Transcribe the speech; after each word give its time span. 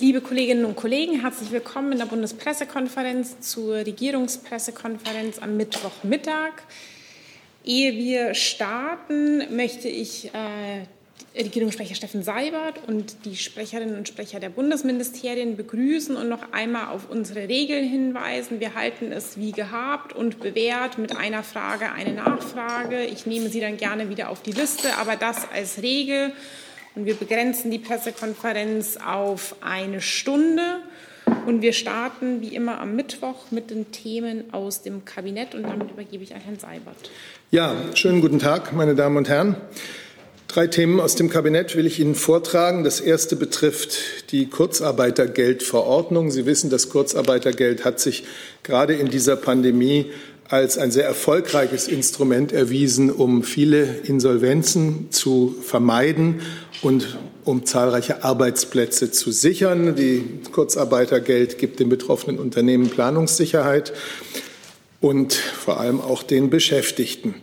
Liebe 0.00 0.20
Kolleginnen 0.20 0.64
und 0.64 0.76
Kollegen, 0.76 1.22
herzlich 1.22 1.50
willkommen 1.50 1.90
in 1.90 1.98
der 1.98 2.06
Bundespressekonferenz 2.06 3.40
zur 3.40 3.78
Regierungspressekonferenz 3.78 5.40
am 5.40 5.56
Mittwochmittag. 5.56 6.52
Ehe 7.64 7.96
wir 7.96 8.32
starten, 8.34 9.56
möchte 9.56 9.88
ich 9.88 10.26
äh, 10.26 11.42
Regierungssprecher 11.42 11.96
Steffen 11.96 12.22
Seibert 12.22 12.80
und 12.86 13.24
die 13.24 13.34
Sprecherinnen 13.34 13.96
und 13.96 14.06
Sprecher 14.06 14.38
der 14.38 14.50
Bundesministerien 14.50 15.56
begrüßen 15.56 16.14
und 16.14 16.28
noch 16.28 16.52
einmal 16.52 16.94
auf 16.94 17.10
unsere 17.10 17.48
Regeln 17.48 17.84
hinweisen. 17.84 18.60
Wir 18.60 18.76
halten 18.76 19.10
es 19.10 19.36
wie 19.36 19.50
gehabt 19.50 20.12
und 20.12 20.38
bewährt 20.38 20.98
mit 20.98 21.16
einer 21.16 21.42
Frage 21.42 21.90
eine 21.90 22.12
Nachfrage. 22.12 23.04
Ich 23.04 23.26
nehme 23.26 23.48
sie 23.48 23.60
dann 23.60 23.76
gerne 23.76 24.08
wieder 24.10 24.28
auf 24.28 24.42
die 24.42 24.52
Liste, 24.52 24.96
aber 24.96 25.16
das 25.16 25.50
als 25.52 25.82
Regel. 25.82 26.32
Und 26.98 27.06
wir 27.06 27.14
begrenzen 27.14 27.70
die 27.70 27.78
Pressekonferenz 27.78 28.96
auf 28.96 29.54
eine 29.60 30.00
Stunde. 30.00 30.80
Und 31.46 31.62
wir 31.62 31.72
starten 31.72 32.40
wie 32.40 32.48
immer 32.56 32.80
am 32.80 32.96
Mittwoch 32.96 33.52
mit 33.52 33.70
den 33.70 33.92
Themen 33.92 34.52
aus 34.52 34.82
dem 34.82 35.04
Kabinett. 35.04 35.54
Und 35.54 35.62
damit 35.62 35.92
übergebe 35.92 36.24
ich 36.24 36.34
an 36.34 36.40
Herrn 36.40 36.58
Seibert. 36.58 36.96
Ja, 37.52 37.76
schönen 37.94 38.20
guten 38.20 38.40
Tag, 38.40 38.72
meine 38.72 38.96
Damen 38.96 39.16
und 39.16 39.28
Herren. 39.28 39.54
Drei 40.48 40.66
Themen 40.66 40.98
aus 40.98 41.14
dem 41.14 41.30
Kabinett 41.30 41.76
will 41.76 41.86
ich 41.86 42.00
Ihnen 42.00 42.16
vortragen. 42.16 42.82
Das 42.82 42.98
erste 42.98 43.36
betrifft 43.36 44.32
die 44.32 44.46
Kurzarbeitergeldverordnung. 44.46 46.32
Sie 46.32 46.46
wissen, 46.46 46.68
das 46.68 46.88
Kurzarbeitergeld 46.88 47.84
hat 47.84 48.00
sich 48.00 48.24
gerade 48.64 48.94
in 48.94 49.08
dieser 49.08 49.36
Pandemie 49.36 50.10
als 50.48 50.78
ein 50.78 50.90
sehr 50.90 51.04
erfolgreiches 51.04 51.88
Instrument 51.88 52.52
erwiesen, 52.52 53.10
um 53.10 53.42
viele 53.42 53.84
Insolvenzen 54.04 55.10
zu 55.10 55.54
vermeiden 55.62 56.40
und 56.82 57.18
um 57.44 57.66
zahlreiche 57.66 58.24
Arbeitsplätze 58.24 59.10
zu 59.10 59.30
sichern. 59.30 59.94
Die 59.94 60.24
Kurzarbeitergeld 60.50 61.58
gibt 61.58 61.80
den 61.80 61.90
betroffenen 61.90 62.38
Unternehmen 62.38 62.88
Planungssicherheit 62.88 63.92
und 65.00 65.34
vor 65.34 65.80
allem 65.80 66.00
auch 66.00 66.22
den 66.22 66.48
Beschäftigten. 66.48 67.34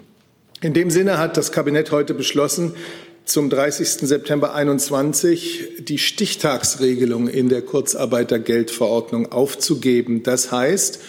In 0.62 0.74
dem 0.74 0.90
Sinne 0.90 1.20
hat 1.20 1.38
das 1.38 1.52
Kabinett 1.52 1.92
heute 1.92 2.16
beschlossen, 2.16 2.74
zum 3.26 3.50
30. 3.50 4.08
September 4.08 4.54
21 4.54 5.84
die 5.88 5.98
Stichtagsregelung 5.98 7.28
in 7.28 7.50
der 7.50 7.64
Kurzarbeitergeldverordnung 7.64 9.32
aufzugeben. 9.32 10.22
Das 10.22 10.52
heißt, 10.52 11.00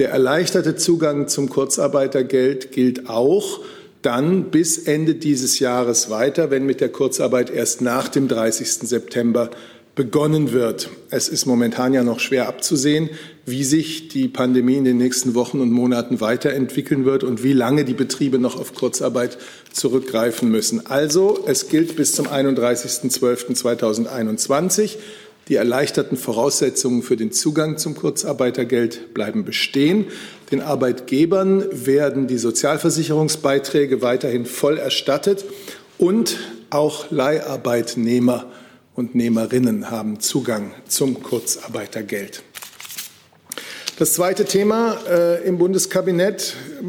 der 0.00 0.10
erleichterte 0.10 0.74
Zugang 0.74 1.28
zum 1.28 1.48
Kurzarbeitergeld 1.50 2.72
gilt 2.72 3.08
auch 3.08 3.60
dann 4.00 4.44
bis 4.44 4.78
Ende 4.78 5.14
dieses 5.14 5.58
Jahres 5.58 6.08
weiter, 6.08 6.50
wenn 6.50 6.64
mit 6.64 6.80
der 6.80 6.88
Kurzarbeit 6.88 7.50
erst 7.50 7.82
nach 7.82 8.08
dem 8.08 8.26
30. 8.26 8.88
September 8.88 9.50
begonnen 9.94 10.52
wird. 10.52 10.88
Es 11.10 11.28
ist 11.28 11.44
momentan 11.44 11.92
ja 11.92 12.02
noch 12.02 12.18
schwer 12.18 12.48
abzusehen, 12.48 13.10
wie 13.44 13.62
sich 13.62 14.08
die 14.08 14.28
Pandemie 14.28 14.76
in 14.76 14.84
den 14.84 14.96
nächsten 14.96 15.34
Wochen 15.34 15.60
und 15.60 15.70
Monaten 15.70 16.22
weiterentwickeln 16.22 17.04
wird 17.04 17.22
und 17.22 17.44
wie 17.44 17.52
lange 17.52 17.84
die 17.84 17.92
Betriebe 17.92 18.38
noch 18.38 18.58
auf 18.58 18.74
Kurzarbeit 18.74 19.36
zurückgreifen 19.70 20.50
müssen. 20.50 20.86
Also, 20.86 21.44
es 21.46 21.68
gilt 21.68 21.96
bis 21.96 22.12
zum 22.12 22.26
31.12.2021. 22.26 24.96
Die 25.50 25.56
erleichterten 25.56 26.16
Voraussetzungen 26.16 27.02
für 27.02 27.16
den 27.16 27.32
Zugang 27.32 27.76
zum 27.76 27.96
Kurzarbeitergeld 27.96 29.12
bleiben 29.14 29.44
bestehen. 29.44 30.06
Den 30.52 30.60
Arbeitgebern 30.60 31.64
werden 31.72 32.28
die 32.28 32.38
Sozialversicherungsbeiträge 32.38 34.00
weiterhin 34.00 34.46
voll 34.46 34.78
erstattet 34.78 35.44
und 35.98 36.38
auch 36.70 37.10
Leiharbeitnehmer 37.10 38.46
und 38.94 39.16
Nehmerinnen 39.16 39.90
haben 39.90 40.20
Zugang 40.20 40.70
zum 40.86 41.20
Kurzarbeitergeld. 41.20 42.44
Das 43.98 44.12
zweite 44.12 44.44
Thema 44.44 44.98
äh, 45.10 45.44
im 45.44 45.58
Bundeskabinett 45.58 46.54
äh, 46.80 46.84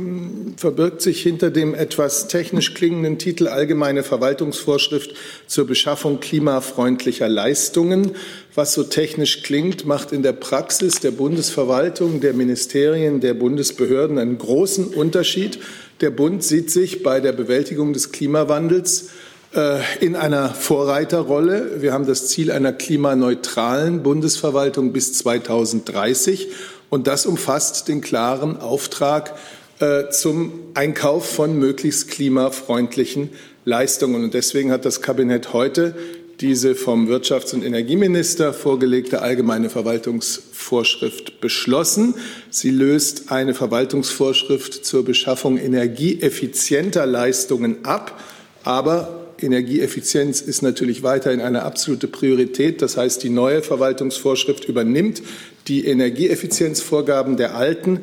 verbirgt 0.58 1.02
sich 1.02 1.22
hinter 1.22 1.50
dem 1.50 1.74
etwas 1.74 2.28
technisch 2.28 2.74
klingenden 2.74 3.18
Titel 3.18 3.48
Allgemeine 3.48 4.04
Verwaltungsvorschrift 4.04 5.14
zur 5.48 5.68
Beschaffung 5.68 6.20
klimafreundlicher 6.20 7.30
Leistungen. 7.30 8.12
Was 8.56 8.74
so 8.74 8.84
technisch 8.84 9.44
klingt, 9.44 9.86
macht 9.86 10.12
in 10.12 10.24
der 10.24 10.34
Praxis 10.34 11.00
der 11.00 11.12
Bundesverwaltung, 11.12 12.22
der 12.22 12.34
Ministerien, 12.34 13.22
der 13.22 13.34
Bundesbehörden 13.34 14.18
einen 14.18 14.38
großen 14.38 14.88
Unterschied. 14.88 15.60
Der 16.02 16.10
Bund 16.10 16.44
sieht 16.44 16.72
sich 16.72 17.04
bei 17.04 17.20
der 17.20 17.32
Bewältigung 17.32 17.94
des 17.94 18.12
Klimawandels 18.12 19.10
äh, 19.54 19.80
in 20.00 20.16
einer 20.16 20.50
Vorreiterrolle. 20.50 21.82
Wir 21.82 21.94
haben 21.94 22.06
das 22.06 22.28
Ziel 22.28 22.52
einer 22.52 22.74
klimaneutralen 22.74 24.04
Bundesverwaltung 24.04 24.94
bis 24.94 25.14
2030. 25.14 26.50
Und 26.90 27.08
das 27.08 27.26
umfasst 27.26 27.88
den 27.88 28.02
klaren 28.02 28.58
Auftrag 28.58 29.36
äh, 29.82 30.10
zum 30.10 30.54
Einkauf 30.74 31.30
von 31.30 31.58
möglichst 31.58 32.10
klimafreundlichen 32.10 33.30
Leistungen. 33.66 34.24
Und 34.24 34.34
deswegen 34.34 34.72
hat 34.72 34.86
das 34.86 35.02
Kabinett 35.02 35.54
heute 35.54 35.96
diese 36.42 36.74
vom 36.74 37.08
Wirtschafts- 37.08 37.54
und 37.54 37.64
Energieminister 37.64 38.52
vorgelegte 38.52 39.22
allgemeine 39.22 39.70
Verwaltungsvorschrift 39.70 41.40
beschlossen. 41.40 42.16
Sie 42.50 42.72
löst 42.72 43.32
eine 43.32 43.54
Verwaltungsvorschrift 43.54 44.84
zur 44.84 45.06
Beschaffung 45.06 45.60
energieeffizienter 45.60 47.06
Leistungen 47.06 47.86
ab, 47.86 48.20
aber 48.64 49.22
Energieeffizienz 49.40 50.42
ist 50.42 50.62
natürlich 50.62 51.04
weiterhin 51.04 51.42
eine 51.42 51.64
absolute 51.64 52.08
Priorität. 52.08 52.82
Das 52.82 52.98
heißt, 52.98 53.24
die 53.24 53.30
neue 53.30 53.62
Verwaltungsvorschrift 53.62 54.66
übernimmt 54.66 55.22
die 55.68 55.86
Energieeffizienzvorgaben 55.86 57.38
der 57.38 57.56
alten 57.56 58.02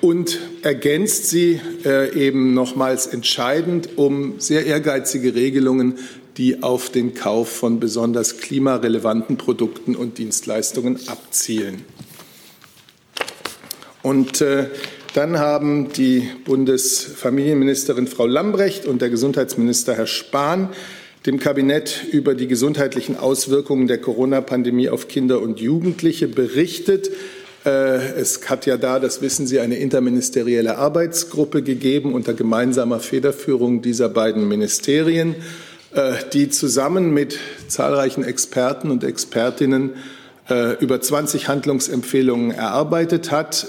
und 0.00 0.38
ergänzt 0.62 1.30
sie 1.30 1.60
äh, 1.84 2.16
eben 2.16 2.54
nochmals 2.54 3.06
entscheidend 3.06 3.96
um 3.96 4.38
sehr 4.38 4.66
ehrgeizige 4.66 5.34
Regelungen, 5.34 5.98
die 6.36 6.62
auf 6.62 6.90
den 6.90 7.14
Kauf 7.14 7.48
von 7.48 7.80
besonders 7.80 8.38
klimarelevanten 8.38 9.36
Produkten 9.36 9.96
und 9.96 10.18
Dienstleistungen 10.18 10.98
abzielen. 11.08 11.84
Und 14.02 14.40
äh, 14.42 14.66
dann 15.14 15.38
haben 15.38 15.92
die 15.92 16.28
Bundesfamilienministerin 16.44 18.06
Frau 18.06 18.26
Lambrecht 18.26 18.86
und 18.86 19.02
der 19.02 19.10
Gesundheitsminister 19.10 19.94
Herr 19.94 20.06
Spahn 20.06 20.68
dem 21.26 21.40
Kabinett 21.40 22.04
über 22.12 22.34
die 22.34 22.46
gesundheitlichen 22.46 23.16
Auswirkungen 23.16 23.88
der 23.88 23.98
Corona-Pandemie 23.98 24.88
auf 24.88 25.08
Kinder 25.08 25.42
und 25.42 25.58
Jugendliche 25.58 26.28
berichtet. 26.28 27.10
Äh, 27.66 28.12
es 28.12 28.48
hat 28.48 28.64
ja 28.64 28.76
da, 28.76 29.00
das 29.00 29.20
wissen 29.20 29.46
Sie, 29.46 29.58
eine 29.58 29.76
interministerielle 29.76 30.78
Arbeitsgruppe 30.78 31.62
gegeben 31.62 32.14
unter 32.14 32.32
gemeinsamer 32.32 33.00
Federführung 33.00 33.82
dieser 33.82 34.08
beiden 34.08 34.46
Ministerien, 34.48 35.34
äh, 35.92 36.12
die 36.32 36.48
zusammen 36.48 37.12
mit 37.12 37.38
zahlreichen 37.66 38.22
Experten 38.22 38.90
und 38.92 39.02
Expertinnen 39.02 39.94
äh, 40.48 40.78
über 40.78 41.00
20 41.00 41.48
Handlungsempfehlungen 41.48 42.52
erarbeitet 42.52 43.32
hat. 43.32 43.66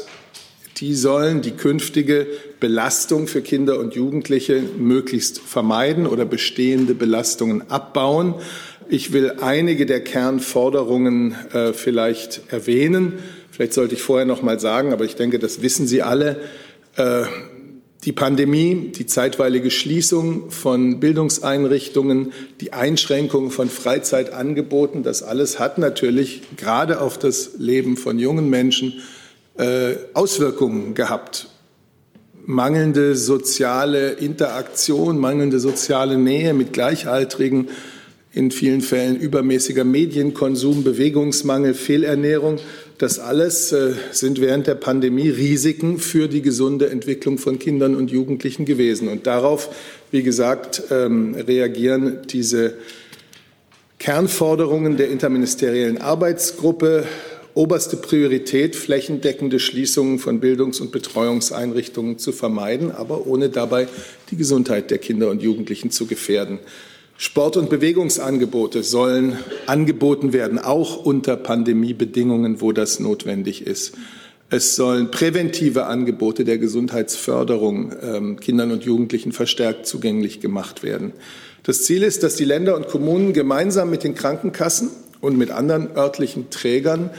Die 0.78 0.94
sollen 0.94 1.41
die 1.41 1.52
künftige 1.52 2.28
Belastung 2.59 3.25
für 3.25 3.41
Kinder 3.41 3.80
und 3.80 3.96
Jugendliche 3.96 4.62
möglichst 4.78 5.40
vermeiden 5.40 6.06
oder 6.06 6.24
bestehende 6.25 6.94
Belastungen 6.94 7.72
abbauen. 7.72 8.36
Ich 8.88 9.12
will 9.12 9.38
einige 9.41 9.88
der 9.88 10.02
Kernforderungen 10.02 11.36
äh, 11.52 11.74
vielleicht 11.74 12.44
erwähnen. 12.52 13.13
Vielleicht 13.57 13.73
sollte 13.73 13.95
ich 13.95 14.03
vorher 14.03 14.28
noch 14.28 14.44
mal 14.44 14.59
sagen, 14.59 14.94
aber 14.94 15.03
ich 15.03 15.16
denke, 15.16 15.40
das 15.40 15.63
wissen 15.63 15.88
Sie 15.88 16.03
alle. 16.03 16.40
Äh, 16.95 17.23
die 18.03 18.12
Pandemie, 18.12 18.91
die 18.95 19.07
zeitweilige 19.07 19.72
Schließung 19.72 20.51
von 20.51 21.00
Bildungseinrichtungen, 21.00 22.34
die 22.62 22.73
Einschränkung 22.73 23.50
von 23.50 23.68
Freizeitangeboten, 23.68 25.01
das 25.01 25.23
alles 25.23 25.57
hat 25.57 25.79
natürlich 25.79 26.44
gerade 26.56 27.01
auf 27.01 27.18
das 27.18 27.54
Leben 27.57 27.98
von 27.98 28.19
jungen 28.19 28.48
Menschen 28.48 29.01
äh, 29.57 29.95
Auswirkungen 30.13 30.94
gehabt. 30.94 31.48
Mangelnde 32.45 33.15
soziale 33.15 34.12
Interaktion, 34.12 35.18
mangelnde 35.18 35.60
soziale 35.60 36.19
Nähe 36.19 36.53
mit 36.53 36.74
Gleichaltrigen, 36.74 37.69
in 38.33 38.51
vielen 38.51 38.81
Fällen 38.81 39.15
übermäßiger 39.15 39.83
Medienkonsum, 39.83 40.83
Bewegungsmangel, 40.83 41.74
Fehlernährung. 41.74 42.60
Das 42.98 43.20
alles 43.20 43.72
äh, 43.72 43.94
sind 44.12 44.42
während 44.42 44.66
der 44.66 44.74
Pandemie 44.74 45.30
Risiken 45.30 46.00
für 46.00 46.28
die 46.28 46.42
gesunde 46.42 46.90
Entwicklung 46.90 47.38
von 47.38 47.60
Kindern 47.60 47.96
und 47.96 48.10
Jugendlichen 48.10 48.66
gewesen. 48.66 49.08
Und 49.08 49.28
darauf, 49.28 49.70
wie 50.10 50.24
gesagt, 50.24 50.84
ähm, 50.90 51.36
reagieren 51.36 52.22
diese 52.28 52.74
Kernforderungen 54.00 54.98
der 54.98 55.10
interministeriellen 55.10 56.00
Arbeitsgruppe 56.00 57.06
oberste 57.54 57.98
Priorität, 57.98 58.76
flächendeckende 58.76 59.60
Schließungen 59.60 60.20
von 60.20 60.40
Bildungs- 60.40 60.80
und 60.80 60.92
Betreuungseinrichtungen 60.92 62.20
zu 62.20 62.32
vermeiden, 62.32 62.92
aber 62.92 63.26
ohne 63.26 63.50
dabei 63.50 63.88
die 64.30 64.38
Gesundheit 64.38 64.92
der 64.92 65.00
Kinder 65.00 65.30
und 65.32 65.42
Jugendlichen 65.42 65.90
zu 65.90 66.06
gefährden. 66.06 66.60
Sport- 67.19 67.58
und 67.58 67.72
Bewegungsangebote 67.72 68.84
sollen 68.84 69.38
angeboten 69.66 70.34
werden, 70.34 70.60
auch 70.60 71.04
unter 71.04 71.36
Pandemiebedingungen, 71.36 72.62
wo 72.62 72.72
das 72.72 73.00
notwendig 73.00 73.66
ist. 73.66 73.96
Es 74.50 74.75
sollen 74.75 75.10
präventive 75.10 75.88
Angebote 75.88 76.46
der 76.46 76.60
Gesundheitsförderung 76.60 77.92
ähm, 78.02 78.40
Kindern 78.40 78.72
und 78.72 78.86
Jugendlichen 78.86 79.31
verstärkt 79.31 79.88
zugänglich 79.88 80.40
gemacht 80.40 80.84
werden. 80.84 81.12
Das 81.64 81.84
Ziel 81.84 82.04
ist, 82.04 82.22
dass 82.22 82.36
die 82.36 82.46
Länder 82.46 82.75
und 82.75 82.88
Kommunen 82.88 83.34
gemeinsam 83.34 83.90
mit 83.90 84.04
den 84.04 84.13
Krankenkassen 84.16 84.90
und 85.20 85.38
mit 85.38 85.50
anderen 85.50 85.98
örtlichen 85.98 86.50
Trägern 86.50 87.10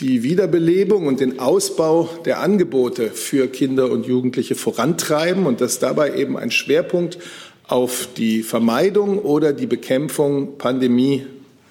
die 0.00 0.22
Wiederbelebung 0.22 1.06
und 1.06 1.18
den 1.18 1.40
Ausbau 1.40 2.08
der 2.24 2.40
Angebote 2.40 3.10
für 3.10 3.48
Kinder 3.48 3.90
und 3.90 4.06
Jugendliche 4.06 4.54
vorantreiben 4.54 5.44
und 5.44 5.60
dass 5.60 5.80
dabei 5.80 6.14
eben 6.14 6.38
ein 6.38 6.52
Schwerpunkt 6.52 7.18
auf 7.68 8.08
die 8.16 8.42
Vermeidung 8.42 9.18
oder 9.18 9.52
die 9.52 9.66
Bekämpfung 9.66 10.58
Pandemie 10.58 11.26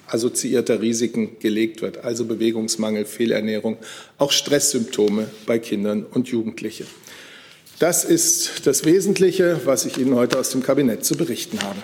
assoziierter 0.06 0.80
Risiken 0.80 1.38
gelegt 1.38 1.82
wird, 1.82 1.98
also 1.98 2.24
Bewegungsmangel, 2.24 3.04
Fehlernährung, 3.04 3.76
auch 4.16 4.32
Stresssymptome 4.32 5.28
bei 5.44 5.58
Kindern 5.58 6.04
und 6.04 6.28
Jugendlichen. 6.28 6.86
Das 7.78 8.04
ist 8.04 8.66
das 8.66 8.84
Wesentliche, 8.84 9.60
was 9.66 9.84
ich 9.84 9.98
Ihnen 9.98 10.14
heute 10.14 10.38
aus 10.38 10.50
dem 10.50 10.62
Kabinett 10.62 11.04
zu 11.04 11.16
berichten 11.16 11.60
habe. 11.60 11.78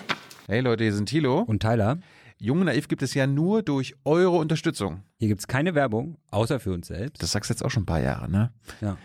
Hey 0.47 0.61
Leute, 0.61 0.83
hier 0.83 0.93
sind 0.93 1.07
Thilo 1.07 1.41
und 1.41 1.61
Tyler. 1.61 1.99
Jung 2.37 2.59
und 2.59 2.65
Naiv 2.65 2.87
gibt 2.87 3.01
es 3.01 3.13
ja 3.13 3.27
nur 3.27 3.63
durch 3.63 3.95
eure 4.03 4.37
Unterstützung. 4.37 5.03
Hier 5.17 5.29
gibt 5.29 5.41
es 5.41 5.47
keine 5.47 5.73
Werbung, 5.75 6.17
außer 6.31 6.59
für 6.59 6.73
uns 6.73 6.87
selbst. 6.87 7.21
Das 7.21 7.31
sagst 7.31 7.49
du 7.49 7.53
jetzt 7.53 7.63
auch 7.63 7.71
schon 7.71 7.83
ein 7.83 7.87
paar 7.87 8.01
Jahre, 8.01 8.29
ne? 8.29 8.51
Ja. 8.81 8.97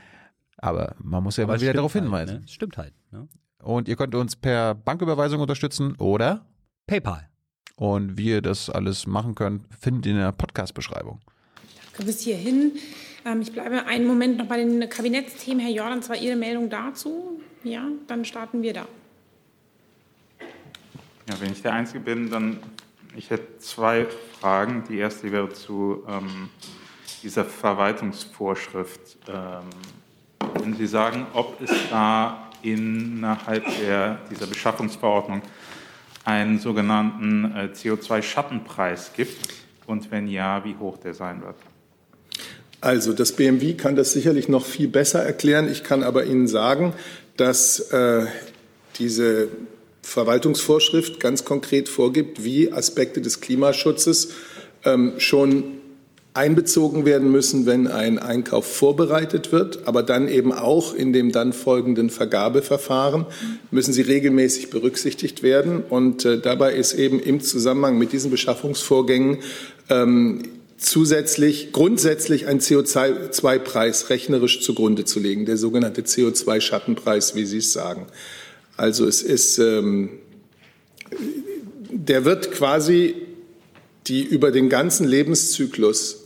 Aber 0.57 0.95
man 0.99 1.23
muss 1.23 1.37
ja 1.37 1.45
Aber 1.45 1.55
mal 1.55 1.61
wieder 1.61 1.73
darauf 1.73 1.95
halt, 1.95 2.05
hinweisen. 2.05 2.41
Ne? 2.41 2.49
Stimmt 2.49 2.77
halt. 2.77 2.93
Ne? 3.13 3.29
Und 3.63 3.89
ihr 3.89 3.97
könnt 3.97 4.15
uns 4.15 4.37
per 4.37 4.75
Banküberweisung 4.75 5.41
unterstützen 5.41 5.97
oder 5.97 6.47
PayPal. 6.87 7.29
Und 7.77 8.19
wie 8.19 8.29
ihr 8.29 8.43
das 8.43 8.69
alles 8.69 9.07
machen 9.07 9.35
könnt, 9.35 9.63
findet 9.79 10.07
ihr 10.07 10.13
in 10.13 10.19
der 10.19 10.33
Podcast-Beschreibung. 10.33 11.21
Danke 11.87 12.05
bis 12.05 12.21
hierhin. 12.21 12.73
Ähm, 13.25 13.41
ich 13.41 13.53
bleibe 13.53 13.87
einen 13.87 14.07
Moment 14.07 14.39
noch 14.39 14.47
bei 14.47 14.57
den 14.57 14.89
Kabinettsthemen. 14.89 15.61
Herr 15.61 15.73
Jordan, 15.73 16.03
zwar 16.03 16.17
Ihre 16.17 16.37
Meldung 16.37 16.69
dazu. 16.71 17.41
Ja, 17.63 17.87
dann 18.07 18.25
starten 18.25 18.63
wir 18.63 18.73
da. 18.73 18.87
Ja, 21.29 21.41
wenn 21.41 21.53
ich 21.53 21.63
der 21.63 21.75
Einzige 21.75 22.01
bin, 22.01 22.31
dann 22.31 22.59
ich 23.17 23.31
hätte 23.31 23.59
zwei 23.59 24.07
Fragen. 24.41 24.85
Die 24.89 24.99
erste 24.99 25.31
wäre 25.33 25.51
zu 25.51 26.05
ähm, 26.09 26.49
dieser 27.23 27.45
Verwaltungsvorschrift. 27.45 29.19
Ähm, 29.29 29.65
wenn 30.63 30.77
Sie 30.77 30.87
sagen, 30.87 31.27
ob 31.33 31.61
es 31.61 31.71
da 31.91 32.50
innerhalb 32.63 33.65
der, 33.81 34.19
dieser 34.31 34.47
Beschaffungsverordnung 34.47 35.43
einen 36.25 36.59
sogenannten 36.59 37.53
äh, 37.57 37.69
CO2-Schattenpreis 37.75 39.13
gibt 39.17 39.49
und 39.87 40.11
wenn 40.11 40.29
ja, 40.29 40.65
wie 40.65 40.77
hoch 40.77 40.99
der 40.99 41.15
sein 41.15 41.43
wird. 41.43 41.57
Also 42.81 43.13
das 43.13 43.33
BMW 43.33 43.75
kann 43.75 43.97
das 43.97 44.13
sicherlich 44.13 44.49
noch 44.49 44.65
viel 44.65 44.89
besser 44.89 45.23
erklären. 45.23 45.71
Ich 45.71 45.85
kann 45.85 46.03
aber 46.03 46.25
Ihnen 46.25 46.49
sagen, 46.49 46.95
dass 47.37 47.81
äh, 47.91 48.27
diese 48.99 49.49
Verwaltungsvorschrift 50.03 51.21
ganz 51.21 51.45
konkret 51.45 51.89
vorgibt, 51.89 52.43
wie 52.43 52.73
Aspekte 52.73 53.21
des 53.21 53.41
Klimaschutzes 53.41 54.33
ähm, 54.85 55.15
schon 55.19 55.80
einbezogen 56.33 57.05
werden 57.05 57.31
müssen, 57.33 57.67
wenn 57.67 57.89
ein 57.89 58.19
Einkauf 58.19 58.65
vorbereitet 58.65 59.51
wird, 59.51 59.81
aber 59.87 60.03
dann 60.03 60.29
eben 60.29 60.53
auch 60.53 60.95
in 60.95 61.13
dem 61.13 61.33
dann 61.33 61.53
folgenden 61.53 62.09
Vergabeverfahren 62.09 63.27
müssen 63.71 63.93
sie 63.93 64.03
regelmäßig 64.03 64.71
berücksichtigt 64.71 65.43
werden. 65.43 65.83
Und 65.89 66.25
äh, 66.25 66.39
dabei 66.39 66.75
ist 66.75 66.93
eben 66.93 67.19
im 67.19 67.41
Zusammenhang 67.41 67.99
mit 67.99 68.13
diesen 68.13 68.31
Beschaffungsvorgängen 68.31 69.39
ähm, 69.89 70.43
zusätzlich 70.79 71.73
grundsätzlich 71.73 72.47
ein 72.47 72.61
CO2-Preis 72.61 74.09
rechnerisch 74.09 74.61
zugrunde 74.61 75.05
zu 75.05 75.19
legen, 75.19 75.47
der 75.47 75.57
sogenannte 75.57 76.03
CO2-Schattenpreis, 76.03 77.35
wie 77.35 77.45
Sie 77.45 77.59
es 77.59 77.73
sagen. 77.73 78.07
Also 78.77 79.07
es 79.07 79.23
ist, 79.23 79.59
ähm, 79.59 80.11
der 81.91 82.25
wird 82.25 82.53
quasi 82.53 83.15
die 84.07 84.23
über 84.23 84.51
den 84.51 84.69
ganzen 84.69 85.07
Lebenszyklus 85.07 86.20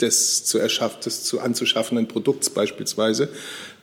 des 0.00 0.44
zu, 0.44 0.58
erschaff, 0.58 1.00
des 1.00 1.24
zu 1.24 1.40
anzuschaffenden 1.40 2.08
Produkts 2.08 2.50
beispielsweise 2.50 3.28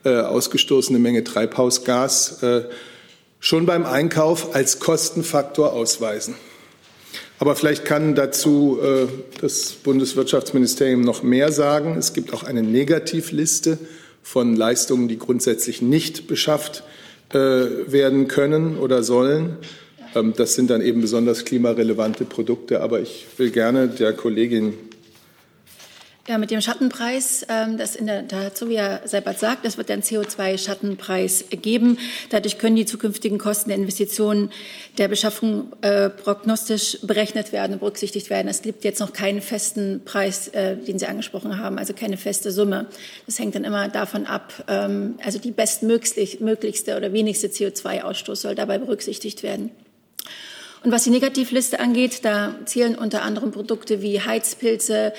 äh, 0.04 0.20
ausgestoßene 0.22 1.00
Menge 1.00 1.24
Treibhausgas 1.24 2.44
äh, 2.44 2.64
schon 3.40 3.66
beim 3.66 3.86
Einkauf 3.86 4.56
als 4.56 4.80
Kostenfaktor 4.80 5.74
ausweisen. 5.74 6.36
Aber 7.40 7.56
vielleicht 7.56 7.86
kann 7.86 8.16
dazu 8.16 8.80
äh, 8.82 9.08
das 9.42 9.72
Bundeswirtschaftsministerium 9.72 11.02
noch 11.02 11.22
mehr 11.22 11.52
sagen. 11.52 11.96
Es 11.98 12.14
gibt 12.14 12.34
auch 12.34 12.44
eine 12.44 12.64
Negativliste 12.64 13.78
von 14.24 14.56
Leistungen, 14.56 15.08
die 15.08 15.20
grundsätzlich 15.20 15.82
nicht 15.82 16.28
beschafft 16.28 16.84
äh, 17.30 17.38
werden 17.38 18.28
können 18.28 18.78
oder 18.78 19.04
sollen. 19.04 19.58
Ähm, 20.16 20.34
das 20.36 20.56
sind 20.56 20.70
dann 20.70 20.82
eben 20.82 21.02
besonders 21.02 21.46
klimarelevante 21.46 22.26
Produkte. 22.26 22.82
Aber 22.82 23.02
ich 23.02 23.28
will 23.38 23.52
gerne 23.52 23.88
der 23.88 24.14
Kollegin 24.14 24.74
ja, 26.28 26.38
mit 26.38 26.52
dem 26.52 26.60
Schattenpreis, 26.60 27.46
ähm, 27.48 27.78
das 27.78 27.96
in 27.96 28.06
der 28.06 28.28
Tat, 28.28 28.58
so 28.58 28.70
wie 28.70 28.78
Herr 28.78 29.02
Seibert 29.06 29.40
sagt, 29.40 29.66
es 29.66 29.78
wird 29.78 29.90
einen 29.90 30.02
CO2-Schattenpreis 30.02 31.46
geben. 31.50 31.98
Dadurch 32.30 32.58
können 32.58 32.76
die 32.76 32.86
zukünftigen 32.86 33.38
Kosten 33.38 33.70
der 33.70 33.78
Investitionen 33.78 34.52
der 34.98 35.08
Beschaffung 35.08 35.72
äh, 35.82 36.10
prognostisch 36.10 37.00
berechnet 37.02 37.54
werden 37.54 37.74
und 37.74 37.80
berücksichtigt 37.80 38.30
werden. 38.30 38.50
Es 38.50 38.62
gibt 38.62 38.84
jetzt 38.84 39.00
noch 39.00 39.14
keinen 39.14 39.42
festen 39.42 40.02
Preis, 40.04 40.50
äh, 40.50 40.76
den 40.76 41.00
Sie 41.00 41.08
angesprochen 41.08 41.60
haben, 41.60 41.78
also 41.78 41.94
keine 41.94 42.18
feste 42.18 42.52
Summe. 42.52 42.88
Das 43.26 43.40
hängt 43.40 43.56
dann 43.56 43.64
immer 43.64 43.88
davon 43.88 44.26
ab, 44.26 44.52
ähm, 44.68 45.16
also 45.24 45.40
die 45.40 45.52
bestmöglichste 45.52 46.98
oder 46.98 47.14
wenigste 47.14 47.48
CO2-Ausstoß 47.48 48.36
soll 48.36 48.56
dabei 48.56 48.78
berücksichtigt 48.80 49.44
werden. 49.44 49.72
Und 50.84 50.92
was 50.92 51.04
die 51.04 51.10
Negativliste 51.10 51.80
angeht, 51.80 52.24
da 52.24 52.56
zählen 52.66 52.96
unter 52.96 53.24
anderem 53.24 53.52
Produkte 53.52 54.02
wie 54.02 54.22
Heizpilze, 54.22 55.14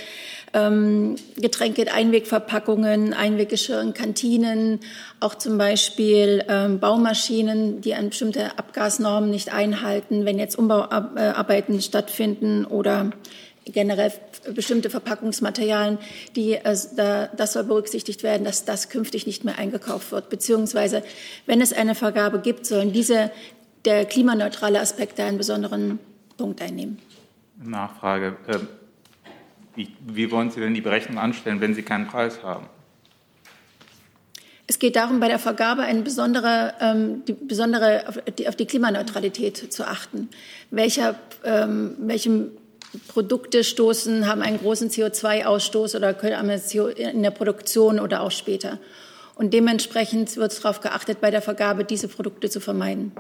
ähm, 0.55 1.17
Getränke, 1.37 1.93
Einwegverpackungen, 1.93 3.13
Einweggeschirr 3.13 3.81
in 3.81 3.93
Kantinen, 3.93 4.81
auch 5.21 5.35
zum 5.35 5.59
Beispiel 5.59 6.45
ähm, 6.49 6.79
Baumaschinen, 6.79 7.81
die 7.81 7.95
an 7.95 8.11
bestimmte 8.11 8.59
Abgasnormen 8.59 9.31
nicht 9.31 9.53
einhalten, 9.53 10.25
wenn 10.25 10.39
jetzt 10.39 10.57
Umbauarbeiten 10.57 11.81
stattfinden 11.83 12.65
oder 12.65 13.11
generell 13.67 14.13
bestimmte 14.55 14.89
Verpackungsmaterialien, 14.89 15.99
die 16.37 16.55
äh, 16.55 16.77
da, 16.97 17.27
das 17.37 17.53
soll 17.53 17.65
berücksichtigt 17.65 18.23
werden, 18.23 18.45
dass 18.45 18.65
das 18.65 18.89
künftig 18.89 19.27
nicht 19.27 19.45
mehr 19.45 19.59
eingekauft 19.59 20.13
wird. 20.13 20.31
Beziehungsweise, 20.31 21.03
wenn 21.47 21.61
es 21.61 21.73
eine 21.73 21.95
Vergabe 21.95 22.41
gibt, 22.41 22.65
sollen 22.65 22.93
diese 22.93 23.31
der 23.89 24.05
klimaneutrale 24.05 24.79
Aspekt 24.81 25.19
da 25.19 25.27
einen 25.27 25.39
besonderen 25.39 25.99
Punkt 26.37 26.61
einnehmen. 26.61 26.99
Nachfrage. 27.63 28.37
Ähm, 28.47 28.69
wie, 29.75 29.89
wie 30.07 30.31
wollen 30.31 30.51
Sie 30.51 30.61
denn 30.61 30.75
die 30.75 30.83
Berechnung 30.83 31.19
anstellen, 31.19 31.61
wenn 31.61 31.75
Sie 31.75 31.83
keinen 31.83 32.07
Preis 32.07 32.43
haben? 32.43 32.67
Es 34.67 34.79
geht 34.79 34.97
darum, 34.97 35.19
bei 35.19 35.29
der 35.29 35.39
Vergabe 35.39 35.83
eine 35.83 36.03
besondere, 36.03 36.75
ähm, 36.81 37.23
die 37.27 37.33
besondere 37.33 38.05
auf, 38.07 38.19
die, 38.39 38.47
auf 38.49 38.57
die 38.57 38.67
Klimaneutralität 38.67 39.73
zu 39.73 39.87
achten. 39.87 40.29
Welcher, 40.71 41.15
ähm, 41.43 41.97
welche 41.99 42.49
Produkte 43.09 43.65
stoßen, 43.65 44.29
haben 44.29 44.43
einen 44.43 44.59
großen 44.59 44.91
CO2-Ausstoß 44.91 45.97
oder 45.97 46.13
können 46.13 46.51
in 46.97 47.23
der 47.23 47.31
Produktion 47.31 47.99
oder 47.99 48.21
auch 48.21 48.31
später. 48.31 48.79
Und 49.35 49.55
dementsprechend 49.55 50.37
wird 50.37 50.63
darauf 50.63 50.81
geachtet, 50.81 51.23
bei 51.23 51.31
der 51.31 51.41
Vergabe 51.41 51.85
diese 51.85 52.09
Produkte 52.09 52.51
zu 52.51 52.61
vermeiden. 52.61 53.13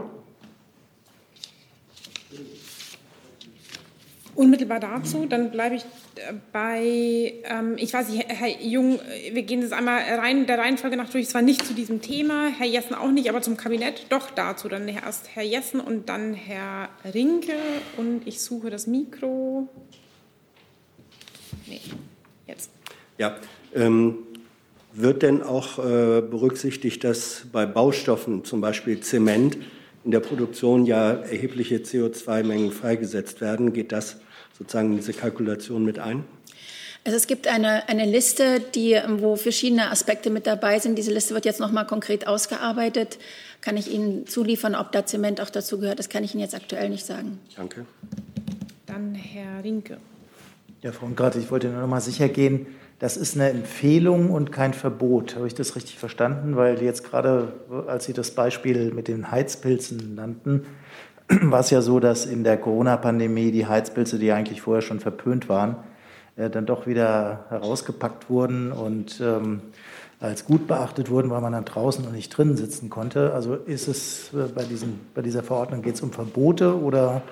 Unmittelbar 4.38 4.78
dazu, 4.78 5.26
dann 5.26 5.50
bleibe 5.50 5.74
ich 5.74 5.82
äh, 6.14 6.32
bei, 6.52 7.34
ähm, 7.42 7.74
ich 7.76 7.92
weiß 7.92 8.08
nicht, 8.08 8.24
Herr 8.28 8.48
Jung, 8.62 9.00
wir 9.32 9.42
gehen 9.42 9.62
das 9.62 9.72
einmal 9.72 10.00
rein, 10.00 10.46
der 10.46 10.58
Reihenfolge 10.58 10.96
nach 10.96 11.10
durch, 11.10 11.28
zwar 11.28 11.42
nicht 11.42 11.66
zu 11.66 11.74
diesem 11.74 12.00
Thema, 12.02 12.46
Herr 12.56 12.68
Jessen 12.68 12.94
auch 12.94 13.10
nicht, 13.10 13.28
aber 13.28 13.42
zum 13.42 13.56
Kabinett 13.56 14.06
doch 14.10 14.30
dazu. 14.30 14.68
Dann 14.68 14.86
erst 14.86 15.34
Herr 15.34 15.42
Jessen 15.42 15.80
und 15.80 16.08
dann 16.08 16.34
Herr 16.34 16.88
Rinke 17.12 17.56
und 17.96 18.28
ich 18.28 18.40
suche 18.40 18.70
das 18.70 18.86
Mikro. 18.86 19.68
Nee, 21.66 21.80
jetzt. 22.46 22.70
Ja, 23.18 23.38
ähm, 23.74 24.18
wird 24.92 25.22
denn 25.22 25.42
auch 25.42 25.80
äh, 25.80 26.22
berücksichtigt, 26.22 27.02
dass 27.02 27.46
bei 27.50 27.66
Baustoffen, 27.66 28.44
zum 28.44 28.60
Beispiel 28.60 29.00
Zement, 29.00 29.58
in 30.04 30.12
der 30.12 30.20
Produktion 30.20 30.86
ja 30.86 31.10
erhebliche 31.10 31.78
CO2-Mengen 31.78 32.70
freigesetzt 32.70 33.40
werden? 33.40 33.72
Geht 33.72 33.90
das 33.90 34.18
sozusagen 34.58 34.90
in 34.90 34.96
diese 34.96 35.12
Kalkulation 35.12 35.84
mit 35.84 35.98
ein? 35.98 36.24
Also 37.04 37.16
es 37.16 37.26
gibt 37.26 37.46
eine, 37.46 37.88
eine 37.88 38.04
Liste, 38.04 38.60
die, 38.60 39.00
wo 39.16 39.36
verschiedene 39.36 39.90
Aspekte 39.90 40.30
mit 40.30 40.46
dabei 40.46 40.78
sind. 40.78 40.98
Diese 40.98 41.12
Liste 41.12 41.32
wird 41.34 41.44
jetzt 41.44 41.60
noch 41.60 41.72
mal 41.72 41.84
konkret 41.84 42.26
ausgearbeitet. 42.26 43.18
Kann 43.60 43.76
ich 43.76 43.90
Ihnen 43.90 44.26
zuliefern, 44.26 44.74
ob 44.74 44.92
da 44.92 45.06
Zement 45.06 45.40
auch 45.40 45.50
dazu 45.50 45.78
gehört? 45.78 45.98
Das 45.98 46.08
kann 46.08 46.22
ich 46.22 46.34
Ihnen 46.34 46.42
jetzt 46.42 46.54
aktuell 46.54 46.90
nicht 46.90 47.06
sagen. 47.06 47.38
Danke. 47.56 47.86
Dann 48.86 49.14
Herr 49.14 49.64
Rinke. 49.64 49.98
Ja, 50.82 50.92
Frau 50.92 51.06
Unkraut, 51.06 51.34
ich 51.36 51.50
wollte 51.50 51.68
nur 51.68 51.80
noch 51.80 51.88
mal 51.88 52.00
sicher 52.00 52.28
gehen, 52.28 52.66
das 52.98 53.16
ist 53.16 53.36
eine 53.36 53.50
Empfehlung 53.50 54.30
und 54.30 54.50
kein 54.50 54.74
Verbot. 54.74 55.36
Habe 55.36 55.46
ich 55.46 55.54
das 55.54 55.76
richtig 55.76 55.98
verstanden? 55.98 56.56
Weil 56.56 56.82
jetzt 56.82 57.04
gerade, 57.04 57.52
als 57.86 58.06
Sie 58.06 58.12
das 58.12 58.32
Beispiel 58.32 58.92
mit 58.92 59.06
den 59.06 59.30
Heizpilzen 59.30 60.16
nannten, 60.16 60.66
war 61.42 61.60
es 61.60 61.70
ja 61.70 61.82
so, 61.82 62.00
dass 62.00 62.26
in 62.26 62.42
der 62.42 62.56
Corona-Pandemie 62.56 63.50
die 63.50 63.66
Heizpilze, 63.66 64.18
die 64.18 64.32
eigentlich 64.32 64.62
vorher 64.62 64.82
schon 64.82 65.00
verpönt 65.00 65.48
waren, 65.48 65.76
äh, 66.36 66.48
dann 66.48 66.64
doch 66.64 66.86
wieder 66.86 67.44
herausgepackt 67.50 68.30
wurden 68.30 68.72
und 68.72 69.20
ähm, 69.20 69.60
als 70.20 70.44
gut 70.46 70.66
beachtet 70.66 71.10
wurden, 71.10 71.30
weil 71.30 71.40
man 71.40 71.52
dann 71.52 71.64
draußen 71.64 72.04
und 72.04 72.12
nicht 72.12 72.36
drinnen 72.36 72.56
sitzen 72.56 72.90
konnte. 72.90 73.34
Also 73.34 73.54
ist 73.54 73.88
es 73.88 74.32
äh, 74.32 74.48
bei, 74.54 74.64
diesem, 74.64 75.00
bei 75.14 75.22
dieser 75.22 75.42
Verordnung, 75.42 75.82
geht 75.82 75.96
es 75.96 76.00
um 76.00 76.12
Verbote 76.12 76.80
oder 76.80 77.22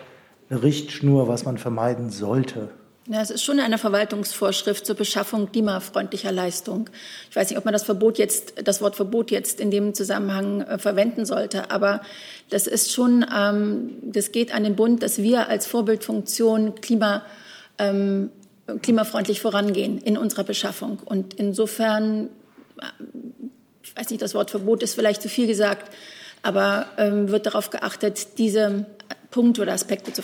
eine 0.51 0.63
Richtschnur, 0.63 1.27
was 1.27 1.45
man 1.45 1.59
vermeiden 1.59 2.11
sollte? 2.11 2.69
Ja, 3.09 3.21
es 3.21 3.31
ist 3.31 3.45
schon 3.45 3.61
eine 3.61 3.79
Verwaltungsvorschrift 3.79 4.85
zur 4.85 4.97
Beschaffung 4.97 5.53
klimafreundlicher 5.53 6.33
Leistung. 6.33 6.91
Ich 7.31 7.37
weiß 7.37 7.51
nicht, 7.51 7.59
ob 7.59 7.65
man 7.65 7.73
das 7.73 7.85
Verbot 7.85 8.19
jetzt, 8.19 8.55
das 8.65 8.81
Wort 8.81 8.97
Verbot 8.97 9.31
jetzt 9.31 9.61
in 9.61 9.71
dem 9.71 9.95
Zusammenhang 9.95 10.63
äh, 10.63 10.79
verwenden 10.79 11.25
sollte, 11.25 11.71
aber 11.71 12.03
das 12.51 12.67
ist 12.67 12.93
schon, 12.93 13.25
ähm, 13.33 13.93
das 14.03 14.33
geht 14.33 14.53
an 14.53 14.65
den 14.65 14.75
Bund, 14.75 15.05
dass 15.05 15.19
wir 15.19 15.49
als 15.49 15.69
Vorbildfunktion 15.69 16.75
Klima, 16.81 17.23
ähm, 17.79 18.31
klimafreundlich 18.83 19.41
vorangehen 19.41 19.99
in 19.99 20.19
unserer 20.19 20.43
Beschaffung. 20.43 20.99
Und 21.05 21.35
insofern, 21.35 22.29
äh, 22.81 23.05
ich 23.85 23.97
weiß 23.97 24.11
nicht, 24.11 24.21
das 24.21 24.35
Wort 24.35 24.51
Verbot 24.51 24.83
ist 24.83 24.95
vielleicht 24.95 25.23
zu 25.23 25.29
viel 25.29 25.47
gesagt, 25.47 25.95
aber 26.43 26.87
ähm, 26.99 27.31
wird 27.31 27.47
darauf 27.47 27.71
geachtet, 27.71 28.39
diese 28.39 28.85
Punkte 29.31 29.63
oder 29.63 29.75
Aspekte 29.75 30.13
zu, 30.13 30.23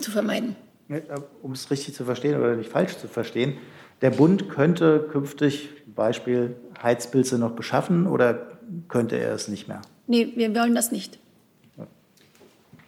zu 0.00 0.10
vermeiden. 0.10 0.56
Äh, 0.92 1.02
um 1.42 1.52
es 1.52 1.70
richtig 1.70 1.94
zu 1.94 2.04
verstehen 2.04 2.38
oder 2.38 2.56
nicht 2.56 2.70
falsch 2.70 2.96
zu 2.98 3.08
verstehen, 3.08 3.56
der 4.00 4.10
Bund 4.10 4.48
könnte 4.48 5.08
künftig 5.10 5.68
Beispiel 5.94 6.56
Heizpilze 6.82 7.38
noch 7.38 7.52
beschaffen 7.52 8.06
oder 8.06 8.58
könnte 8.88 9.16
er 9.16 9.32
es 9.34 9.48
nicht 9.48 9.68
mehr? 9.68 9.82
Nee, 10.06 10.32
wir 10.36 10.54
wollen 10.54 10.74
das 10.74 10.92
nicht. 10.92 11.18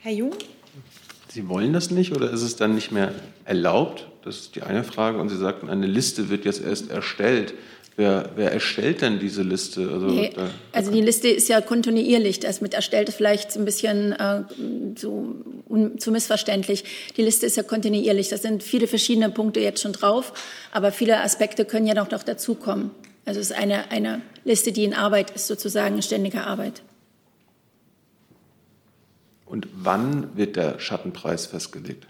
Herr 0.01 0.13
Jung? 0.13 0.33
Sie 1.29 1.49
wollen 1.49 1.73
das 1.73 1.91
nicht 1.91 2.15
oder 2.15 2.31
ist 2.31 2.43
es 2.43 2.57
dann 2.57 2.75
nicht 2.75 2.93
mehr 2.93 3.13
erlaubt? 3.45 4.09
Das 4.23 4.37
ist 4.37 4.57
die 4.57 4.63
eine 4.63 4.85
Frage. 4.85 5.19
Und 5.19 5.29
Sie 5.29 5.37
sagten, 5.37 5.69
eine 5.69 5.87
Liste 5.87 6.29
wird 6.29 6.45
jetzt 6.45 6.63
erst 6.63 6.91
erstellt. 6.91 7.55
Wer, 7.97 8.31
wer 8.35 8.51
erstellt 8.51 9.03
denn 9.03 9.21
diese 9.21 9.43
Liste? 9.43 9.89
Also, 9.89 10.07
nee, 10.07 10.33
da, 10.35 10.51
also 10.73 10.91
die 10.91 11.01
Liste 11.01 11.29
ist 11.29 11.49
ja 11.49 11.61
kontinuierlich. 11.61 12.41
Das 12.41 12.61
mit 12.61 12.75
erstellt 12.75 13.09
ist 13.09 13.15
vielleicht 13.15 13.55
ein 13.57 13.65
bisschen 13.65 14.13
äh, 14.13 14.43
so 14.97 15.37
un, 15.69 15.99
zu 15.99 16.11
missverständlich. 16.11 16.85
Die 17.17 17.23
Liste 17.23 17.47
ist 17.47 17.57
ja 17.57 17.63
kontinuierlich. 17.63 18.31
Da 18.31 18.37
sind 18.37 18.65
viele 18.65 18.89
verschiedene 18.89 19.31
Punkte 19.31 19.61
jetzt 19.61 19.81
schon 19.81 19.93
drauf, 19.93 20.33
aber 20.73 20.91
viele 20.91 21.21
Aspekte 21.21 21.65
können 21.65 21.87
ja 21.87 21.95
noch, 21.95 22.11
noch 22.11 22.25
dazukommen. 22.25 22.91
Also 23.27 23.39
es 23.39 23.51
ist 23.51 23.57
eine, 23.57 23.91
eine 23.93 24.23
Liste, 24.45 24.73
die 24.73 24.83
in 24.83 24.95
Arbeit 24.95 25.31
ist, 25.31 25.47
sozusagen 25.47 25.95
in 25.95 26.03
ständiger 26.03 26.49
Arbeit. 26.49 26.83
Und 29.47 29.69
wann 29.73 30.37
wird 30.37 30.57
der 30.57 30.81
Schattenpreis 30.81 31.47
festgelegt? 31.47 32.07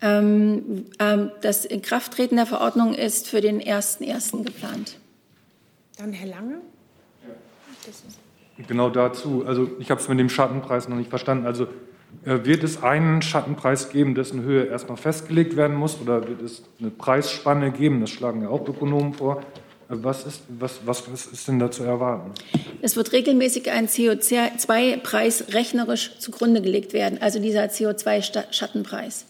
Ähm, 0.00 0.86
ähm, 0.98 1.30
das 1.40 1.64
Inkrafttreten 1.64 2.36
der 2.36 2.46
Verordnung 2.46 2.94
ist 2.94 3.28
für 3.28 3.40
den 3.40 3.60
1.1. 3.60 4.44
geplant. 4.44 4.98
Dann 5.98 6.12
Herr 6.12 6.28
Lange. 6.28 6.60
Genau 8.66 8.90
dazu. 8.90 9.44
Also 9.46 9.70
ich 9.78 9.90
habe 9.90 10.00
es 10.00 10.08
mit 10.08 10.18
dem 10.18 10.28
Schattenpreis 10.28 10.88
noch 10.88 10.96
nicht 10.96 11.10
verstanden. 11.10 11.46
Also 11.46 11.66
äh, 12.24 12.44
wird 12.44 12.64
es 12.64 12.82
einen 12.82 13.22
Schattenpreis 13.22 13.90
geben, 13.90 14.14
dessen 14.14 14.42
Höhe 14.42 14.64
erstmal 14.64 14.96
festgelegt 14.96 15.56
werden 15.56 15.76
muss, 15.76 16.00
oder 16.00 16.26
wird 16.28 16.42
es 16.42 16.62
eine 16.80 16.90
Preisspanne 16.90 17.70
geben? 17.70 18.00
Das 18.00 18.10
schlagen 18.10 18.42
ja 18.42 18.48
auch 18.48 18.66
Ökonomen 18.66 19.14
vor. 19.14 19.42
Äh, 19.88 19.96
was 20.02 20.26
ist, 20.26 20.42
was, 20.48 20.80
was, 20.84 21.10
was 21.12 21.26
ist 21.26 21.48
denn 21.48 21.58
da 21.58 21.70
zu 21.70 21.84
erwarten? 21.84 22.32
Es 22.82 22.96
wird 22.96 23.12
regelmäßig 23.12 23.70
ein 23.70 23.88
CO2-Preis 23.88 25.52
rechnerisch 25.52 26.18
zugrunde 26.18 26.62
gelegt 26.62 26.92
werden, 26.92 27.18
also 27.20 27.40
dieser 27.40 27.64
CO2-Schattenpreis. 27.64 29.26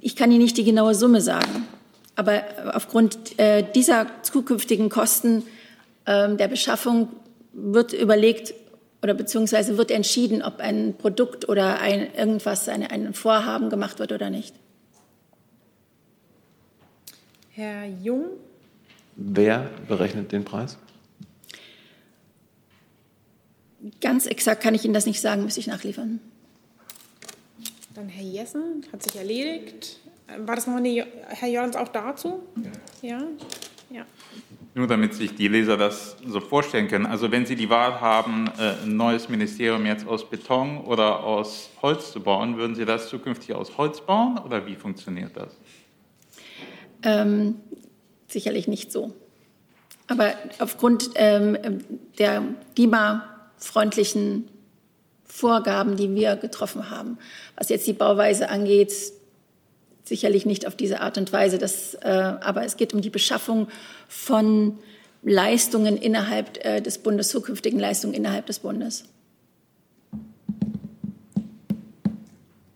Ich 0.00 0.16
kann 0.16 0.30
Ihnen 0.30 0.42
nicht 0.42 0.56
die 0.56 0.64
genaue 0.64 0.94
Summe 0.94 1.20
sagen, 1.20 1.66
aber 2.14 2.42
aufgrund 2.74 3.38
äh, 3.38 3.64
dieser 3.74 4.06
zukünftigen 4.22 4.88
Kosten 4.88 5.44
äh, 6.04 6.34
der 6.34 6.48
Beschaffung 6.48 7.08
wird 7.52 7.92
überlegt 7.92 8.54
oder 9.02 9.14
beziehungsweise 9.14 9.76
wird 9.78 9.90
entschieden, 9.90 10.42
ob 10.42 10.60
ein 10.60 10.94
Produkt 10.96 11.48
oder 11.48 11.80
ein, 11.80 12.14
irgendwas, 12.14 12.68
eine, 12.68 12.90
ein 12.90 13.14
Vorhaben 13.14 13.68
gemacht 13.68 13.98
wird 13.98 14.12
oder 14.12 14.30
nicht. 14.30 14.54
Herr 17.50 17.86
Jung. 17.86 18.26
Wer 19.16 19.68
berechnet 19.88 20.32
den 20.32 20.44
Preis? 20.44 20.78
Ganz 24.00 24.26
exakt 24.26 24.62
kann 24.62 24.74
ich 24.74 24.84
Ihnen 24.84 24.94
das 24.94 25.06
nicht 25.06 25.20
sagen, 25.20 25.42
müsste 25.42 25.60
ich 25.60 25.66
nachliefern. 25.66 26.20
Dann 27.94 28.08
Herr 28.08 28.24
Jessen, 28.24 28.86
hat 28.90 29.02
sich 29.02 29.16
erledigt. 29.16 30.00
War 30.38 30.56
das 30.56 30.66
noch 30.66 30.76
eine, 30.76 31.06
Herr 31.28 31.48
Jörns 31.48 31.76
auch 31.76 31.88
dazu? 31.88 32.42
Ja. 33.02 33.18
ja. 33.18 33.26
ja. 33.90 34.06
Nur 34.74 34.86
damit 34.86 35.12
sich 35.12 35.34
die 35.34 35.48
Leser 35.48 35.76
das 35.76 36.16
so 36.26 36.40
vorstellen 36.40 36.88
können. 36.88 37.04
Also 37.04 37.30
wenn 37.30 37.44
Sie 37.44 37.54
die 37.54 37.68
Wahl 37.68 38.00
haben, 38.00 38.46
äh, 38.58 38.84
ein 38.84 38.96
neues 38.96 39.28
Ministerium 39.28 39.84
jetzt 39.84 40.06
aus 40.06 40.28
Beton 40.28 40.78
oder 40.84 41.22
aus 41.22 41.68
Holz 41.82 42.12
zu 42.12 42.20
bauen, 42.20 42.56
würden 42.56 42.74
Sie 42.74 42.86
das 42.86 43.10
zukünftig 43.10 43.54
aus 43.54 43.76
Holz 43.76 44.00
bauen 44.00 44.38
oder 44.38 44.66
wie 44.66 44.76
funktioniert 44.76 45.36
das? 45.36 45.54
Ähm, 47.02 47.56
sicherlich 48.28 48.68
nicht 48.68 48.90
so. 48.90 49.12
Aber 50.06 50.32
aufgrund 50.60 51.10
ähm, 51.16 51.58
der 52.18 52.42
klimafreundlichen 52.74 54.48
Vorgaben, 55.32 55.96
die 55.96 56.14
wir 56.14 56.36
getroffen 56.36 56.90
haben. 56.90 57.16
Was 57.56 57.70
jetzt 57.70 57.86
die 57.86 57.94
Bauweise 57.94 58.50
angeht, 58.50 58.92
sicherlich 60.04 60.44
nicht 60.44 60.66
auf 60.66 60.76
diese 60.76 61.00
Art 61.00 61.16
und 61.16 61.32
Weise. 61.32 61.56
Das, 61.56 61.94
äh, 61.94 62.08
aber 62.08 62.64
es 62.64 62.76
geht 62.76 62.92
um 62.92 63.00
die 63.00 63.08
Beschaffung 63.08 63.68
von 64.08 64.78
Leistungen 65.22 65.96
innerhalb 65.96 66.62
äh, 66.66 66.82
des 66.82 66.98
Bundes, 66.98 67.30
zukünftigen 67.30 67.80
Leistungen 67.80 68.12
innerhalb 68.12 68.44
des 68.44 68.58
Bundes. 68.58 69.04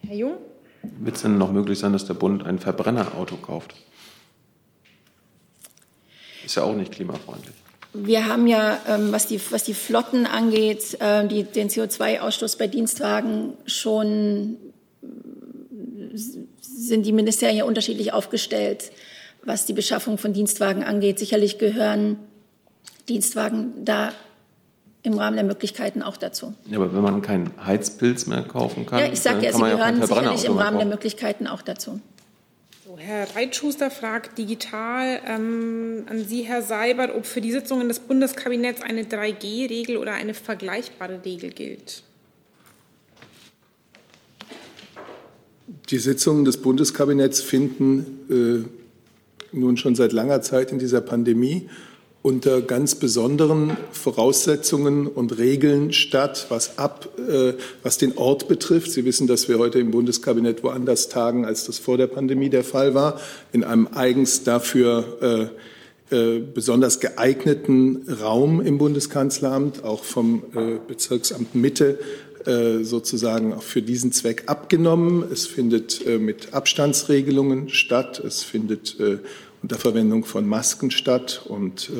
Herr 0.06 0.16
Jung? 0.16 0.36
Wird 0.82 1.16
es 1.16 1.22
denn 1.22 1.36
noch 1.36 1.52
möglich 1.52 1.78
sein, 1.78 1.92
dass 1.92 2.06
der 2.06 2.14
Bund 2.14 2.46
ein 2.46 2.58
Verbrennerauto 2.58 3.36
kauft? 3.36 3.74
Ist 6.42 6.54
ja 6.54 6.62
auch 6.62 6.74
nicht 6.74 6.90
klimafreundlich. 6.90 7.54
Wir 8.04 8.26
haben 8.26 8.46
ja, 8.46 8.78
ähm, 8.88 9.12
was, 9.12 9.26
die, 9.26 9.40
was 9.50 9.64
die 9.64 9.74
Flotten 9.74 10.26
angeht, 10.26 10.96
äh, 11.00 11.26
die, 11.26 11.44
den 11.44 11.68
CO2-Ausstoß 11.68 12.58
bei 12.58 12.66
Dienstwagen 12.66 13.54
schon 13.66 14.56
sind 16.60 17.04
die 17.04 17.12
Ministerien 17.12 17.56
ja 17.56 17.64
unterschiedlich 17.64 18.12
aufgestellt, 18.12 18.90
was 19.44 19.66
die 19.66 19.72
Beschaffung 19.72 20.18
von 20.18 20.32
Dienstwagen 20.32 20.84
angeht. 20.84 21.18
Sicherlich 21.18 21.58
gehören 21.58 22.18
Dienstwagen 23.08 23.84
da 23.84 24.12
im 25.02 25.14
Rahmen 25.18 25.36
der 25.36 25.44
Möglichkeiten 25.44 26.02
auch 26.02 26.16
dazu. 26.16 26.54
Ja, 26.68 26.78
aber 26.78 26.92
wenn 26.92 27.02
man 27.02 27.22
keinen 27.22 27.52
Heizpilz 27.64 28.26
mehr 28.26 28.42
kaufen 28.42 28.86
kann, 28.86 28.98
ja, 28.98 29.06
ich 29.06 29.20
sage 29.20 29.44
ja, 29.44 29.52
sie 29.52 29.62
gehören 29.62 30.04
sicherlich 30.04 30.44
im 30.44 30.58
Rahmen 30.58 30.78
der 30.78 30.86
Möglichkeiten 30.86 31.46
auch 31.46 31.62
dazu. 31.62 32.00
Herr 32.96 33.34
Reitschuster 33.34 33.90
fragt 33.90 34.38
digital 34.38 35.20
ähm, 35.26 36.04
an 36.08 36.24
Sie, 36.24 36.42
Herr 36.42 36.62
Seibert, 36.62 37.12
ob 37.12 37.26
für 37.26 37.40
die 37.40 37.50
Sitzungen 37.50 37.88
des 37.88 37.98
Bundeskabinetts 37.98 38.82
eine 38.82 39.02
3G-Regel 39.02 39.96
oder 39.96 40.12
eine 40.12 40.34
vergleichbare 40.34 41.24
Regel 41.24 41.50
gilt. 41.50 42.04
Die 45.90 45.98
Sitzungen 45.98 46.44
des 46.44 46.58
Bundeskabinetts 46.58 47.42
finden 47.42 48.64
äh, 49.52 49.56
nun 49.56 49.76
schon 49.76 49.96
seit 49.96 50.12
langer 50.12 50.40
Zeit 50.42 50.70
in 50.70 50.78
dieser 50.78 51.00
Pandemie 51.00 51.68
unter 52.26 52.60
ganz 52.60 52.96
besonderen 52.96 53.76
Voraussetzungen 53.92 55.06
und 55.06 55.38
Regeln 55.38 55.92
statt, 55.92 56.46
was 56.48 56.76
ab, 56.76 57.08
äh, 57.20 57.52
was 57.84 57.98
den 57.98 58.18
Ort 58.18 58.48
betrifft. 58.48 58.90
Sie 58.90 59.04
wissen, 59.04 59.28
dass 59.28 59.48
wir 59.48 59.60
heute 59.60 59.78
im 59.78 59.92
Bundeskabinett 59.92 60.64
woanders 60.64 61.08
tagen, 61.08 61.44
als 61.44 61.66
das 61.66 61.78
vor 61.78 61.96
der 61.98 62.08
Pandemie 62.08 62.50
der 62.50 62.64
Fall 62.64 62.94
war, 62.94 63.20
in 63.52 63.62
einem 63.62 63.86
eigens 63.94 64.42
dafür 64.42 65.52
äh, 66.10 66.16
äh, 66.16 66.40
besonders 66.40 66.98
geeigneten 66.98 68.08
Raum 68.20 68.60
im 68.60 68.78
Bundeskanzleramt, 68.78 69.84
auch 69.84 70.02
vom 70.02 70.42
äh, 70.56 70.78
Bezirksamt 70.84 71.54
Mitte 71.54 72.00
äh, 72.44 72.84
sozusagen 72.84 73.52
auch 73.52 73.62
für 73.62 73.82
diesen 73.82 74.10
Zweck 74.10 74.44
abgenommen. 74.46 75.24
Es 75.32 75.46
findet 75.46 76.04
äh, 76.06 76.18
mit 76.18 76.54
Abstandsregelungen 76.54 77.68
statt. 77.68 78.18
Es 78.18 78.42
findet 78.42 78.98
äh, 79.00 79.18
unter 79.66 79.78
Verwendung 79.80 80.24
von 80.24 80.46
Masken 80.46 80.92
statt. 80.92 81.42
Und 81.44 81.90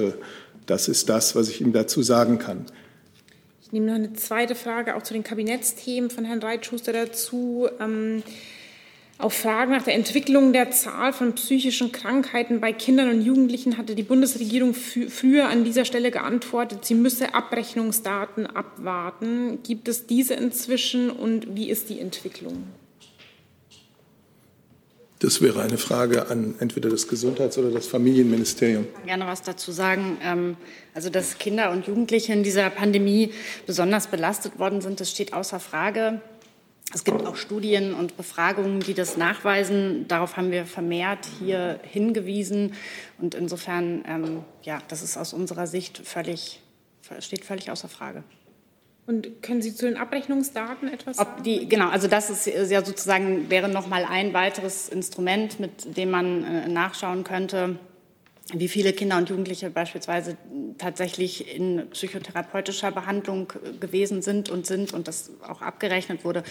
das 0.66 0.86
ist 0.86 1.08
das, 1.08 1.34
was 1.34 1.48
ich 1.48 1.60
Ihnen 1.60 1.72
dazu 1.72 2.00
sagen 2.00 2.38
kann. 2.38 2.66
Ich 3.66 3.72
nehme 3.72 3.86
noch 3.86 3.94
eine 3.96 4.12
zweite 4.12 4.54
Frage 4.54 4.94
auch 4.94 5.02
zu 5.02 5.12
den 5.12 5.24
Kabinettsthemen 5.24 6.08
von 6.08 6.24
Herrn 6.24 6.38
Reitschuster 6.38 6.92
dazu. 6.92 7.66
Ähm, 7.80 8.22
auf 9.18 9.32
Fragen 9.32 9.72
nach 9.72 9.82
der 9.82 9.94
Entwicklung 9.94 10.52
der 10.52 10.70
Zahl 10.70 11.12
von 11.12 11.34
psychischen 11.34 11.90
Krankheiten 11.90 12.60
bei 12.60 12.72
Kindern 12.72 13.10
und 13.10 13.22
Jugendlichen 13.22 13.76
hatte 13.78 13.96
die 13.96 14.04
Bundesregierung 14.04 14.72
früher 14.72 15.48
an 15.48 15.64
dieser 15.64 15.84
Stelle 15.84 16.12
geantwortet, 16.12 16.84
sie 16.84 16.94
müsse 16.94 17.34
Abrechnungsdaten 17.34 18.46
abwarten. 18.46 19.58
Gibt 19.64 19.88
es 19.88 20.06
diese 20.06 20.34
inzwischen 20.34 21.10
und 21.10 21.56
wie 21.56 21.68
ist 21.68 21.88
die 21.88 21.98
Entwicklung? 21.98 22.68
Das 25.18 25.40
wäre 25.40 25.62
eine 25.62 25.78
Frage 25.78 26.28
an 26.28 26.56
entweder 26.60 26.90
das 26.90 27.08
Gesundheits- 27.08 27.56
oder 27.56 27.70
das 27.70 27.86
Familienministerium. 27.86 28.84
Ich 28.84 28.94
kann 28.94 29.06
gerne 29.06 29.26
was 29.26 29.42
dazu 29.42 29.72
sagen. 29.72 30.18
Ähm, 30.22 30.56
also, 30.94 31.08
dass 31.08 31.38
Kinder 31.38 31.70
und 31.70 31.86
Jugendliche 31.86 32.34
in 32.34 32.42
dieser 32.42 32.68
Pandemie 32.68 33.32
besonders 33.66 34.08
belastet 34.08 34.58
worden 34.58 34.82
sind, 34.82 35.00
das 35.00 35.10
steht 35.10 35.32
außer 35.32 35.58
Frage. 35.58 36.20
Es 36.94 37.02
gibt 37.02 37.26
auch 37.26 37.36
Studien 37.36 37.94
und 37.94 38.16
Befragungen, 38.16 38.80
die 38.80 38.94
das 38.94 39.16
nachweisen. 39.16 40.06
Darauf 40.06 40.36
haben 40.36 40.52
wir 40.52 40.66
vermehrt 40.66 41.26
hier 41.40 41.80
hingewiesen. 41.82 42.74
Und 43.18 43.34
insofern, 43.34 44.04
ähm, 44.06 44.44
ja, 44.62 44.80
das 44.88 45.02
ist 45.02 45.16
aus 45.16 45.32
unserer 45.32 45.66
Sicht 45.66 45.98
völlig, 45.98 46.60
steht 47.18 47.44
völlig 47.44 47.70
außer 47.70 47.88
Frage. 47.88 48.22
Und 49.06 49.40
können 49.42 49.62
Sie 49.62 49.74
zu 49.74 49.86
den 49.86 49.96
Abrechnungsdaten 49.96 50.88
etwas 50.88 51.18
sagen? 51.18 51.42
Die, 51.44 51.68
genau, 51.68 51.88
also 51.90 52.08
das 52.08 52.28
ist 52.28 52.70
ja 52.70 52.84
sozusagen, 52.84 53.48
wäre 53.50 53.68
noch 53.68 53.86
mal 53.86 54.04
ein 54.04 54.34
weiteres 54.34 54.88
Instrument, 54.88 55.60
mit 55.60 55.96
dem 55.96 56.10
man 56.10 56.42
äh, 56.42 56.68
nachschauen 56.68 57.22
könnte, 57.22 57.78
wie 58.52 58.68
viele 58.68 58.92
Kinder 58.92 59.16
und 59.16 59.28
Jugendliche 59.28 59.70
beispielsweise 59.70 60.36
tatsächlich 60.78 61.56
in 61.56 61.90
psychotherapeutischer 61.90 62.92
Behandlung 62.92 63.52
gewesen 63.80 64.22
sind 64.22 64.50
und 64.50 64.66
sind 64.66 64.92
und 64.92 65.08
das 65.08 65.32
auch 65.42 65.62
abgerechnet 65.62 66.24
wurde. 66.24 66.44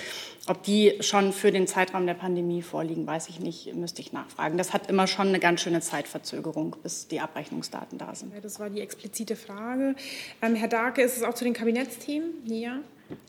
Ob 0.47 0.63
die 0.63 0.97
schon 0.99 1.31
für 1.31 1.51
den 1.51 1.67
Zeitraum 1.67 2.05
der 2.05 2.15
Pandemie 2.15 2.61
vorliegen, 2.61 3.07
weiß 3.07 3.29
ich 3.29 3.39
nicht, 3.39 3.73
müsste 3.75 4.01
ich 4.01 4.11
nachfragen. 4.11 4.57
Das 4.57 4.73
hat 4.73 4.89
immer 4.89 5.07
schon 5.07 5.29
eine 5.29 5.39
ganz 5.39 5.61
schöne 5.61 5.79
Zeitverzögerung, 5.79 6.75
bis 6.83 7.07
die 7.07 7.21
Abrechnungsdaten 7.21 7.97
da 7.97 8.13
sind. 8.13 8.33
Ja, 8.33 8.41
das 8.41 8.59
war 8.59 8.69
die 8.69 8.81
explizite 8.81 9.37
Frage. 9.37 9.95
Ähm, 10.41 10.55
Herr 10.55 10.67
Darke, 10.67 11.01
ist 11.01 11.15
es 11.15 11.23
auch 11.23 11.33
zu 11.33 11.45
den 11.45 11.53
Kabinettsthemen? 11.53 12.29
Ja, 12.45 12.79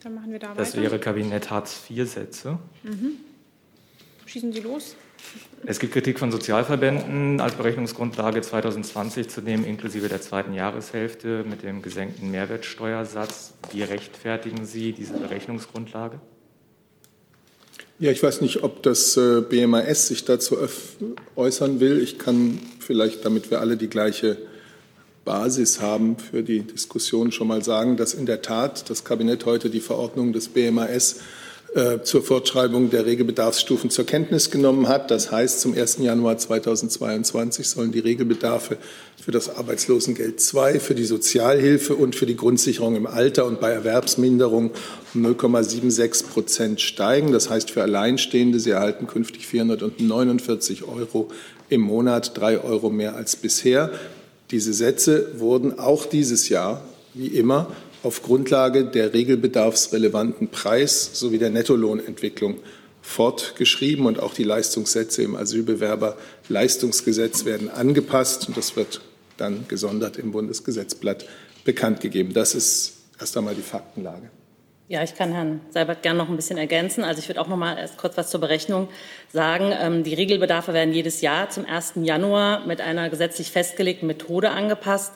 dann 0.02 0.14
machen 0.14 0.32
wir 0.32 0.40
da 0.40 0.48
das 0.48 0.58
weiter. 0.58 0.64
Das 0.64 0.76
wäre 0.76 0.98
Kabinett 0.98 1.50
Hartz-IV-Sätze. 1.50 2.58
Mhm. 2.82 3.12
Schießen 4.24 4.52
Sie 4.52 4.60
los. 4.60 4.96
Es 5.64 5.80
gibt 5.80 5.92
Kritik 5.92 6.18
von 6.18 6.30
Sozialverbänden 6.30 7.40
als 7.40 7.54
Berechnungsgrundlage 7.54 8.40
2020 8.40 9.28
zu 9.28 9.40
nehmen, 9.40 9.64
inklusive 9.64 10.08
der 10.08 10.20
zweiten 10.20 10.54
Jahreshälfte 10.54 11.44
mit 11.48 11.62
dem 11.62 11.82
gesenkten 11.82 12.30
Mehrwertsteuersatz. 12.30 13.54
Wie 13.72 13.82
rechtfertigen 13.82 14.64
Sie 14.64 14.92
diese 14.92 15.14
Berechnungsgrundlage? 15.14 16.20
Ja, 17.98 18.12
ich 18.12 18.22
weiß 18.22 18.42
nicht, 18.42 18.62
ob 18.62 18.82
das 18.82 19.16
äh, 19.16 19.40
BMAS 19.40 20.08
sich 20.08 20.24
dazu 20.24 20.56
äußern 21.34 21.80
will. 21.80 22.02
Ich 22.02 22.18
kann 22.18 22.60
vielleicht, 22.78 23.24
damit 23.24 23.50
wir 23.50 23.60
alle 23.60 23.76
die 23.76 23.88
gleiche 23.88 24.36
Basis 25.24 25.80
haben 25.80 26.18
für 26.18 26.42
die 26.42 26.60
Diskussion, 26.60 27.32
schon 27.32 27.48
mal 27.48 27.64
sagen, 27.64 27.96
dass 27.96 28.14
in 28.14 28.26
der 28.26 28.42
Tat 28.42 28.88
das 28.90 29.02
Kabinett 29.02 29.46
heute 29.46 29.70
die 29.70 29.80
Verordnung 29.80 30.32
des 30.32 30.48
BMAS 30.48 31.20
äh, 31.76 32.02
zur 32.02 32.22
Fortschreibung 32.22 32.88
der 32.88 33.04
Regelbedarfsstufen 33.04 33.90
zur 33.90 34.06
Kenntnis 34.06 34.50
genommen 34.50 34.88
hat. 34.88 35.10
Das 35.10 35.30
heißt, 35.30 35.60
zum 35.60 35.74
1. 35.74 35.98
Januar 35.98 36.38
2022 36.38 37.68
sollen 37.68 37.92
die 37.92 37.98
Regelbedarfe 37.98 38.78
für 39.22 39.30
das 39.30 39.54
Arbeitslosengeld 39.54 40.40
II, 40.54 40.80
für 40.80 40.94
die 40.94 41.04
Sozialhilfe 41.04 41.94
und 41.94 42.16
für 42.16 42.24
die 42.24 42.34
Grundsicherung 42.34 42.96
im 42.96 43.06
Alter 43.06 43.44
und 43.44 43.60
bei 43.60 43.72
Erwerbsminderung 43.72 44.70
um 45.12 45.26
0,76 45.26 46.28
Prozent 46.28 46.80
steigen. 46.80 47.30
Das 47.30 47.50
heißt, 47.50 47.70
für 47.70 47.82
Alleinstehende, 47.82 48.58
sie 48.58 48.70
erhalten 48.70 49.06
künftig 49.06 49.46
449 49.46 50.84
Euro 50.84 51.28
im 51.68 51.82
Monat, 51.82 52.38
drei 52.38 52.58
Euro 52.58 52.88
mehr 52.88 53.16
als 53.16 53.36
bisher. 53.36 53.90
Diese 54.50 54.72
Sätze 54.72 55.38
wurden 55.38 55.78
auch 55.78 56.06
dieses 56.06 56.48
Jahr, 56.48 56.82
wie 57.12 57.26
immer, 57.26 57.70
auf 58.06 58.22
Grundlage 58.22 58.84
der 58.84 59.12
regelbedarfsrelevanten 59.12 60.48
Preis- 60.48 61.10
sowie 61.12 61.38
der 61.38 61.50
Nettolohnentwicklung 61.50 62.58
fortgeschrieben 63.02 64.06
und 64.06 64.20
auch 64.20 64.32
die 64.32 64.44
Leistungssätze 64.44 65.24
im 65.24 65.34
Asylbewerberleistungsgesetz 65.34 67.44
werden 67.44 67.68
angepasst 67.68 68.46
und 68.46 68.56
das 68.56 68.76
wird 68.76 69.00
dann 69.36 69.66
gesondert 69.66 70.18
im 70.18 70.30
Bundesgesetzblatt 70.30 71.26
bekannt 71.64 72.00
gegeben. 72.00 72.32
Das 72.32 72.54
ist 72.54 72.92
erst 73.18 73.36
einmal 73.36 73.56
die 73.56 73.62
Faktenlage. 73.62 74.30
Ja, 74.88 75.02
ich 75.02 75.16
kann 75.16 75.32
Herrn 75.32 75.62
Seibert 75.70 76.04
gerne 76.04 76.20
noch 76.20 76.28
ein 76.28 76.36
bisschen 76.36 76.58
ergänzen. 76.58 77.02
Also 77.02 77.18
ich 77.18 77.26
würde 77.26 77.40
auch 77.40 77.48
noch 77.48 77.56
mal 77.56 77.76
erst 77.76 77.96
kurz 77.96 78.16
was 78.16 78.30
zur 78.30 78.38
Berechnung 78.38 78.86
sagen. 79.32 79.72
Ähm, 79.76 80.04
die 80.04 80.14
Regelbedarfe 80.14 80.74
werden 80.74 80.94
jedes 80.94 81.22
Jahr 81.22 81.50
zum 81.50 81.66
1. 81.66 81.94
Januar 82.02 82.64
mit 82.66 82.80
einer 82.80 83.10
gesetzlich 83.10 83.50
festgelegten 83.50 84.06
Methode 84.06 84.50
angepasst. 84.50 85.12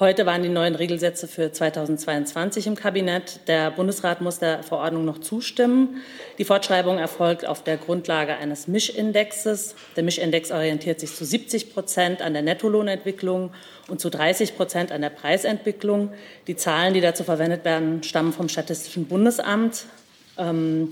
Heute 0.00 0.24
waren 0.24 0.42
die 0.42 0.48
neuen 0.48 0.74
Regelsätze 0.74 1.28
für 1.28 1.52
2022 1.52 2.66
im 2.66 2.76
Kabinett. 2.76 3.40
Der 3.46 3.70
Bundesrat 3.70 4.22
muss 4.22 4.38
der 4.38 4.62
Verordnung 4.62 5.04
noch 5.04 5.18
zustimmen. 5.18 6.00
Die 6.38 6.44
Fortschreibung 6.44 6.98
erfolgt 6.98 7.46
auf 7.46 7.62
der 7.62 7.76
Grundlage 7.76 8.34
eines 8.34 8.66
Mischindexes. 8.68 9.74
Der 9.94 10.02
Mischindex 10.02 10.50
orientiert 10.50 10.98
sich 10.98 11.14
zu 11.14 11.26
70 11.26 11.74
Prozent 11.74 12.22
an 12.22 12.32
der 12.32 12.40
Nettolohnentwicklung 12.40 13.52
und 13.88 14.00
zu 14.00 14.08
30 14.08 14.56
Prozent 14.56 14.92
an 14.92 15.02
der 15.02 15.10
Preisentwicklung. 15.10 16.12
Die 16.46 16.56
Zahlen, 16.56 16.94
die 16.94 17.02
dazu 17.02 17.22
verwendet 17.22 17.66
werden, 17.66 18.02
stammen 18.02 18.32
vom 18.32 18.48
Statistischen 18.48 19.04
Bundesamt. 19.04 19.84
Ähm, 20.38 20.88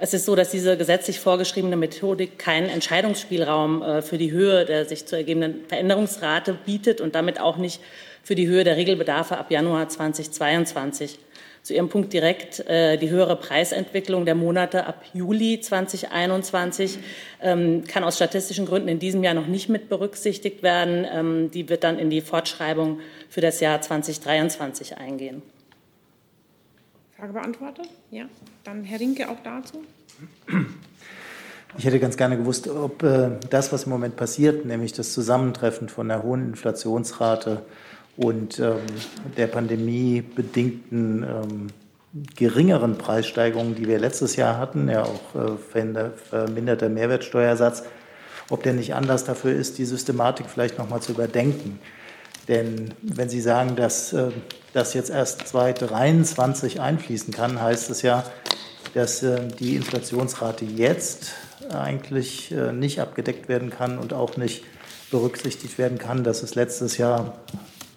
es 0.00 0.14
ist 0.14 0.24
so, 0.24 0.34
dass 0.34 0.50
diese 0.50 0.78
gesetzlich 0.78 1.20
vorgeschriebene 1.20 1.76
Methodik 1.76 2.38
keinen 2.38 2.68
Entscheidungsspielraum 2.68 3.82
äh, 3.82 4.02
für 4.02 4.16
die 4.16 4.32
Höhe 4.32 4.64
der 4.64 4.86
sich 4.86 5.06
zu 5.06 5.14
ergebenden 5.14 5.66
Veränderungsrate 5.68 6.56
bietet 6.64 7.00
und 7.00 7.14
damit 7.14 7.38
auch 7.38 7.58
nicht 7.58 7.80
für 8.22 8.34
die 8.34 8.48
Höhe 8.48 8.64
der 8.64 8.76
Regelbedarfe 8.76 9.36
ab 9.36 9.50
Januar 9.50 9.88
2022. 9.88 11.18
Zu 11.62 11.74
Ihrem 11.74 11.90
Punkt 11.90 12.14
direkt 12.14 12.60
äh, 12.60 12.96
die 12.96 13.10
höhere 13.10 13.36
Preisentwicklung 13.36 14.24
der 14.24 14.34
Monate 14.34 14.86
ab 14.86 15.04
Juli 15.12 15.60
2021 15.60 16.98
ähm, 17.42 17.84
kann 17.86 18.02
aus 18.02 18.16
statistischen 18.16 18.64
Gründen 18.64 18.88
in 18.88 18.98
diesem 18.98 19.22
Jahr 19.22 19.34
noch 19.34 19.46
nicht 19.46 19.68
mit 19.68 19.90
berücksichtigt 19.90 20.62
werden. 20.62 21.06
Ähm, 21.12 21.50
die 21.50 21.68
wird 21.68 21.84
dann 21.84 21.98
in 21.98 22.08
die 22.08 22.22
Fortschreibung 22.22 23.00
für 23.28 23.42
das 23.42 23.60
Jahr 23.60 23.82
2023 23.82 24.96
eingehen. 24.96 25.42
Frage 27.20 27.34
beantwortet? 27.34 27.86
Ja. 28.10 28.24
Dann 28.64 28.82
Herr 28.82 28.98
Rinke 28.98 29.28
auch 29.28 29.36
dazu. 29.44 29.84
Ich 31.76 31.84
hätte 31.84 32.00
ganz 32.00 32.16
gerne 32.16 32.38
gewusst, 32.38 32.66
ob 32.66 33.02
äh, 33.02 33.32
das, 33.50 33.72
was 33.72 33.84
im 33.84 33.90
Moment 33.90 34.16
passiert, 34.16 34.64
nämlich 34.64 34.94
das 34.94 35.12
Zusammentreffen 35.12 35.88
von 35.90 36.08
der 36.08 36.22
hohen 36.22 36.48
Inflationsrate 36.48 37.62
und 38.16 38.58
ähm, 38.58 38.78
der 39.36 39.48
pandemiebedingten 39.48 41.22
ähm, 41.22 41.66
geringeren 42.36 42.96
Preissteigerungen, 42.96 43.74
die 43.74 43.86
wir 43.86 43.98
letztes 43.98 44.36
Jahr 44.36 44.56
hatten, 44.56 44.88
ja 44.88 45.04
auch 45.04 45.34
äh, 45.34 45.56
verminderter 46.16 46.88
Mehrwertsteuersatz, 46.88 47.84
ob 48.48 48.62
der 48.62 48.72
nicht 48.72 48.94
anders 48.94 49.24
dafür 49.24 49.52
ist, 49.52 49.76
die 49.76 49.84
Systematik 49.84 50.46
vielleicht 50.48 50.78
noch 50.78 50.88
mal 50.88 51.00
zu 51.00 51.12
überdenken. 51.12 51.78
Denn 52.48 52.94
wenn 53.02 53.28
Sie 53.28 53.40
sagen, 53.40 53.76
dass 53.76 54.12
äh, 54.12 54.30
das 54.72 54.94
jetzt 54.94 55.10
erst 55.10 55.48
2023 55.48 56.80
einfließen 56.80 57.32
kann, 57.32 57.60
heißt 57.60 57.90
es 57.90 58.02
ja, 58.02 58.24
dass 58.94 59.22
äh, 59.22 59.46
die 59.58 59.76
Inflationsrate 59.76 60.64
jetzt 60.64 61.32
eigentlich 61.72 62.52
äh, 62.52 62.72
nicht 62.72 63.00
abgedeckt 63.00 63.48
werden 63.48 63.70
kann 63.70 63.98
und 63.98 64.12
auch 64.12 64.36
nicht 64.36 64.64
berücksichtigt 65.10 65.78
werden 65.78 65.98
kann, 65.98 66.24
dass 66.24 66.42
es 66.42 66.54
letztes 66.54 66.96
Jahr 66.98 67.38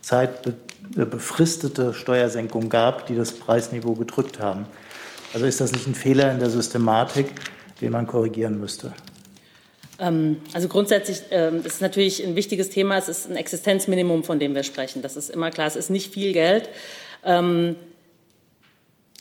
zeitbefristete 0.02 1.94
Steuersenkungen 1.94 2.70
gab, 2.70 3.06
die 3.08 3.16
das 3.16 3.32
Preisniveau 3.32 3.94
gedrückt 3.94 4.40
haben. 4.40 4.66
Also 5.34 5.46
ist 5.46 5.62
das 5.62 5.72
nicht 5.72 5.88
ein 5.88 5.96
Fehler 5.96 6.32
in 6.32 6.40
der 6.40 6.50
Systematik, 6.50 7.28
den 7.82 7.92
man 7.92 8.06
korrigieren 8.08 8.60
müsste? 8.60 8.94
Ähm, 10.00 10.42
also 10.54 10.68
grundsätzlich 10.68 11.22
ähm, 11.32 11.60
ist 11.60 11.76
es 11.76 11.82
natürlich 11.82 12.24
ein 12.26 12.36
wichtiges 12.36 12.70
Thema. 12.70 12.98
Es 12.98 13.10
ist 13.10 13.30
ein 13.30 13.36
Existenzminimum, 13.36 14.24
von 14.24 14.40
dem 14.40 14.56
wir 14.56 14.64
sprechen. 14.64 15.02
Das 15.02 15.16
ist 15.16 15.30
immer 15.30 15.52
klar. 15.52 15.68
Es 15.68 15.76
ist 15.76 15.90
nicht 15.90 16.14
viel 16.14 16.34
Geld. 16.34 16.70
Ähm, 17.24 17.76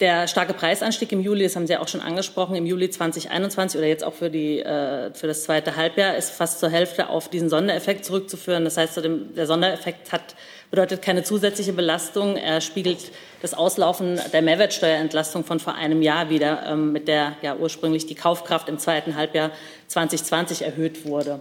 der 0.01 0.27
starke 0.27 0.53
Preisanstieg 0.53 1.13
im 1.13 1.21
Juli, 1.21 1.45
das 1.45 1.55
haben 1.55 1.69
Sie 1.69 1.77
auch 1.77 1.87
schon 1.87 2.01
angesprochen, 2.01 2.57
im 2.57 2.67
Juli 2.67 2.91
2021 2.91 3.79
oder 3.79 3.87
jetzt 3.87 4.03
auch 4.03 4.15
für, 4.15 4.31
die, 4.31 4.59
äh, 4.59 5.15
für 5.15 5.29
das 5.29 5.45
zweite 5.45 5.77
Halbjahr 5.77 6.17
ist 6.17 6.31
fast 6.31 6.59
zur 6.59 6.71
Hälfte 6.71 7.09
auf 7.09 7.29
diesen 7.29 7.49
Sondereffekt 7.49 8.05
zurückzuführen. 8.05 8.65
Das 8.65 8.77
heißt, 8.77 9.01
der 9.37 9.47
Sondereffekt 9.47 10.11
hat, 10.11 10.35
bedeutet 10.73 11.03
keine 11.03 11.23
zusätzliche 11.23 11.75
Belastung. 11.75 12.39
Er 12.39 12.63
spiegelt 12.63 13.13
das 13.43 13.53
Auslaufen 13.53 14.19
der 14.33 14.41
Mehrwertsteuerentlastung 14.41 15.45
von 15.45 15.61
vor 15.61 15.75
einem 15.75 16.01
Jahr 16.01 16.31
wieder, 16.31 16.65
ähm, 16.67 16.93
mit 16.93 17.09
der 17.09 17.37
ja 17.43 17.55
ursprünglich 17.55 18.07
die 18.07 18.15
Kaufkraft 18.15 18.71
im 18.71 18.79
zweiten 18.79 19.15
Halbjahr 19.15 19.51
2020 19.89 20.63
erhöht 20.63 21.05
wurde. 21.05 21.41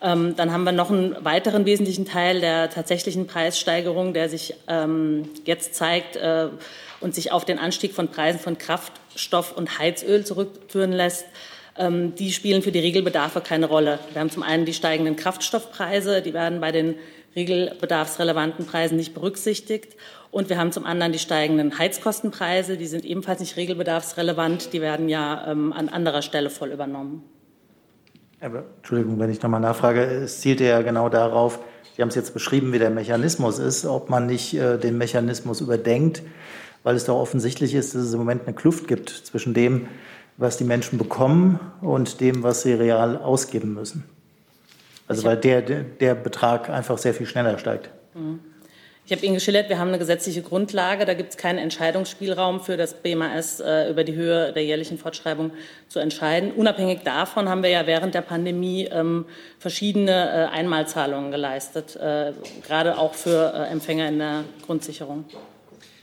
Ähm, 0.00 0.34
dann 0.36 0.50
haben 0.50 0.64
wir 0.64 0.72
noch 0.72 0.90
einen 0.90 1.14
weiteren 1.22 1.66
wesentlichen 1.66 2.06
Teil 2.06 2.40
der 2.40 2.70
tatsächlichen 2.70 3.26
Preissteigerung, 3.26 4.14
der 4.14 4.30
sich 4.30 4.54
ähm, 4.66 5.28
jetzt 5.44 5.74
zeigt 5.74 6.16
äh, 6.16 6.48
und 7.00 7.14
sich 7.14 7.32
auf 7.32 7.44
den 7.44 7.58
Anstieg 7.58 7.92
von 7.92 8.08
Preisen 8.08 8.40
von 8.40 8.56
Kraftstoff 8.56 9.54
und 9.54 9.78
Heizöl 9.78 10.24
zurückführen 10.24 10.92
lässt. 10.92 11.26
Die 11.76 12.32
spielen 12.32 12.62
für 12.62 12.70
die 12.70 12.78
Regelbedarfe 12.78 13.40
keine 13.40 13.66
Rolle. 13.66 13.98
Wir 14.12 14.20
haben 14.20 14.30
zum 14.30 14.44
einen 14.44 14.64
die 14.64 14.72
steigenden 14.72 15.16
Kraftstoffpreise, 15.16 16.22
die 16.22 16.32
werden 16.32 16.60
bei 16.60 16.70
den 16.70 16.94
regelbedarfsrelevanten 17.36 18.66
Preisen 18.66 18.96
nicht 18.96 19.14
berücksichtigt. 19.14 19.96
Und 20.30 20.48
wir 20.48 20.58
haben 20.58 20.72
zum 20.72 20.84
anderen 20.84 21.12
die 21.12 21.18
steigenden 21.18 21.78
Heizkostenpreise, 21.78 22.76
die 22.76 22.86
sind 22.86 23.04
ebenfalls 23.04 23.40
nicht 23.40 23.56
regelbedarfsrelevant, 23.56 24.72
die 24.72 24.80
werden 24.80 25.08
ja 25.08 25.46
ähm, 25.48 25.72
an 25.72 25.88
anderer 25.88 26.22
Stelle 26.22 26.50
voll 26.50 26.70
übernommen. 26.70 27.22
Aber, 28.40 28.64
Entschuldigung, 28.78 29.18
wenn 29.18 29.30
ich 29.30 29.40
nochmal 29.40 29.60
nachfrage, 29.60 30.02
es 30.02 30.40
zielte 30.40 30.64
ja 30.64 30.82
genau 30.82 31.08
darauf, 31.08 31.60
Sie 31.94 32.02
haben 32.02 32.08
es 32.08 32.16
jetzt 32.16 32.34
beschrieben, 32.34 32.72
wie 32.72 32.80
der 32.80 32.90
Mechanismus 32.90 33.60
ist, 33.60 33.86
ob 33.86 34.10
man 34.10 34.26
nicht 34.26 34.54
äh, 34.54 34.78
den 34.78 34.98
Mechanismus 34.98 35.60
überdenkt, 35.60 36.22
weil 36.82 36.96
es 36.96 37.04
doch 37.04 37.16
offensichtlich 37.16 37.72
ist, 37.74 37.94
dass 37.94 38.02
es 38.02 38.12
im 38.12 38.18
Moment 38.18 38.42
eine 38.46 38.54
Kluft 38.54 38.88
gibt 38.88 39.10
zwischen 39.10 39.54
dem, 39.54 39.86
was 40.36 40.56
die 40.56 40.64
Menschen 40.64 40.98
bekommen 40.98 41.60
und 41.80 42.20
dem, 42.20 42.42
was 42.42 42.62
sie 42.62 42.72
real 42.72 43.16
ausgeben 43.16 43.74
müssen. 43.74 44.02
Also 45.06 45.24
weil 45.24 45.36
der, 45.36 45.60
der, 45.62 46.14
Betrag 46.14 46.70
einfach 46.70 46.98
sehr 46.98 47.14
viel 47.14 47.26
schneller 47.26 47.58
steigt. 47.58 47.90
Mhm. 48.14 48.40
Ich 49.06 49.12
habe 49.12 49.24
Ihnen 49.26 49.34
geschildert, 49.34 49.68
wir 49.68 49.78
haben 49.78 49.88
eine 49.88 49.98
gesetzliche 49.98 50.40
Grundlage. 50.40 51.04
Da 51.04 51.12
gibt 51.12 51.28
es 51.28 51.36
keinen 51.36 51.58
Entscheidungsspielraum 51.58 52.62
für 52.62 52.78
das 52.78 52.94
BMAS 52.94 53.60
äh, 53.60 53.90
über 53.90 54.02
die 54.02 54.14
Höhe 54.14 54.54
der 54.54 54.64
jährlichen 54.64 54.96
Fortschreibung 54.96 55.50
zu 55.88 55.98
entscheiden. 55.98 56.52
Unabhängig 56.52 57.00
davon 57.04 57.50
haben 57.50 57.62
wir 57.62 57.68
ja 57.68 57.86
während 57.86 58.14
der 58.14 58.22
Pandemie 58.22 58.88
ähm, 58.90 59.26
verschiedene 59.58 60.10
äh, 60.10 60.56
Einmalzahlungen 60.56 61.30
geleistet, 61.30 61.96
äh, 61.96 62.32
gerade 62.66 62.96
auch 62.96 63.12
für 63.12 63.52
äh, 63.54 63.70
Empfänger 63.70 64.08
in 64.08 64.18
der 64.20 64.44
Grundsicherung. 64.64 65.26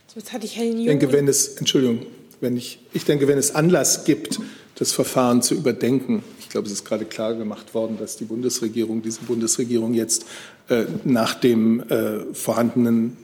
So, 0.05 0.19
jetzt 0.19 0.31
hatte 0.31 0.45
ich 0.45 0.55
Herrn 0.55 0.77
Ich 0.77 0.85
denke, 0.85 1.11
wenn 1.11 1.27
es, 1.27 1.57
Entschuldigung, 1.57 2.05
wenn 2.39 2.55
ich, 2.55 2.77
ich 2.93 3.05
denke, 3.05 3.27
wenn 3.27 3.39
es 3.39 3.55
Anlass 3.55 4.03
gibt, 4.03 4.39
das 4.75 4.91
Verfahren 4.91 5.41
zu 5.41 5.55
überdenken, 5.55 6.23
glaube, 6.51 6.67
es 6.67 6.73
ist 6.73 6.85
gerade 6.85 7.05
klar 7.05 7.33
gemacht 7.33 7.73
worden, 7.73 7.97
dass 7.99 8.17
die 8.17 8.25
Bundesregierung, 8.25 9.01
diese 9.01 9.21
Bundesregierung 9.21 9.93
jetzt 9.93 10.25
äh, 10.69 10.85
nach 11.03 11.33
dem 11.33 11.81
äh, 11.89 12.33
vorhandenen 12.33 13.17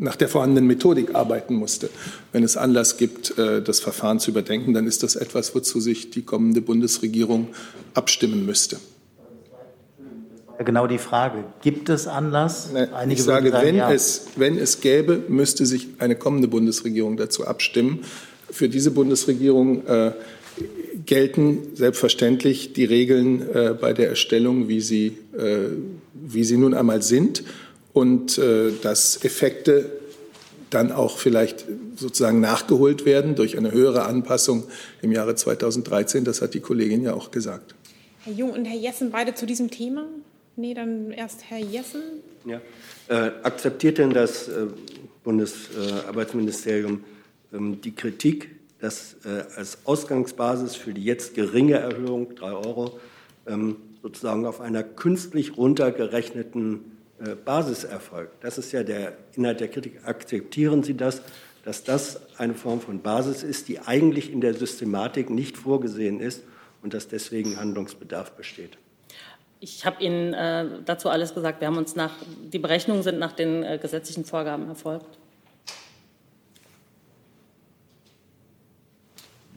nach 0.00 0.16
der 0.16 0.30
vorhandenen 0.30 0.66
Methodik 0.66 1.14
arbeiten 1.14 1.54
musste. 1.54 1.90
Wenn 2.32 2.42
es 2.42 2.56
Anlass 2.56 2.96
gibt, 2.96 3.36
äh, 3.38 3.60
das 3.60 3.80
Verfahren 3.80 4.18
zu 4.18 4.30
überdenken, 4.30 4.72
dann 4.72 4.86
ist 4.86 5.02
das 5.02 5.14
etwas, 5.14 5.54
wozu 5.54 5.78
sich 5.78 6.10
die 6.10 6.22
kommende 6.22 6.62
Bundesregierung 6.62 7.48
abstimmen 7.92 8.46
müsste. 8.46 8.78
Genau 10.64 10.86
die 10.86 10.98
Frage. 10.98 11.44
Gibt 11.62 11.88
es 11.88 12.06
Anlass? 12.06 12.70
Einige 12.74 13.20
ich 13.20 13.24
sage, 13.24 13.50
sagen, 13.50 13.66
wenn, 13.66 13.76
ja. 13.76 13.92
es, 13.92 14.26
wenn 14.36 14.58
es 14.58 14.80
gäbe, 14.80 15.22
müsste 15.28 15.64
sich 15.66 15.88
eine 15.98 16.16
kommende 16.16 16.48
Bundesregierung 16.48 17.16
dazu 17.16 17.46
abstimmen. 17.46 18.00
Für 18.50 18.68
diese 18.68 18.90
Bundesregierung 18.90 19.86
äh, 19.86 20.12
gelten 21.10 21.74
selbstverständlich 21.74 22.72
die 22.72 22.84
Regeln 22.84 23.42
äh, 23.52 23.74
bei 23.78 23.92
der 23.92 24.08
Erstellung, 24.08 24.68
wie 24.68 24.80
sie, 24.80 25.18
äh, 25.36 25.66
wie 26.14 26.44
sie 26.44 26.56
nun 26.56 26.72
einmal 26.72 27.02
sind 27.02 27.42
und 27.92 28.38
äh, 28.38 28.70
dass 28.80 29.24
Effekte 29.24 29.90
dann 30.70 30.92
auch 30.92 31.18
vielleicht 31.18 31.64
sozusagen 31.96 32.38
nachgeholt 32.38 33.06
werden 33.06 33.34
durch 33.34 33.58
eine 33.58 33.72
höhere 33.72 34.04
Anpassung 34.04 34.68
im 35.02 35.10
Jahre 35.10 35.34
2013. 35.34 36.22
Das 36.22 36.42
hat 36.42 36.54
die 36.54 36.60
Kollegin 36.60 37.02
ja 37.02 37.12
auch 37.12 37.32
gesagt. 37.32 37.74
Herr 38.22 38.32
Jung 38.32 38.52
und 38.52 38.64
Herr 38.64 38.78
Jessen 38.78 39.10
beide 39.10 39.34
zu 39.34 39.46
diesem 39.46 39.68
Thema? 39.68 40.06
Nee, 40.54 40.74
dann 40.74 41.10
erst 41.10 41.42
Herr 41.50 41.58
Jessen. 41.58 42.02
Ja. 42.44 42.60
Äh, 43.08 43.32
akzeptiert 43.42 43.98
denn 43.98 44.10
das 44.10 44.46
äh, 44.46 44.66
Bundesarbeitsministerium 45.24 47.02
ähm, 47.52 47.80
die 47.80 47.96
Kritik 47.96 48.59
dass 48.80 49.16
äh, 49.24 49.44
als 49.56 49.78
Ausgangsbasis 49.84 50.76
für 50.76 50.94
die 50.94 51.04
jetzt 51.04 51.34
geringe 51.34 51.74
Erhöhung, 51.74 52.34
3 52.34 52.52
Euro, 52.52 52.98
ähm, 53.46 53.76
sozusagen 54.02 54.46
auf 54.46 54.60
einer 54.60 54.82
künstlich 54.82 55.56
runtergerechneten 55.56 56.96
äh, 57.18 57.34
Basis 57.34 57.84
erfolgt. 57.84 58.42
Das 58.42 58.58
ist 58.58 58.72
ja 58.72 58.82
der 58.82 59.16
Inhalt 59.34 59.60
der 59.60 59.68
Kritik. 59.68 60.00
Akzeptieren 60.04 60.82
Sie 60.82 60.96
das, 60.96 61.22
dass 61.64 61.84
das 61.84 62.20
eine 62.38 62.54
Form 62.54 62.80
von 62.80 63.02
Basis 63.02 63.42
ist, 63.42 63.68
die 63.68 63.80
eigentlich 63.80 64.32
in 64.32 64.40
der 64.40 64.54
Systematik 64.54 65.28
nicht 65.28 65.58
vorgesehen 65.58 66.20
ist 66.20 66.42
und 66.82 66.94
dass 66.94 67.08
deswegen 67.08 67.58
Handlungsbedarf 67.58 68.32
besteht? 68.32 68.78
Ich 69.62 69.84
habe 69.84 70.02
Ihnen 70.02 70.32
äh, 70.32 70.66
dazu 70.86 71.10
alles 71.10 71.34
gesagt. 71.34 71.60
Wir 71.60 71.68
haben 71.68 71.76
uns 71.76 71.94
nach, 71.94 72.14
die 72.50 72.58
Berechnungen 72.58 73.02
sind 73.02 73.18
nach 73.18 73.32
den 73.32 73.62
äh, 73.62 73.78
gesetzlichen 73.80 74.24
Vorgaben 74.24 74.68
erfolgt. 74.68 75.19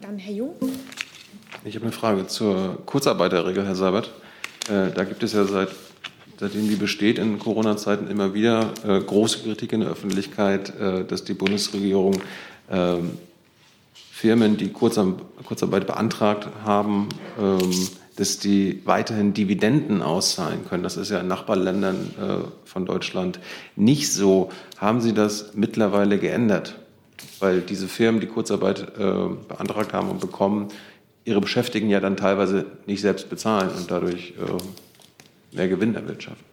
Dann 0.04 0.18
Herr 0.18 0.34
Jung. 0.34 0.56
Ich 1.64 1.76
habe 1.76 1.86
eine 1.86 1.94
Frage 1.94 2.28
zur 2.28 2.86
Kurzarbeiterregel, 2.86 3.66
Herr 3.66 3.76
Seibert. 3.76 4.12
Äh, 4.68 4.92
da 4.94 5.06
gibt 5.06 5.24
es 5.24 5.32
ja 5.32 5.46
seit, 5.46 5.70
seitdem 6.38 6.68
die 6.68 6.76
besteht 6.76 7.18
in 7.18 7.40
Corona-Zeiten 7.40 8.10
immer 8.10 8.34
wieder 8.34 8.74
äh, 8.86 9.00
große 9.00 9.44
Kritik 9.44 9.72
in 9.72 9.80
der 9.80 9.90
Öffentlichkeit, 9.90 10.78
äh, 10.78 11.06
dass 11.06 11.24
die 11.24 11.34
Bundesregierung 11.34 12.20
ähm, 12.70 13.12
Firmen, 14.12 14.58
die 14.58 14.74
Kurzarbeit 14.74 15.88
beantragt 15.88 16.50
haben, 16.66 17.08
ähm, 17.40 17.88
dass 18.18 18.40
die 18.40 18.82
weiterhin 18.84 19.34
Dividenden 19.34 20.02
auszahlen 20.02 20.66
können. 20.68 20.84
Das 20.84 20.98
ist 20.98 21.12
ja 21.12 21.20
in 21.20 21.28
Nachbarländern 21.28 22.52
von 22.64 22.86
Deutschland 22.86 23.40
nicht 23.76 24.14
so. 24.14 24.52
Haben 24.78 25.02
Sie 25.02 25.14
das 25.14 25.56
mittlerweile 25.56 26.20
geändert? 26.20 26.76
Weil 27.44 27.60
diese 27.60 27.90
Firmen, 27.90 28.22
die 28.22 28.28
Kurzarbeit 28.28 28.80
äh, 28.98 29.04
beantragt 29.48 29.92
haben 29.92 30.10
und 30.10 30.22
bekommen, 30.22 30.70
ihre 31.26 31.42
Beschäftigten 31.42 31.90
ja 31.90 32.00
dann 32.00 32.16
teilweise 32.16 32.66
nicht 32.86 33.02
selbst 33.02 33.30
bezahlen 33.30 33.70
und 33.70 33.92
dadurch 33.92 34.34
äh, 34.40 35.56
mehr 35.56 35.68
Gewinn 35.68 35.94
erwirtschaften. 35.94 36.46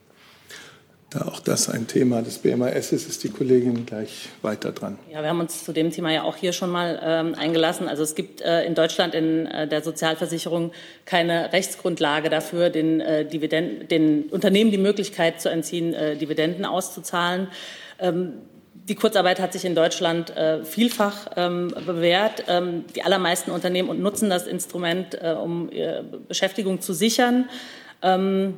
Da 1.10 1.22
auch 1.22 1.40
das 1.40 1.68
ein 1.68 1.86
Thema 1.88 2.22
des 2.22 2.38
BMAS 2.38 2.92
ist, 2.92 3.08
ist 3.08 3.24
die 3.24 3.30
Kollegin 3.30 3.86
gleich 3.86 4.28
weiter 4.42 4.70
dran. 4.70 4.96
Ja, 5.12 5.22
wir 5.22 5.28
haben 5.28 5.40
uns 5.40 5.64
zu 5.64 5.72
dem 5.72 5.90
Thema 5.90 6.12
ja 6.12 6.22
auch 6.22 6.36
hier 6.36 6.52
schon 6.52 6.70
mal 6.70 7.00
ähm, 7.02 7.34
eingelassen. 7.34 7.88
Also 7.88 8.02
es 8.04 8.14
gibt 8.14 8.40
äh, 8.40 8.64
in 8.64 8.74
Deutschland 8.74 9.14
in 9.14 9.46
äh, 9.46 9.66
der 9.66 9.82
Sozialversicherung 9.82 10.72
keine 11.06 11.52
Rechtsgrundlage 11.52 12.30
dafür, 12.30 12.70
den, 12.70 13.00
äh, 13.00 13.24
Dividenden, 13.24 13.88
den 13.88 14.22
Unternehmen 14.24 14.70
die 14.70 14.78
Möglichkeit 14.78 15.40
zu 15.40 15.50
entziehen, 15.50 15.94
äh, 15.94 16.16
Dividenden 16.16 16.64
auszuzahlen. 16.64 17.48
Ähm, 17.98 18.34
die 18.74 18.94
Kurzarbeit 18.94 19.40
hat 19.40 19.52
sich 19.52 19.64
in 19.64 19.74
Deutschland 19.74 20.36
äh, 20.36 20.64
vielfach 20.64 21.28
ähm, 21.36 21.68
bewährt. 21.86 22.44
Ähm, 22.48 22.84
die 22.94 23.02
allermeisten 23.02 23.50
Unternehmen 23.50 24.02
nutzen 24.02 24.30
das 24.30 24.46
Instrument, 24.46 25.14
äh, 25.20 25.32
um 25.32 25.70
Beschäftigung 26.28 26.80
zu 26.80 26.92
sichern. 26.92 27.48
Ähm, 28.02 28.54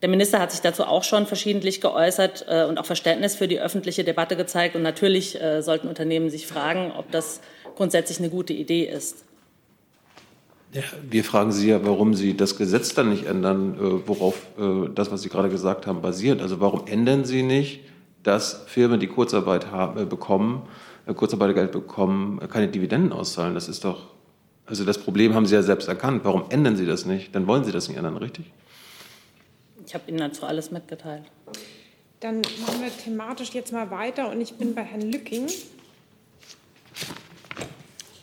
der 0.00 0.08
Minister 0.08 0.38
hat 0.38 0.52
sich 0.52 0.60
dazu 0.60 0.84
auch 0.84 1.02
schon 1.02 1.26
verschiedentlich 1.26 1.80
geäußert 1.80 2.46
äh, 2.48 2.64
und 2.64 2.78
auch 2.78 2.86
Verständnis 2.86 3.34
für 3.34 3.48
die 3.48 3.60
öffentliche 3.60 4.04
Debatte 4.04 4.36
gezeigt. 4.36 4.76
Und 4.76 4.82
natürlich 4.82 5.40
äh, 5.40 5.60
sollten 5.62 5.88
Unternehmen 5.88 6.30
sich 6.30 6.46
fragen, 6.46 6.92
ob 6.96 7.10
das 7.10 7.40
grundsätzlich 7.74 8.18
eine 8.18 8.30
gute 8.30 8.52
Idee 8.52 8.84
ist. 8.84 9.24
Ja, 10.72 10.82
wir 11.08 11.24
fragen 11.24 11.50
Sie 11.50 11.70
ja, 11.70 11.84
warum 11.84 12.14
Sie 12.14 12.36
das 12.36 12.56
Gesetz 12.56 12.94
dann 12.94 13.10
nicht 13.10 13.26
ändern, 13.26 13.74
äh, 13.74 14.08
worauf 14.08 14.36
äh, 14.58 14.88
das, 14.94 15.10
was 15.10 15.22
Sie 15.22 15.30
gerade 15.30 15.48
gesagt 15.48 15.86
haben, 15.86 16.00
basiert. 16.00 16.42
Also 16.42 16.60
warum 16.60 16.86
ändern 16.86 17.24
Sie 17.24 17.42
nicht 17.42 17.80
dass 18.28 18.64
Firmen, 18.66 19.00
die 19.00 19.06
Kurzarbeit 19.06 19.70
haben, 19.70 19.98
äh, 19.98 20.04
bekommen, 20.04 20.68
äh, 21.06 21.14
Kurzarbeitergeld 21.14 21.72
bekommen, 21.72 22.40
äh, 22.42 22.46
keine 22.46 22.68
Dividenden 22.68 23.12
auszahlen. 23.12 23.54
Das 23.54 23.68
ist 23.68 23.84
doch, 23.84 24.08
also 24.66 24.84
das 24.84 24.98
Problem 24.98 25.34
haben 25.34 25.46
Sie 25.46 25.54
ja 25.54 25.62
selbst 25.62 25.88
erkannt. 25.88 26.24
Warum 26.24 26.44
ändern 26.50 26.76
Sie 26.76 26.84
das 26.84 27.06
nicht? 27.06 27.34
Dann 27.34 27.46
wollen 27.46 27.64
Sie 27.64 27.72
das 27.72 27.88
nicht 27.88 27.96
ändern, 27.96 28.18
richtig? 28.18 28.52
Ich 29.86 29.94
habe 29.94 30.04
Ihnen 30.08 30.18
dazu 30.18 30.44
alles 30.44 30.70
mitgeteilt. 30.70 31.24
Dann 32.20 32.42
machen 32.60 32.82
wir 32.82 32.90
thematisch 32.94 33.54
jetzt 33.54 33.72
mal 33.72 33.90
weiter 33.90 34.30
und 34.30 34.42
ich 34.42 34.54
bin 34.54 34.74
bei 34.74 34.82
Herrn 34.82 35.10
Lücking. 35.10 35.46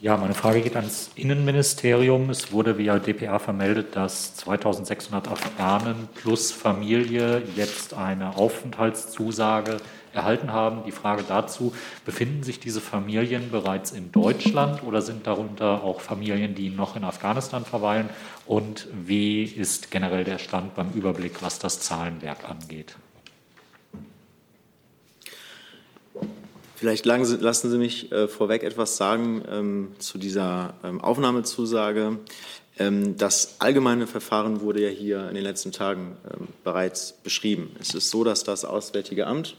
Ja, 0.06 0.18
meine 0.18 0.36
Frage 0.36 0.62
geht 0.62 0.76
ans 0.76 1.10
Innenministerium. 1.16 2.30
Es 2.30 2.52
wurde 2.52 2.78
via 2.78 3.00
dpa 3.00 3.40
vermeldet, 3.40 3.96
dass 3.96 4.36
2600 4.36 5.28
Afghanen 5.30 6.08
plus 6.14 6.52
Familie 6.52 7.42
jetzt 7.56 7.96
eine 7.96 8.38
Aufenthaltszusage 8.38 9.78
erhalten 10.14 10.54
haben. 10.54 10.84
Die 10.86 10.92
Frage 10.92 11.24
dazu, 11.28 11.74
befinden 12.06 12.44
sich 12.44 12.60
diese 12.60 12.82
Familien 12.82 13.50
bereits 13.50 13.94
in 13.94 14.12
Deutschland 14.12 14.84
oder 14.84 15.02
sind 15.02 15.26
darunter 15.26 15.84
auch 15.84 16.02
Familien, 16.02 16.54
die 16.54 16.70
noch 16.70 16.96
in 16.96 17.04
Afghanistan 17.04 17.66
verweilen? 17.66 18.08
Und 18.46 18.88
wie 18.94 19.42
ist 19.42 19.90
generell 19.90 20.24
der 20.24 20.38
Stand 20.38 20.76
beim 20.76 20.92
Überblick, 20.92 21.42
was 21.42 21.58
das 21.58 21.80
Zahlenwerk 21.80 22.48
angeht? 22.48 22.96
Vielleicht 26.76 27.06
lassen 27.06 27.72
Sie 27.72 27.78
mich 27.78 28.12
äh, 28.12 28.28
vorweg 28.28 28.64
etwas 28.64 28.98
sagen 28.98 29.44
ähm, 29.50 29.92
zu 30.00 30.18
dieser 30.18 30.74
ähm, 30.84 31.00
Aufnahmezusage. 31.00 32.20
Ähm, 32.78 33.18
das 33.18 33.56
allgemeine 33.60 34.08
Verfahren 34.08 34.60
wurde 34.60 34.82
ja 34.82 34.90
hier 34.90 35.30
in 35.30 35.36
den 35.36 35.44
letzten 35.44 35.72
Tagen 35.72 36.18
ähm, 36.30 36.50
bereits 36.64 37.14
beschrieben. 37.24 37.72
Es 37.80 37.94
ist 37.94 38.10
so, 38.10 38.26
dass 38.26 38.44
das 38.44 38.66
Auswärtige 38.66 39.28
Amt 39.28 39.56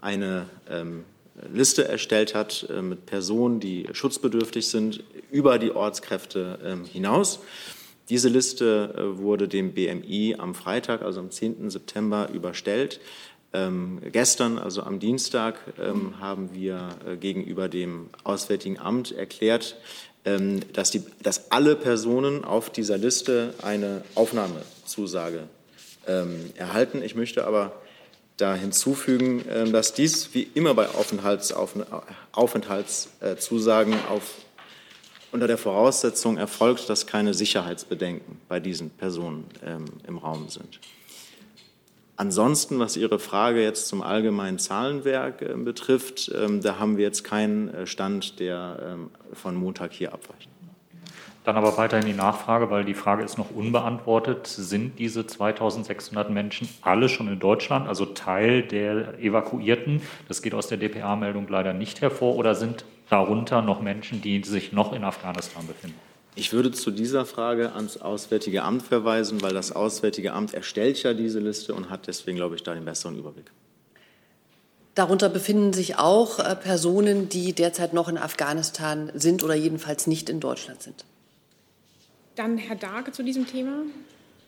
eine 0.00 0.46
ähm, 0.68 1.04
Liste 1.52 1.86
erstellt 1.86 2.34
hat 2.34 2.66
äh, 2.68 2.82
mit 2.82 3.06
Personen, 3.06 3.60
die 3.60 3.86
schutzbedürftig 3.92 4.66
sind, 4.66 5.04
über 5.30 5.58
die 5.58 5.70
Ortskräfte 5.70 6.58
ähm, 6.64 6.84
hinaus. 6.84 7.40
Diese 8.08 8.28
Liste 8.28 8.94
äh, 8.96 9.18
wurde 9.18 9.48
dem 9.48 9.72
BMI 9.72 10.36
am 10.38 10.54
Freitag, 10.54 11.02
also 11.02 11.20
am 11.20 11.30
10. 11.30 11.70
September, 11.70 12.28
überstellt. 12.32 13.00
Ähm, 13.56 14.02
gestern, 14.12 14.58
also 14.58 14.82
am 14.82 15.00
Dienstag, 15.00 15.58
ähm, 15.80 16.20
haben 16.20 16.52
wir 16.52 16.90
äh, 17.06 17.16
gegenüber 17.16 17.70
dem 17.70 18.10
Auswärtigen 18.22 18.78
Amt 18.78 19.12
erklärt, 19.12 19.76
ähm, 20.26 20.60
dass, 20.74 20.90
die, 20.90 21.02
dass 21.22 21.50
alle 21.50 21.74
Personen 21.74 22.44
auf 22.44 22.68
dieser 22.68 22.98
Liste 22.98 23.54
eine 23.62 24.02
Aufnahmezusage 24.14 25.44
ähm, 26.06 26.52
erhalten. 26.56 27.00
Ich 27.00 27.14
möchte 27.14 27.46
aber 27.46 27.80
da 28.36 28.54
hinzufügen, 28.54 29.42
ähm, 29.48 29.72
dass 29.72 29.94
dies 29.94 30.34
wie 30.34 30.42
immer 30.42 30.74
bei 30.74 30.88
Aufenthaltszusagen 32.32 33.94
auf, 34.10 34.34
unter 35.32 35.46
der 35.46 35.56
Voraussetzung 35.56 36.36
erfolgt, 36.36 36.90
dass 36.90 37.06
keine 37.06 37.32
Sicherheitsbedenken 37.32 38.38
bei 38.48 38.60
diesen 38.60 38.90
Personen 38.90 39.46
ähm, 39.64 39.86
im 40.06 40.18
Raum 40.18 40.50
sind. 40.50 40.78
Ansonsten, 42.16 42.78
was 42.78 42.96
Ihre 42.96 43.18
Frage 43.18 43.62
jetzt 43.62 43.88
zum 43.88 44.02
allgemeinen 44.02 44.58
Zahlenwerk 44.58 45.42
äh, 45.42 45.54
betrifft, 45.54 46.32
ähm, 46.34 46.62
da 46.62 46.78
haben 46.78 46.96
wir 46.96 47.04
jetzt 47.04 47.24
keinen 47.24 47.68
äh, 47.68 47.86
Stand, 47.86 48.40
der 48.40 48.78
ähm, 48.82 49.10
von 49.34 49.54
Montag 49.54 49.92
hier 49.92 50.14
abweicht. 50.14 50.48
Dann 51.44 51.56
aber 51.56 51.76
weiterhin 51.76 52.06
die 52.06 52.12
Nachfrage, 52.12 52.70
weil 52.70 52.84
die 52.84 52.94
Frage 52.94 53.22
ist 53.22 53.38
noch 53.38 53.52
unbeantwortet. 53.52 54.48
Sind 54.48 54.98
diese 54.98 55.26
2600 55.26 56.28
Menschen 56.28 56.68
alle 56.82 57.08
schon 57.08 57.28
in 57.28 57.38
Deutschland, 57.38 57.86
also 57.86 58.04
Teil 58.04 58.62
der 58.62 59.20
Evakuierten? 59.20 60.02
Das 60.26 60.42
geht 60.42 60.54
aus 60.54 60.66
der 60.66 60.78
DPA-Meldung 60.78 61.46
leider 61.48 61.72
nicht 61.72 62.00
hervor. 62.00 62.34
Oder 62.34 62.56
sind 62.56 62.84
darunter 63.10 63.62
noch 63.62 63.80
Menschen, 63.80 64.22
die 64.22 64.42
sich 64.42 64.72
noch 64.72 64.92
in 64.92 65.04
Afghanistan 65.04 65.64
befinden? 65.68 66.00
Ich 66.38 66.52
würde 66.52 66.70
zu 66.70 66.90
dieser 66.90 67.24
Frage 67.24 67.72
ans 67.72 67.96
Auswärtige 67.96 68.62
Amt 68.62 68.82
verweisen, 68.82 69.40
weil 69.40 69.54
das 69.54 69.72
Auswärtige 69.72 70.34
Amt 70.34 70.52
erstellt 70.52 71.02
ja 71.02 71.14
diese 71.14 71.40
Liste 71.40 71.74
und 71.74 71.88
hat 71.88 72.06
deswegen, 72.06 72.36
glaube 72.36 72.56
ich, 72.56 72.62
da 72.62 72.74
den 72.74 72.84
besseren 72.84 73.18
Überblick. 73.18 73.50
Darunter 74.94 75.30
befinden 75.30 75.72
sich 75.72 75.96
auch 75.96 76.38
äh, 76.38 76.54
Personen, 76.54 77.30
die 77.30 77.54
derzeit 77.54 77.94
noch 77.94 78.08
in 78.08 78.18
Afghanistan 78.18 79.10
sind 79.14 79.42
oder 79.42 79.54
jedenfalls 79.54 80.06
nicht 80.06 80.28
in 80.28 80.40
Deutschland 80.40 80.82
sind. 80.82 81.06
Dann 82.34 82.58
Herr 82.58 82.76
Dage 82.76 83.12
zu 83.12 83.22
diesem 83.22 83.46
Thema. 83.46 83.84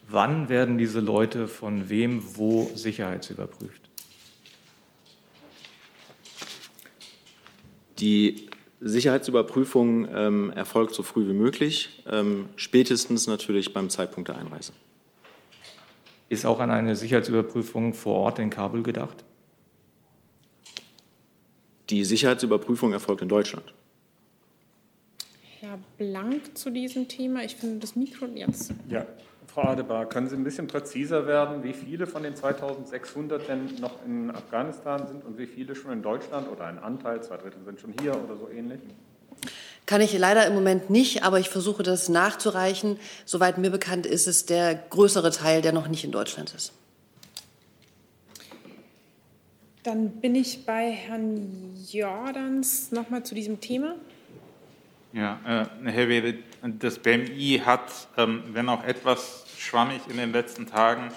Wann 0.09 0.51
werden 0.51 0.77
diese 0.77 1.01
Leute 1.01 1.48
von 1.48 1.88
wem 1.88 2.22
wo 2.37 2.70
sicherheitsüberprüft? 2.74 3.81
Die 7.98 8.48
Sicherheitsüberprüfung 8.81 10.09
ähm, 10.14 10.53
erfolgt 10.55 10.95
so 10.95 11.03
früh 11.03 11.29
wie 11.29 11.33
möglich, 11.33 12.03
ähm, 12.11 12.49
spätestens 12.57 13.27
natürlich 13.27 13.73
beim 13.73 13.91
Zeitpunkt 13.91 14.29
der 14.29 14.38
Einreise. 14.38 14.73
Ist 16.29 16.45
auch 16.45 16.61
an 16.61 16.71
eine 16.71 16.95
Sicherheitsüberprüfung 16.95 17.95
vor 17.95 18.14
Ort 18.17 18.38
in 18.38 18.51
Kabul 18.51 18.83
gedacht? 18.83 19.25
Die 21.91 22.05
Sicherheitsüberprüfung 22.05 22.93
erfolgt 22.93 23.23
in 23.23 23.29
Deutschland. 23.29 23.73
Herr 25.61 25.79
Blank 25.97 26.57
zu 26.57 26.71
diesem 26.71 27.09
Thema. 27.09 27.43
Ich 27.43 27.57
finde 27.57 27.79
das 27.79 27.97
Mikro 27.97 28.27
jetzt. 28.27 28.73
Ja, 28.88 29.07
Frau 29.59 29.71
Adebar, 29.71 30.07
können 30.07 30.29
Sie 30.29 30.37
ein 30.37 30.44
bisschen 30.44 30.68
präziser 30.68 31.27
werden, 31.27 31.64
wie 31.64 31.73
viele 31.73 32.07
von 32.07 32.23
den 32.23 32.37
2600 32.37 33.49
denn 33.49 33.66
noch 33.81 34.05
in 34.07 34.31
Afghanistan 34.31 35.09
sind 35.09 35.25
und 35.25 35.37
wie 35.37 35.47
viele 35.47 35.75
schon 35.75 35.90
in 35.90 36.01
Deutschland 36.01 36.49
oder 36.49 36.66
ein 36.66 36.79
Anteil, 36.79 37.21
zwei 37.25 37.38
Drittel 37.38 37.64
sind 37.64 37.81
schon 37.81 37.92
hier 38.01 38.12
oder 38.12 38.37
so 38.37 38.49
ähnlich? 38.49 38.79
Kann 39.85 40.01
ich 40.01 40.16
leider 40.16 40.47
im 40.47 40.55
Moment 40.55 40.90
nicht, 40.90 41.25
aber 41.25 41.40
ich 41.40 41.49
versuche 41.49 41.83
das 41.83 42.09
nachzureichen. 42.09 43.01
Soweit 43.25 43.59
mir 43.59 43.71
bekannt 43.71 44.07
ist 44.07 44.29
es 44.29 44.47
der 44.47 44.77
größere 44.77 45.33
Teil, 45.33 45.61
der 45.61 45.73
noch 45.73 45.88
nicht 45.88 46.05
in 46.05 46.12
Deutschland 46.12 46.55
ist. 46.55 46.73
Dann 49.83 50.21
bin 50.21 50.37
ich 50.37 50.64
bei 50.66 50.92
Herrn 50.92 51.75
Jordans 51.90 52.92
nochmal 52.92 53.25
zu 53.25 53.35
diesem 53.35 53.61
Thema. 53.61 53.97
Ja, 55.12 55.40
äh, 55.85 55.90
Herr 55.90 56.09
Wede, 56.09 56.38
das 56.62 57.01
BMI 57.01 57.62
hat, 57.64 57.90
ähm, 58.16 58.44
wenn 58.53 58.68
auch 58.68 58.85
etwas 58.85 59.47
schwammig 59.68 60.00
in 60.09 60.16
den 60.16 60.33
letzten 60.33 60.66
Tagen, 60.66 61.12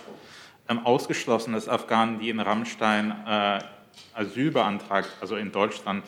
ähm, 0.67 0.85
ausgeschlossen, 0.85 1.53
dass 1.53 1.69
Afghanen, 1.69 2.19
die 2.19 2.29
in 2.29 2.39
Rammstein 2.39 3.11
äh, 3.25 3.59
Asyl 4.13 4.51
beantragt, 4.51 5.09
also 5.21 5.37
in 5.37 5.51
Deutschland 5.51 6.03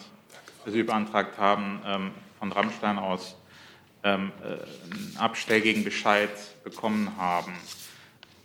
Asyl 0.65 0.84
beantragt 0.84 1.38
haben, 1.38 1.82
ähm, 1.86 2.12
von 2.39 2.51
Rammstein 2.51 2.99
aus 2.99 3.38
ähm, 4.03 4.34
äh, 4.41 4.45
einen 4.45 5.17
abschlägigen 5.17 5.86
Bescheid 5.86 6.32
bekommen 6.65 7.15
haben. 7.17 7.53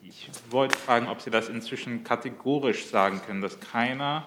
Ich 0.05 0.31
wollte 0.51 0.79
fragen, 0.79 1.09
ob 1.09 1.21
Sie 1.21 1.31
das 1.31 1.49
inzwischen 1.49 2.05
kategorisch 2.05 2.87
sagen 2.87 3.21
können, 3.27 3.43
dass 3.43 3.59
keiner, 3.59 4.27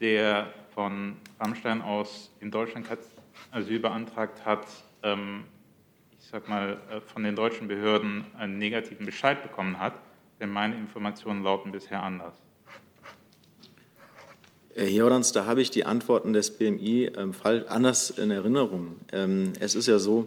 der 0.00 0.52
von 0.74 1.16
Rammstein 1.38 1.80
aus 1.80 2.30
in 2.40 2.50
Deutschland 2.50 2.86
Asyl 3.52 3.78
beantragt 3.78 4.44
hat, 4.44 4.66
ähm, 5.04 5.44
ich 6.26 6.32
sag 6.32 6.48
mal, 6.48 6.78
äh, 6.90 7.00
von 7.00 7.22
den 7.22 7.36
deutschen 7.36 7.68
Behörden 7.68 8.24
einen 8.36 8.58
negativen 8.58 9.06
Bescheid 9.06 9.44
bekommen 9.44 9.78
hat, 9.78 9.92
denn 10.40 10.50
meine 10.50 10.74
Informationen 10.74 11.44
lauten 11.44 11.70
bisher 11.70 12.02
anders. 12.02 12.34
Herr 14.74 14.88
Jordans, 14.88 15.30
da 15.30 15.46
habe 15.46 15.62
ich 15.62 15.70
die 15.70 15.84
Antworten 15.84 16.32
des 16.32 16.58
BMI 16.58 17.12
ähm, 17.16 17.32
anders 17.68 18.10
in 18.10 18.32
Erinnerung. 18.32 18.96
Ähm, 19.12 19.52
es 19.60 19.76
ist 19.76 19.86
ja 19.86 20.00
so, 20.00 20.26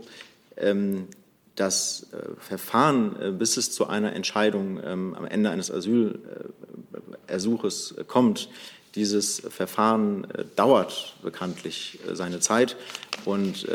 ähm, 0.56 1.10
das 1.56 2.14
äh, 2.14 2.30
Verfahren, 2.40 3.22
äh, 3.22 3.32
bis 3.32 3.58
es 3.58 3.74
zu 3.74 3.88
einer 3.88 4.14
Entscheidung 4.14 4.82
am 4.82 5.26
Ende 5.26 5.50
eines 5.50 5.70
Asylersuches 5.70 7.96
äh, 7.98 8.06
kommt, 8.06 8.48
dieses 8.96 9.42
Verfahren 9.42 10.32
äh, 10.32 10.46
dauert 10.56 11.18
bekanntlich 11.24 12.00
äh, 12.08 12.16
seine 12.16 12.40
Zeit 12.40 12.78
und 13.26 13.68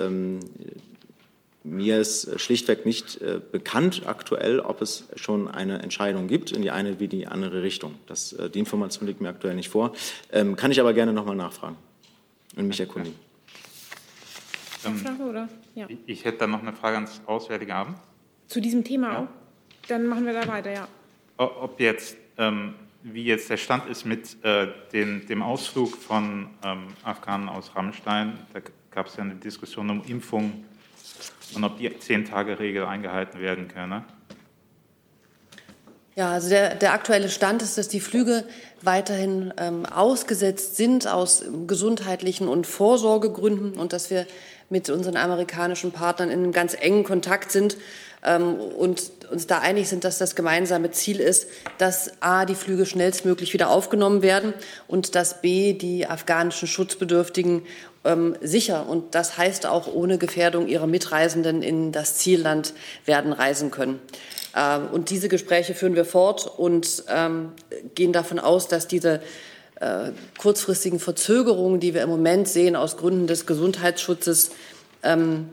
mir 1.65 1.99
ist 1.99 2.39
schlichtweg 2.41 2.85
nicht 2.85 3.21
äh, 3.23 3.41
bekannt 3.51 4.03
aktuell, 4.07 4.61
ob 4.61 4.83
es 4.83 5.09
schon 5.17 5.49
eine 5.49 5.83
Entscheidung 5.83 6.29
gibt 6.29 6.53
in 6.53 6.61
die 6.61 6.71
eine 6.71 7.01
wie 7.01 7.09
die 7.09 7.27
andere 7.27 7.63
Richtung. 7.63 7.95
Das, 8.07 8.35
äh, 8.35 8.51
die 8.51 8.59
Information 8.59 9.09
liegt 9.09 9.23
mir 9.23 9.31
aktuell 9.31 9.55
nicht 9.55 9.71
vor. 9.71 9.95
Ähm, 10.31 10.57
kann 10.57 10.71
ich 10.71 10.79
aber 10.79 10.93
gerne 10.93 11.15
nochmal 11.15 11.37
nachfragen 11.37 11.77
und 12.55 12.69
mich 12.69 12.79
erkundigen. 12.79 13.19
Ähm, 14.85 14.97
Frage, 14.99 15.23
oder? 15.23 15.49
Ja. 15.75 15.89
Ich 16.07 16.27
hätte 16.27 16.39
dann 16.39 16.51
noch 16.51 16.61
eine 16.61 16.75
Frage 16.75 16.97
ans 16.97 17.23
Auswärtige 17.25 17.75
Amt. 17.75 17.99
Zu 18.47 18.61
diesem 18.61 18.85
Thema 18.85 19.13
ja. 19.13 19.19
auch? 19.21 19.29
Dann 19.89 20.07
machen 20.07 20.27
wir 20.27 20.35
da 20.35 20.47
weiter, 20.47 20.71
ja. 20.71 20.87
Ob 21.39 21.81
jetzt 21.81 22.17
ähm, 22.37 22.75
wie 23.03 23.25
jetzt 23.25 23.49
der 23.49 23.57
Stand 23.57 23.89
ist 23.89 24.05
mit 24.05 24.37
äh, 24.45 24.69
den, 24.93 25.27
dem 25.27 25.43
Ausflug 25.43 25.97
von 25.97 26.49
Afghanen 27.03 27.49
aus 27.49 27.75
Rammstein. 27.75 28.39
Da 28.53 28.61
gab 28.91 29.07
es 29.07 29.17
ja 29.17 29.25
eine 29.25 29.35
Diskussion 29.35 29.91
um 29.91 30.03
Impfung 30.07 30.65
und 31.55 31.65
ob 31.65 31.79
die 31.79 31.99
Zehn-Tage-Regel 31.99 32.85
eingehalten 32.85 33.41
werden 33.41 33.69
könne. 33.69 34.05
Ja, 36.17 36.31
also 36.31 36.49
der, 36.49 36.77
der 36.77 36.93
aktuelle 36.93 37.29
Stand 37.29 37.63
ist, 37.63 37.77
dass 37.77 37.89
die 37.89 38.01
Flüge 38.01 38.45
weiterhin 38.83 39.53
ähm, 39.57 39.85
ausgesetzt 39.85 40.77
sind 40.77 41.09
aus 41.09 41.45
gesundheitlichen 41.67 42.47
und 42.47 42.69
Vorsorgegründen 42.69 43.75
und 43.75 43.93
dass 43.93 44.11
wir 44.11 44.27
mit 44.71 44.91
unseren 44.91 45.17
amerikanischen 45.17 45.91
Partnern 45.91 46.31
in 46.31 46.41
einem 46.41 46.53
ganz 46.53 46.75
engen 46.75 47.05
Kontakt 47.05 47.51
sind 47.51 47.77
ähm, 48.25 48.55
und 48.55 49.11
uns 49.31 49.47
da 49.47 49.59
einig 49.59 49.89
sind, 49.89 50.05
dass 50.05 50.19
das 50.19 50.35
gemeinsame 50.35 50.91
Ziel 50.91 51.21
ist, 51.21 51.47
dass 51.79 52.13
A, 52.21 52.45
die 52.45 52.55
Flüge 52.55 52.87
schnellstmöglich 52.87 53.53
wieder 53.53 53.71
aufgenommen 53.71 54.23
werden 54.23 54.55
und 54.89 55.15
dass 55.15 55.41
B, 55.41 55.73
die 55.73 56.07
afghanischen 56.07 56.69
Schutzbedürftigen 56.69 57.63
ähm, 58.05 58.37
sicher 58.41 58.89
und 58.89 59.15
das 59.15 59.39
heißt 59.39 59.67
auch 59.67 59.93
ohne 59.93 60.19
Gefährdung 60.19 60.69
ihrer 60.69 60.87
Mitreisenden 60.87 61.63
in 61.63 61.93
das 61.93 62.17
Zielland 62.17 62.75
werden 63.07 63.33
reisen 63.33 63.71
können. 63.71 63.99
Ähm, 64.57 64.89
und 64.93 65.11
diese 65.11 65.29
Gespräche 65.29 65.75
führen 65.75 65.95
wir 65.95 66.05
fort 66.05 66.47
und 66.47 67.05
ähm, 67.09 67.53
gehen 67.95 68.13
davon 68.13 68.39
aus, 68.39 68.69
dass 68.69 68.87
diese 68.87 69.21
äh, 69.81 70.13
kurzfristigen 70.39 71.01
Verzögerungen, 71.01 71.81
die 71.81 71.95
wir 71.95 72.03
im 72.03 72.11
Moment 72.11 72.47
sehen 72.49 72.77
aus 72.77 72.97
Gründen 72.97 73.27
des 73.27 73.47
Gesundheitsschutzes, 73.47 74.51
ähm, 75.05 75.51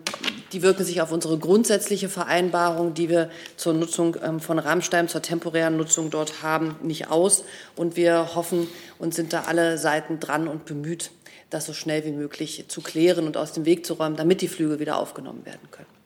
die 0.53 0.61
wirken 0.61 0.83
sich 0.83 1.01
auf 1.01 1.11
unsere 1.11 1.37
grundsätzliche 1.37 2.09
Vereinbarung, 2.09 2.93
die 2.93 3.09
wir 3.09 3.29
zur 3.55 3.73
Nutzung 3.73 4.17
ähm, 4.23 4.39
von 4.39 4.59
Rammstein, 4.59 5.07
zur 5.07 5.21
temporären 5.21 5.77
Nutzung 5.77 6.09
dort 6.09 6.43
haben, 6.43 6.75
nicht 6.81 7.09
aus. 7.09 7.43
Und 7.75 7.95
wir 7.95 8.35
hoffen 8.35 8.67
und 8.99 9.13
sind 9.13 9.33
da 9.33 9.43
alle 9.43 9.77
Seiten 9.77 10.19
dran 10.19 10.47
und 10.47 10.65
bemüht, 10.65 11.11
das 11.49 11.65
so 11.65 11.73
schnell 11.73 12.05
wie 12.05 12.11
möglich 12.11 12.65
zu 12.67 12.81
klären 12.81 13.27
und 13.27 13.37
aus 13.37 13.53
dem 13.53 13.65
Weg 13.65 13.85
zu 13.85 13.93
räumen, 13.93 14.15
damit 14.15 14.41
die 14.41 14.47
Flüge 14.47 14.79
wieder 14.79 14.97
aufgenommen 14.97 15.45
werden 15.45 15.69
können. 15.71 16.00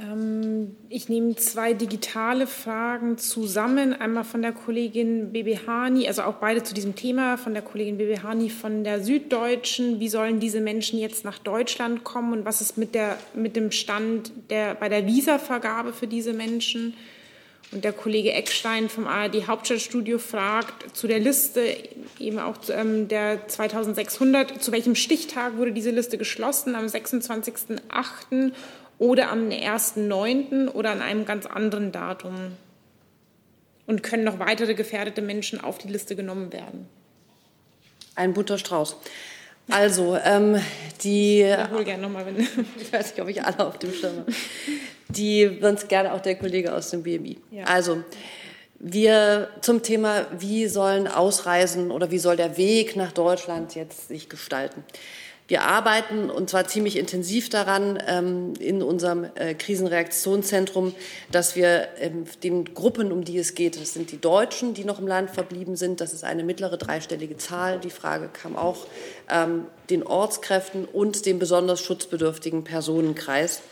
Ähm, 0.00 0.76
ich 0.88 1.08
nehme 1.08 1.34
zwei 1.36 1.72
digitale 1.72 2.46
Fragen 2.46 3.18
zusammen. 3.18 3.92
Einmal 3.92 4.24
von 4.24 4.42
der 4.42 4.52
Kollegin 4.52 5.32
Bebehani, 5.32 6.06
also 6.06 6.22
auch 6.22 6.34
beide 6.34 6.62
zu 6.62 6.74
diesem 6.74 6.94
Thema, 6.94 7.36
von 7.36 7.52
der 7.52 7.62
Kollegin 7.62 7.98
Bebehani 7.98 8.48
von 8.50 8.84
der 8.84 9.02
Süddeutschen. 9.02 9.98
Wie 9.98 10.08
sollen 10.08 10.40
diese 10.40 10.60
Menschen 10.60 10.98
jetzt 10.98 11.24
nach 11.24 11.38
Deutschland 11.38 12.04
kommen 12.04 12.32
und 12.32 12.44
was 12.44 12.60
ist 12.60 12.78
mit, 12.78 12.94
der, 12.94 13.18
mit 13.34 13.56
dem 13.56 13.72
Stand 13.72 14.32
der, 14.50 14.74
bei 14.74 14.88
der 14.88 15.06
Visavergabe 15.06 15.92
für 15.92 16.06
diese 16.06 16.32
Menschen? 16.32 16.94
Und 17.70 17.84
der 17.84 17.92
Kollege 17.92 18.32
Eckstein 18.32 18.88
vom 18.88 19.06
ARD 19.06 19.46
Hauptstadtstudio 19.46 20.18
fragt 20.18 20.96
zu 20.96 21.06
der 21.06 21.18
Liste, 21.18 21.60
eben 22.18 22.38
auch 22.38 22.56
ähm, 22.70 23.08
der 23.08 23.46
2600, 23.46 24.62
zu 24.62 24.72
welchem 24.72 24.94
Stichtag 24.94 25.58
wurde 25.58 25.72
diese 25.72 25.90
Liste 25.90 26.16
geschlossen? 26.16 26.74
Am 26.74 26.86
26.08 26.86 28.52
oder 28.98 29.30
am 29.30 29.48
1.9. 29.48 30.68
oder 30.68 30.90
an 30.90 31.02
einem 31.02 31.24
ganz 31.24 31.46
anderen 31.46 31.92
Datum. 31.92 32.52
Und 33.86 34.02
können 34.02 34.24
noch 34.24 34.38
weitere 34.38 34.74
gefährdete 34.74 35.22
Menschen 35.22 35.62
auf 35.62 35.78
die 35.78 35.88
Liste 35.88 36.14
genommen 36.14 36.52
werden? 36.52 36.88
Ein 38.14 38.34
bunter 38.34 38.58
Strauß. 38.58 38.96
Also, 39.70 40.16
ähm, 40.22 40.60
die. 41.02 41.42
Ich 41.42 41.70
hol 41.70 41.84
gerne 41.84 42.02
nochmal, 42.02 42.26
wenn. 42.26 42.36
ich 42.80 42.92
weiß 42.92 43.12
nicht, 43.12 43.20
ob 43.20 43.28
ich 43.28 43.42
alle 43.42 43.66
auf 43.66 43.78
dem 43.78 43.92
Schirm 43.92 44.18
habe. 44.18 44.32
Die 45.08 45.58
sonst 45.60 45.88
gerne 45.88 46.12
auch 46.12 46.20
der 46.20 46.34
Kollege 46.34 46.74
aus 46.74 46.90
dem 46.90 47.02
BMI. 47.02 47.38
Ja. 47.50 47.64
Also, 47.64 48.02
wir 48.78 49.48
zum 49.60 49.82
Thema, 49.82 50.26
wie 50.38 50.68
sollen 50.68 51.06
Ausreisen 51.08 51.90
oder 51.90 52.10
wie 52.10 52.18
soll 52.18 52.36
der 52.36 52.56
Weg 52.56 52.96
nach 52.96 53.12
Deutschland 53.12 53.74
jetzt 53.74 54.08
sich 54.08 54.28
gestalten? 54.28 54.84
Wir 55.48 55.62
arbeiten 55.62 56.28
und 56.28 56.50
zwar 56.50 56.68
ziemlich 56.68 56.98
intensiv 56.98 57.48
daran 57.48 57.98
ähm, 58.06 58.52
in 58.60 58.82
unserem 58.82 59.26
äh, 59.34 59.54
Krisenreaktionszentrum, 59.54 60.94
dass 61.32 61.56
wir 61.56 61.88
ähm, 61.98 62.26
den 62.42 62.74
Gruppen, 62.74 63.10
um 63.10 63.24
die 63.24 63.38
es 63.38 63.54
geht, 63.54 63.80
das 63.80 63.94
sind 63.94 64.12
die 64.12 64.20
Deutschen, 64.20 64.74
die 64.74 64.84
noch 64.84 64.98
im 64.98 65.06
Land 65.06 65.30
verblieben 65.30 65.74
sind, 65.74 66.02
das 66.02 66.12
ist 66.12 66.22
eine 66.22 66.44
mittlere 66.44 66.76
dreistellige 66.76 67.38
Zahl. 67.38 67.80
Die 67.80 67.88
Frage 67.88 68.28
kam 68.30 68.56
auch 68.56 68.86
ähm, 69.30 69.64
den 69.88 70.02
Ortskräften 70.02 70.84
und 70.84 71.24
dem 71.24 71.38
besonders 71.38 71.80
schutzbedürftigen 71.80 72.64
Personenkreis 72.64 73.62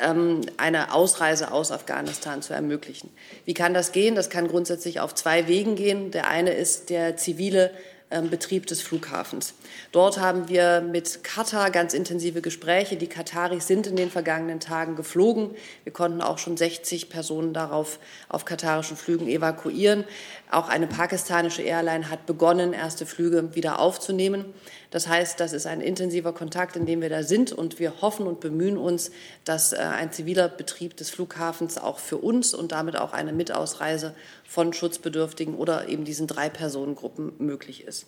ähm, 0.00 0.42
eine 0.56 0.94
Ausreise 0.94 1.50
aus 1.50 1.72
Afghanistan 1.72 2.42
zu 2.42 2.54
ermöglichen. 2.54 3.10
Wie 3.44 3.54
kann 3.54 3.74
das 3.74 3.90
gehen? 3.90 4.14
Das 4.14 4.30
kann 4.30 4.46
grundsätzlich 4.46 5.00
auf 5.00 5.16
zwei 5.16 5.48
Wegen 5.48 5.74
gehen. 5.74 6.12
Der 6.12 6.28
eine 6.28 6.52
ist 6.52 6.90
der 6.90 7.16
zivile 7.16 7.72
Betrieb 8.08 8.68
des 8.68 8.82
Flughafens. 8.82 9.54
Dort 9.90 10.20
haben 10.20 10.48
wir 10.48 10.80
mit 10.80 11.24
Katar 11.24 11.72
ganz 11.72 11.92
intensive 11.92 12.40
Gespräche. 12.40 12.96
Die 12.96 13.08
Kataris 13.08 13.66
sind 13.66 13.88
in 13.88 13.96
den 13.96 14.10
vergangenen 14.10 14.60
Tagen 14.60 14.94
geflogen. 14.94 15.50
Wir 15.82 15.92
konnten 15.92 16.20
auch 16.20 16.38
schon 16.38 16.56
60 16.56 17.10
Personen 17.10 17.52
darauf 17.52 17.98
auf 18.28 18.44
katarischen 18.44 18.96
Flügen 18.96 19.26
evakuieren. 19.26 20.04
Auch 20.50 20.68
eine 20.68 20.86
pakistanische 20.86 21.62
Airline 21.62 22.08
hat 22.08 22.24
begonnen, 22.26 22.72
erste 22.72 23.04
Flüge 23.04 23.54
wieder 23.54 23.80
aufzunehmen. 23.80 24.54
Das 24.90 25.08
heißt, 25.08 25.40
das 25.40 25.52
ist 25.52 25.66
ein 25.66 25.80
intensiver 25.80 26.32
Kontakt, 26.32 26.76
in 26.76 26.86
dem 26.86 27.02
wir 27.02 27.10
da 27.10 27.24
sind 27.24 27.52
und 27.52 27.80
wir 27.80 28.00
hoffen 28.00 28.26
und 28.26 28.38
bemühen 28.38 28.78
uns, 28.78 29.10
dass 29.44 29.72
äh, 29.72 29.78
ein 29.78 30.12
ziviler 30.12 30.48
Betrieb 30.48 30.96
des 30.96 31.10
Flughafens 31.10 31.78
auch 31.78 31.98
für 31.98 32.18
uns 32.18 32.54
und 32.54 32.70
damit 32.70 32.96
auch 32.96 33.12
eine 33.12 33.32
Mitausreise 33.32 34.14
von 34.44 34.72
Schutzbedürftigen 34.72 35.56
oder 35.56 35.88
eben 35.88 36.04
diesen 36.04 36.28
drei 36.28 36.48
Personengruppen 36.48 37.32
möglich 37.38 37.84
ist. 37.84 38.06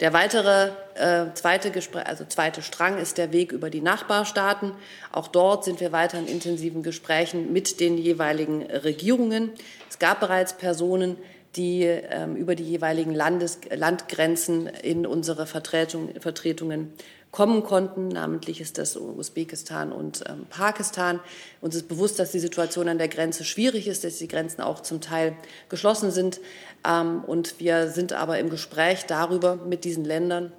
Der 0.00 0.12
weitere 0.12 0.70
äh, 0.94 1.32
zweite, 1.34 1.70
Gespräch, 1.70 2.06
also 2.06 2.24
zweite 2.24 2.62
Strang 2.62 2.98
ist 2.98 3.18
der 3.18 3.32
Weg 3.32 3.52
über 3.52 3.70
die 3.70 3.80
Nachbarstaaten. 3.80 4.72
Auch 5.12 5.28
dort 5.28 5.64
sind 5.64 5.80
wir 5.80 5.92
weiter 5.92 6.18
in 6.18 6.26
intensiven 6.26 6.82
Gesprächen 6.82 7.52
mit 7.52 7.78
den 7.78 7.96
jeweiligen 7.96 8.62
Regierungen. 8.62 9.52
Es 9.88 10.00
gab 10.00 10.18
bereits 10.18 10.54
Personen, 10.54 11.16
die 11.56 11.82
ähm, 11.82 12.36
über 12.36 12.54
die 12.54 12.64
jeweiligen 12.64 13.14
Landes 13.14 13.60
Landgrenzen 13.74 14.66
in 14.66 15.06
unsere 15.06 15.46
Vertretung, 15.46 16.10
Vertretungen 16.20 16.92
kommen 17.30 17.64
konnten. 17.64 18.08
Namentlich 18.08 18.60
ist 18.60 18.78
das 18.78 18.96
Usbekistan 18.96 19.92
und 19.92 20.24
ähm, 20.26 20.46
Pakistan. 20.48 21.20
Uns 21.60 21.74
ist 21.74 21.88
bewusst, 21.88 22.18
dass 22.18 22.32
die 22.32 22.38
Situation 22.38 22.88
an 22.88 22.98
der 22.98 23.08
Grenze 23.08 23.44
schwierig 23.44 23.88
ist, 23.88 24.04
dass 24.04 24.16
die 24.16 24.28
Grenzen 24.28 24.62
auch 24.62 24.80
zum 24.80 25.00
Teil 25.00 25.36
geschlossen 25.68 26.10
sind. 26.10 26.40
Ähm, 26.86 27.22
und 27.26 27.58
wir 27.58 27.88
sind 27.90 28.12
aber 28.12 28.38
im 28.38 28.48
Gespräch 28.48 29.04
darüber 29.06 29.56
mit 29.56 29.84
diesen 29.84 30.04
Ländern, 30.04 30.52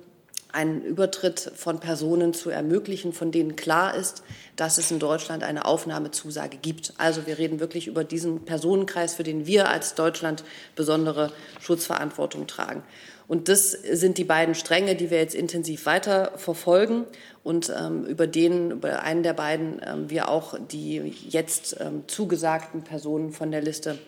einen 0.58 0.82
Übertritt 0.82 1.52
von 1.56 1.80
Personen 1.80 2.34
zu 2.34 2.50
ermöglichen, 2.50 3.14
von 3.14 3.32
denen 3.32 3.56
klar 3.56 3.96
ist, 3.96 4.24
dass 4.56 4.80
es 4.80 4.90
in 4.90 4.98
Deutschland 4.98 5.44
eine 5.44 5.66
Aufnahmezusage 5.66 6.58
gibt. 6.58 6.94
Also 6.98 7.28
wir 7.28 7.38
reden 7.38 7.60
wirklich 7.60 7.86
über 7.86 8.04
diesen 8.04 8.44
Personenkreis, 8.44 9.14
für 9.14 9.22
den 9.22 9.46
wir 9.46 9.70
als 9.70 9.94
Deutschland 9.94 10.44
besondere 10.76 11.32
Schutzverantwortung 11.62 12.48
tragen. 12.48 12.82
Und 13.28 13.50
das 13.50 13.72
sind 13.72 14.18
die 14.18 14.24
beiden 14.24 14.56
Stränge, 14.56 14.96
die 14.96 15.12
wir 15.12 15.20
jetzt 15.20 15.36
intensiv 15.36 15.86
weiter 15.86 16.32
verfolgen 16.38 17.06
und 17.44 17.72
ähm, 17.78 18.06
über 18.06 18.26
den, 18.26 18.72
über 18.72 19.04
einen 19.04 19.22
der 19.22 19.34
beiden 19.34 19.80
ähm, 19.86 20.10
wir 20.10 20.28
auch 20.28 20.58
die 20.72 21.14
jetzt 21.30 21.78
ähm, 21.80 22.04
zugesagten 22.08 22.84
Personen 22.84 23.32
von 23.32 23.52
der 23.52 23.62
Liste 23.62 24.00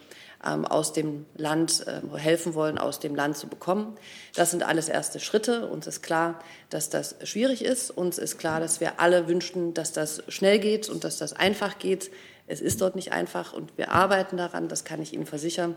ähm, 0.46 0.66
aus 0.66 0.94
dem 0.94 1.26
Land 1.36 1.86
äh, 1.88 2.18
helfen 2.18 2.54
wollen, 2.54 2.78
aus 2.78 3.00
dem 3.00 3.16
Land 3.16 3.38
zu 3.38 3.48
bekommen. 3.48 3.96
Das 4.36 4.52
sind 4.52 4.64
alles 4.64 4.90
erste 4.90 5.20
Schritte. 5.20 5.68
Uns 5.68 5.88
ist 5.88 6.02
klar, 6.02 6.40
dass 6.70 6.90
das 6.90 7.16
schwierig 7.24 7.64
ist. 7.64 7.92
Uns 7.92 8.18
ist 8.18 8.38
klar, 8.38 8.60
dass 8.60 8.80
wir 8.80 9.00
alle 9.00 9.28
wünschen, 9.28 9.74
dass 9.74 9.92
das 9.92 10.24
schnell 10.28 10.60
geht 10.60 10.90
und 10.90 11.04
dass 11.04 11.18
das 11.18 11.34
einfach 11.34 11.80
geht. 11.80 12.12
Es 12.48 12.62
ist 12.62 12.82
dort 12.82 12.96
nicht 12.96 13.12
einfach 13.12 13.54
und 13.54 13.78
wir 13.78 13.92
arbeiten 13.92 14.38
daran, 14.38 14.70
das 14.70 14.84
kann 14.84 15.02
ich 15.02 15.14
Ihnen 15.14 15.28
versichern 15.28 15.76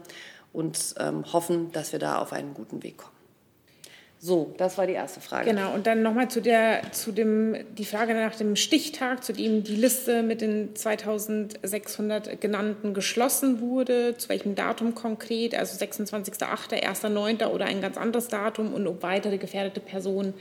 und 0.52 0.94
ähm, 0.98 1.30
hoffen, 1.32 1.70
dass 1.72 1.92
wir 1.92 1.98
da 1.98 2.18
auf 2.18 2.32
einen 2.32 2.54
guten 2.54 2.82
Weg 2.82 2.96
kommen. 2.98 3.11
So, 4.24 4.54
das 4.56 4.78
war 4.78 4.86
die 4.86 4.92
erste 4.92 5.20
Frage. 5.20 5.50
Genau, 5.50 5.74
und 5.74 5.88
dann 5.88 6.00
nochmal 6.00 6.28
zu, 6.28 6.40
der, 6.40 6.92
zu 6.92 7.10
dem, 7.10 7.56
die 7.76 7.84
Frage 7.84 8.14
nach 8.14 8.36
dem 8.36 8.54
Stichtag, 8.54 9.24
zu 9.24 9.32
dem 9.32 9.64
die 9.64 9.74
Liste 9.74 10.22
mit 10.22 10.40
den 10.40 10.76
2600 10.76 12.40
genannten 12.40 12.94
geschlossen 12.94 13.60
wurde, 13.60 14.16
zu 14.16 14.28
welchem 14.28 14.54
Datum 14.54 14.94
konkret, 14.94 15.56
also 15.56 15.76
26.08., 15.76 16.40
1.09. 16.84 17.48
oder 17.48 17.64
ein 17.64 17.80
ganz 17.80 17.98
anderes 17.98 18.28
Datum 18.28 18.72
und 18.72 18.86
ob 18.86 19.02
weitere 19.02 19.38
gefährdete 19.38 19.80
Personen 19.80 20.34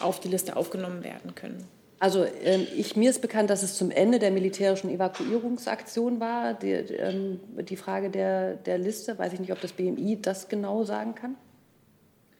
auf 0.00 0.18
die 0.18 0.26
Liste 0.26 0.56
aufgenommen 0.56 1.04
werden 1.04 1.36
können. 1.36 1.64
Also 2.00 2.26
ähm, 2.42 2.66
ich, 2.76 2.96
mir 2.96 3.10
ist 3.10 3.22
bekannt, 3.22 3.50
dass 3.50 3.62
es 3.62 3.76
zum 3.76 3.92
Ende 3.92 4.18
der 4.18 4.32
militärischen 4.32 4.90
Evakuierungsaktion 4.90 6.18
war, 6.18 6.54
die, 6.54 6.72
ähm, 6.72 7.38
die 7.60 7.76
Frage 7.76 8.10
der, 8.10 8.54
der 8.54 8.78
Liste. 8.78 9.16
Weiß 9.16 9.32
ich 9.32 9.38
nicht, 9.38 9.52
ob 9.52 9.60
das 9.60 9.74
BMI 9.74 10.18
das 10.20 10.48
genau 10.48 10.82
sagen 10.82 11.14
kann. 11.14 11.36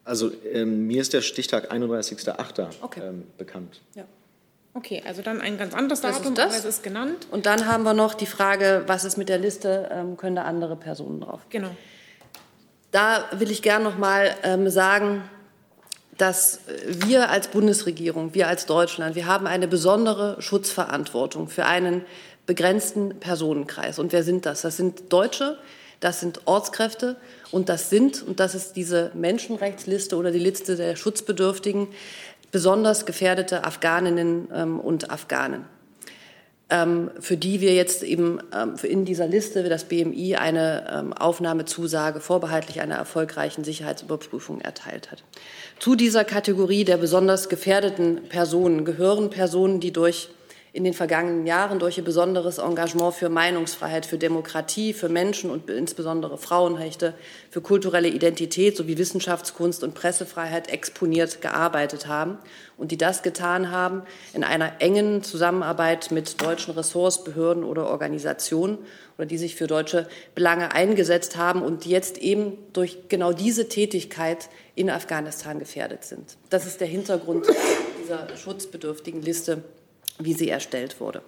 Also 0.08 0.32
ähm, 0.52 0.86
mir 0.86 1.02
ist 1.02 1.12
der 1.12 1.20
Stichtag 1.20 1.70
31.08. 1.70 2.66
Okay. 2.80 3.00
Ähm, 3.04 3.24
bekannt. 3.36 3.80
Ja. 3.94 4.04
Okay, 4.74 5.02
also 5.06 5.22
dann 5.22 5.40
ein 5.40 5.58
ganz 5.58 5.74
anderes 5.74 6.00
Datum, 6.00 6.34
das 6.34 6.56
ist 6.56 6.64
das. 6.64 6.76
ist 6.76 6.82
genannt. 6.82 7.26
Und 7.30 7.46
dann 7.46 7.66
haben 7.66 7.82
wir 7.82 7.94
noch 7.94 8.14
die 8.14 8.26
Frage, 8.26 8.84
was 8.86 9.04
ist 9.04 9.16
mit 9.16 9.28
der 9.28 9.38
Liste, 9.38 9.88
ähm, 9.92 10.16
können 10.16 10.36
da 10.36 10.42
andere 10.42 10.76
Personen 10.76 11.20
drauf? 11.20 11.40
Genau. 11.50 11.70
Da 12.90 13.24
will 13.32 13.50
ich 13.50 13.60
gern 13.60 13.82
noch 13.82 13.98
mal 13.98 14.34
ähm, 14.44 14.70
sagen, 14.70 15.28
dass 16.16 16.60
wir 16.86 17.30
als 17.30 17.48
Bundesregierung, 17.48 18.34
wir 18.34 18.48
als 18.48 18.66
Deutschland, 18.66 19.14
wir 19.14 19.26
haben 19.26 19.46
eine 19.46 19.68
besondere 19.68 20.40
Schutzverantwortung 20.40 21.48
für 21.48 21.66
einen 21.66 22.04
begrenzten 22.46 23.20
Personenkreis. 23.20 23.98
Und 23.98 24.12
wer 24.12 24.22
sind 24.22 24.46
das? 24.46 24.62
Das 24.62 24.76
sind 24.76 25.12
Deutsche, 25.12 25.58
das 26.00 26.20
sind 26.20 26.42
Ortskräfte 26.46 27.16
und 27.50 27.68
das 27.68 27.90
sind, 27.90 28.22
und 28.22 28.40
das 28.40 28.54
ist 28.54 28.74
diese 28.74 29.10
Menschenrechtsliste 29.14 30.16
oder 30.16 30.30
die 30.30 30.38
Liste 30.38 30.76
der 30.76 30.96
Schutzbedürftigen, 30.96 31.88
besonders 32.50 33.06
gefährdete 33.06 33.64
Afghaninnen 33.64 34.48
ähm, 34.54 34.80
und 34.80 35.10
Afghanen. 35.10 35.64
ähm, 36.70 37.10
für 37.18 37.36
die 37.36 37.60
wir 37.60 37.74
jetzt 37.74 38.02
eben 38.02 38.40
ähm, 38.54 38.74
in 38.82 39.04
dieser 39.04 39.26
Liste 39.26 39.66
das 39.68 39.84
BMI 39.84 40.36
eine 40.36 40.84
ähm, 40.92 41.12
Aufnahmezusage 41.14 42.20
vorbehaltlich 42.20 42.80
einer 42.80 42.96
erfolgreichen 42.96 43.64
Sicherheitsüberprüfung 43.64 44.60
erteilt 44.60 45.10
hat. 45.10 45.24
Zu 45.78 45.94
dieser 45.94 46.24
Kategorie 46.24 46.84
der 46.84 46.98
besonders 46.98 47.48
gefährdeten 47.48 48.28
Personen 48.28 48.84
gehören 48.84 49.30
Personen, 49.30 49.80
die 49.80 49.92
durch 49.92 50.28
in 50.78 50.84
den 50.84 50.94
vergangenen 50.94 51.44
Jahren 51.44 51.80
durch 51.80 51.98
ihr 51.98 52.04
besonderes 52.04 52.58
Engagement 52.58 53.12
für 53.12 53.28
Meinungsfreiheit, 53.28 54.06
für 54.06 54.16
Demokratie, 54.16 54.92
für 54.92 55.08
Menschen 55.08 55.50
und 55.50 55.68
insbesondere 55.68 56.38
Frauenrechte, 56.38 57.14
für 57.50 57.60
kulturelle 57.60 58.06
Identität 58.06 58.76
sowie 58.76 58.96
Wissenschaftskunst 58.96 59.82
und 59.82 59.94
Pressefreiheit 59.94 60.68
exponiert 60.68 61.42
gearbeitet 61.42 62.06
haben 62.06 62.38
und 62.76 62.92
die 62.92 62.96
das 62.96 63.24
getan 63.24 63.72
haben 63.72 64.02
in 64.32 64.44
einer 64.44 64.80
engen 64.80 65.24
Zusammenarbeit 65.24 66.12
mit 66.12 66.40
deutschen 66.40 66.74
Ressorts, 66.74 67.24
Behörden 67.24 67.64
oder 67.64 67.88
Organisationen 67.88 68.78
oder 69.16 69.26
die 69.26 69.36
sich 69.36 69.56
für 69.56 69.66
deutsche 69.66 70.06
Belange 70.36 70.70
eingesetzt 70.70 71.36
haben 71.36 71.62
und 71.62 71.86
die 71.86 71.90
jetzt 71.90 72.18
eben 72.18 72.52
durch 72.72 73.08
genau 73.08 73.32
diese 73.32 73.68
Tätigkeit 73.68 74.48
in 74.76 74.90
Afghanistan 74.90 75.58
gefährdet 75.58 76.04
sind. 76.04 76.36
Das 76.50 76.66
ist 76.66 76.80
der 76.80 76.86
Hintergrund 76.86 77.46
dieser 78.00 78.28
schutzbedürftigen 78.36 79.22
Liste 79.22 79.64
wie 80.18 80.34
sie 80.34 80.48
erstellt 80.48 81.00
wurde. 81.00 81.22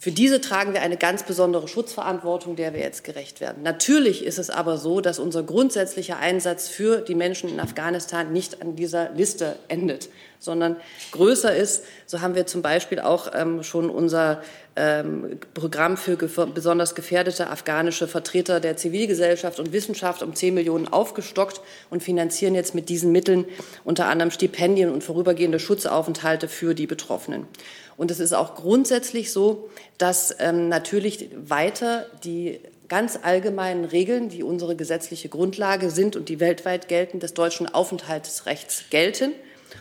Für 0.00 0.12
diese 0.12 0.40
tragen 0.40 0.74
wir 0.74 0.82
eine 0.82 0.96
ganz 0.96 1.24
besondere 1.24 1.66
Schutzverantwortung, 1.66 2.54
der 2.54 2.72
wir 2.72 2.78
jetzt 2.78 3.02
gerecht 3.02 3.40
werden. 3.40 3.64
Natürlich 3.64 4.24
ist 4.24 4.38
es 4.38 4.48
aber 4.48 4.78
so, 4.78 5.00
dass 5.00 5.18
unser 5.18 5.42
grundsätzlicher 5.42 6.18
Einsatz 6.20 6.68
für 6.68 6.98
die 7.00 7.16
Menschen 7.16 7.50
in 7.50 7.58
Afghanistan 7.58 8.32
nicht 8.32 8.62
an 8.62 8.76
dieser 8.76 9.10
Liste 9.10 9.56
endet, 9.66 10.08
sondern 10.38 10.76
größer 11.10 11.52
ist. 11.54 11.82
So 12.06 12.20
haben 12.20 12.36
wir 12.36 12.46
zum 12.46 12.62
Beispiel 12.62 13.00
auch 13.00 13.32
ähm, 13.34 13.64
schon 13.64 13.90
unser 13.90 14.40
ähm, 14.76 15.40
Programm 15.52 15.96
für 15.96 16.16
gef 16.16 16.38
besonders 16.54 16.94
gefährdete 16.94 17.50
afghanische 17.50 18.06
Vertreter 18.06 18.60
der 18.60 18.76
Zivilgesellschaft 18.76 19.58
und 19.58 19.72
Wissenschaft 19.72 20.22
um 20.22 20.32
10 20.32 20.54
Millionen 20.54 20.86
aufgestockt 20.86 21.60
und 21.90 22.04
finanzieren 22.04 22.54
jetzt 22.54 22.72
mit 22.72 22.88
diesen 22.88 23.10
Mitteln 23.10 23.46
unter 23.82 24.06
anderem 24.06 24.30
Stipendien 24.30 24.92
und 24.92 25.02
vorübergehende 25.02 25.58
Schutzaufenthalte 25.58 26.46
für 26.46 26.76
die 26.76 26.86
Betroffenen. 26.86 27.48
Und 27.98 28.12
es 28.12 28.20
ist 28.20 28.32
auch 28.32 28.54
grundsätzlich 28.54 29.32
so, 29.32 29.68
dass 29.98 30.34
ähm, 30.38 30.68
natürlich 30.68 31.28
weiter 31.36 32.06
die 32.24 32.60
ganz 32.88 33.18
allgemeinen 33.20 33.84
Regeln, 33.84 34.30
die 34.30 34.42
unsere 34.42 34.76
gesetzliche 34.76 35.28
Grundlage 35.28 35.90
sind 35.90 36.16
und 36.16 36.30
die 36.30 36.40
weltweit 36.40 36.88
gelten, 36.88 37.18
des 37.20 37.34
deutschen 37.34 37.68
Aufenthaltsrechts 37.68 38.84
gelten. 38.88 39.32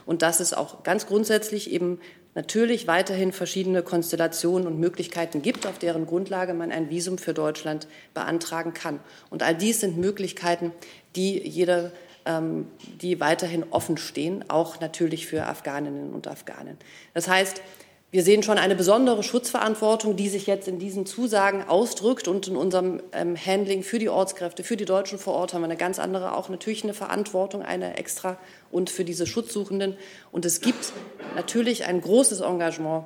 Und 0.05 0.23
dass 0.23 0.39
es 0.39 0.53
auch 0.53 0.83
ganz 0.83 1.05
grundsätzlich 1.05 1.71
eben 1.71 2.01
natürlich 2.33 2.87
weiterhin 2.87 3.31
verschiedene 3.31 3.83
Konstellationen 3.83 4.67
und 4.67 4.79
Möglichkeiten 4.79 5.43
gibt, 5.43 5.67
auf 5.67 5.77
deren 5.77 6.07
Grundlage 6.07 6.55
man 6.55 6.71
ein 6.71 6.89
Visum 6.89 7.19
für 7.19 7.35
Deutschland 7.35 7.87
beantragen 8.15 8.73
kann. 8.73 8.99
Und 9.29 9.43
all 9.43 9.55
dies 9.55 9.79
sind 9.79 9.97
Möglichkeiten, 9.97 10.71
die 11.15 11.39
jeder 11.47 11.91
ähm, 12.25 12.67
die 13.01 13.19
weiterhin 13.19 13.63
offen 13.69 13.97
stehen, 13.97 14.43
auch 14.49 14.79
natürlich 14.79 15.27
für 15.27 15.45
Afghaninnen 15.45 16.13
und 16.13 16.27
Afghanen. 16.27 16.77
Das 17.13 17.27
heißt, 17.27 17.61
wir 18.09 18.23
sehen 18.23 18.41
schon 18.41 18.57
eine 18.57 18.75
besondere 18.75 19.21
Schutzverantwortung, 19.21 20.15
die 20.15 20.29
sich 20.29 20.47
jetzt 20.47 20.69
in 20.69 20.79
diesen 20.79 21.05
Zusagen 21.05 21.67
ausdrückt. 21.67 22.29
Und 22.29 22.47
in 22.47 22.55
unserem 22.55 23.01
ähm, 23.11 23.35
Handling 23.35 23.83
für 23.83 23.99
die 23.99 24.07
Ortskräfte, 24.07 24.63
für 24.63 24.77
die 24.77 24.85
Deutschen 24.85 25.19
vor 25.19 25.33
Ort 25.33 25.53
haben 25.53 25.61
wir 25.61 25.65
eine 25.65 25.75
ganz 25.75 25.99
andere, 25.99 26.35
auch 26.35 26.47
natürlich 26.47 26.85
eine 26.85 26.93
Verantwortung, 26.93 27.63
eine 27.63 27.97
extra 27.97 28.37
und 28.71 28.89
für 28.89 29.03
diese 29.03 29.27
Schutzsuchenden. 29.27 29.97
Und 30.31 30.45
es 30.45 30.61
gibt 30.61 30.93
natürlich 31.35 31.85
ein 31.85 31.99
großes 31.99 32.39
Engagement 32.39 33.05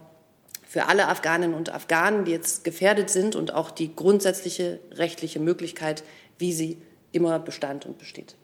für 0.67 0.87
alle 0.87 1.07
Afghaninnen 1.07 1.55
und 1.55 1.73
Afghanen, 1.73 2.23
die 2.25 2.31
jetzt 2.31 2.63
gefährdet 2.63 3.09
sind 3.09 3.35
und 3.35 3.53
auch 3.55 3.71
die 3.71 3.95
grundsätzliche 3.95 4.79
rechtliche 4.91 5.39
Möglichkeit, 5.39 6.03
wie 6.37 6.53
sie 6.53 6.77
immer 7.11 7.39
bestand 7.39 7.87
und 7.87 7.97
besteht. 7.97 8.35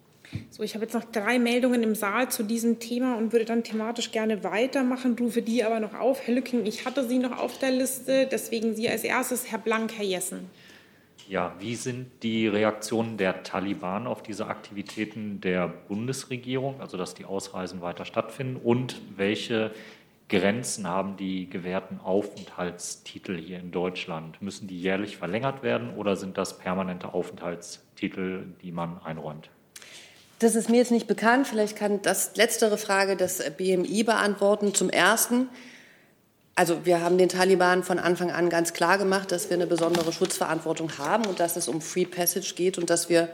So, 0.49 0.63
ich 0.63 0.73
habe 0.75 0.85
jetzt 0.85 0.93
noch 0.93 1.05
drei 1.05 1.39
Meldungen 1.39 1.83
im 1.83 1.95
Saal 1.95 2.29
zu 2.29 2.43
diesem 2.43 2.79
Thema 2.79 3.15
und 3.15 3.31
würde 3.31 3.45
dann 3.45 3.63
thematisch 3.63 4.11
gerne 4.11 4.43
weitermachen, 4.43 5.15
rufe 5.19 5.41
die 5.41 5.63
aber 5.63 5.79
noch 5.79 5.93
auf. 5.93 6.27
Herr 6.27 6.35
Lücking, 6.35 6.65
ich 6.65 6.85
hatte 6.85 7.07
Sie 7.07 7.17
noch 7.17 7.37
auf 7.37 7.57
der 7.59 7.71
Liste, 7.71 8.27
deswegen 8.29 8.75
Sie 8.75 8.89
als 8.89 9.03
erstes, 9.03 9.51
Herr 9.51 9.59
Blank, 9.59 9.93
Herr 9.97 10.05
Jessen. 10.05 10.49
Ja, 11.29 11.53
wie 11.59 11.75
sind 11.75 12.23
die 12.23 12.47
Reaktionen 12.47 13.17
der 13.17 13.43
Taliban 13.43 14.07
auf 14.07 14.23
diese 14.23 14.47
Aktivitäten 14.47 15.41
der 15.41 15.67
Bundesregierung, 15.67 16.79
also 16.79 16.97
dass 16.97 17.15
die 17.15 17.25
Ausreisen 17.25 17.81
weiter 17.81 18.05
stattfinden 18.05 18.55
und 18.55 19.01
welche 19.17 19.71
Grenzen 20.29 20.87
haben 20.87 21.17
die 21.17 21.49
gewährten 21.49 21.99
Aufenthaltstitel 21.99 23.37
hier 23.37 23.59
in 23.59 23.71
Deutschland? 23.71 24.41
Müssen 24.41 24.67
die 24.67 24.79
jährlich 24.79 25.17
verlängert 25.17 25.63
werden 25.63 25.95
oder 25.95 26.15
sind 26.15 26.37
das 26.37 26.57
permanente 26.57 27.13
Aufenthaltstitel, 27.13 28.45
die 28.61 28.71
man 28.71 29.01
einräumt? 29.03 29.49
Das 30.39 30.53
ist 30.53 30.69
mir 30.69 30.77
jetzt 30.77 30.91
nicht 30.91 31.07
bekannt. 31.07 31.47
Vielleicht 31.47 31.75
kann 31.75 32.01
das 32.03 32.35
letztere 32.35 32.77
Frage 32.77 33.15
das 33.15 33.41
BMI 33.57 34.03
beantworten. 34.03 34.75
Zum 34.75 34.91
Ersten, 34.91 35.49
also 36.53 36.85
wir 36.85 37.01
haben 37.01 37.17
den 37.17 37.29
Taliban 37.29 37.83
von 37.83 37.97
Anfang 37.97 38.29
an 38.29 38.49
ganz 38.49 38.73
klar 38.73 38.99
gemacht, 38.99 39.31
dass 39.31 39.49
wir 39.49 39.57
eine 39.57 39.65
besondere 39.65 40.13
Schutzverantwortung 40.13 40.99
haben 40.99 41.25
und 41.25 41.39
dass 41.39 41.55
es 41.55 41.67
um 41.67 41.81
Free 41.81 42.05
Passage 42.05 42.53
geht 42.55 42.77
und 42.77 42.91
dass 42.91 43.09
wir 43.09 43.29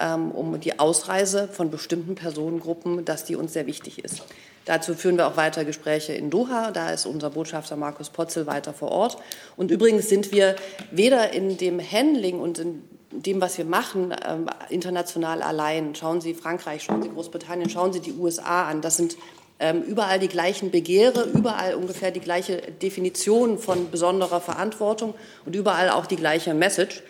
ähm, 0.00 0.32
um 0.32 0.58
die 0.58 0.80
Ausreise 0.80 1.46
von 1.46 1.70
bestimmten 1.70 2.16
Personengruppen, 2.16 3.04
dass 3.04 3.24
die 3.24 3.36
uns 3.36 3.52
sehr 3.52 3.66
wichtig 3.66 4.02
ist. 4.02 4.22
Dazu 4.64 4.94
führen 4.94 5.16
wir 5.16 5.28
auch 5.28 5.36
weiter 5.36 5.64
Gespräche 5.64 6.12
in 6.12 6.28
Doha. 6.28 6.72
Da 6.72 6.90
ist 6.90 7.06
unser 7.06 7.30
Botschafter 7.30 7.76
Markus 7.76 8.10
Potzel 8.10 8.46
weiter 8.46 8.74
vor 8.74 8.90
Ort. 8.90 9.16
Und 9.56 9.70
übrigens 9.70 10.08
sind 10.08 10.32
wir 10.32 10.56
weder 10.90 11.32
in 11.32 11.56
dem 11.56 11.80
Handling 11.80 12.40
und 12.40 12.58
in 12.58 12.82
dem, 13.10 13.40
was 13.40 13.58
wir 13.58 13.64
machen, 13.64 14.14
ähm, 14.26 14.46
international 14.68 15.42
allein. 15.42 15.94
Schauen 15.94 16.20
Sie 16.20 16.34
Frankreich, 16.34 16.82
schauen 16.82 17.02
Sie 17.02 17.08
Großbritannien, 17.08 17.70
schauen 17.70 17.92
Sie 17.92 18.00
die 18.00 18.12
USA 18.12 18.68
an. 18.68 18.80
Das 18.80 18.96
sind 18.96 19.16
ähm, 19.60 19.82
überall 19.82 20.18
die 20.18 20.28
gleichen 20.28 20.70
Begehre, 20.70 21.24
überall 21.24 21.74
ungefähr 21.74 22.10
die 22.10 22.20
gleiche 22.20 22.58
Definition 22.58 23.58
von 23.58 23.90
besonderer 23.90 24.40
Verantwortung 24.40 25.14
und 25.44 25.56
überall 25.56 25.90
auch 25.90 26.06
die 26.06 26.16
gleiche 26.16 26.54
Message. 26.54 27.02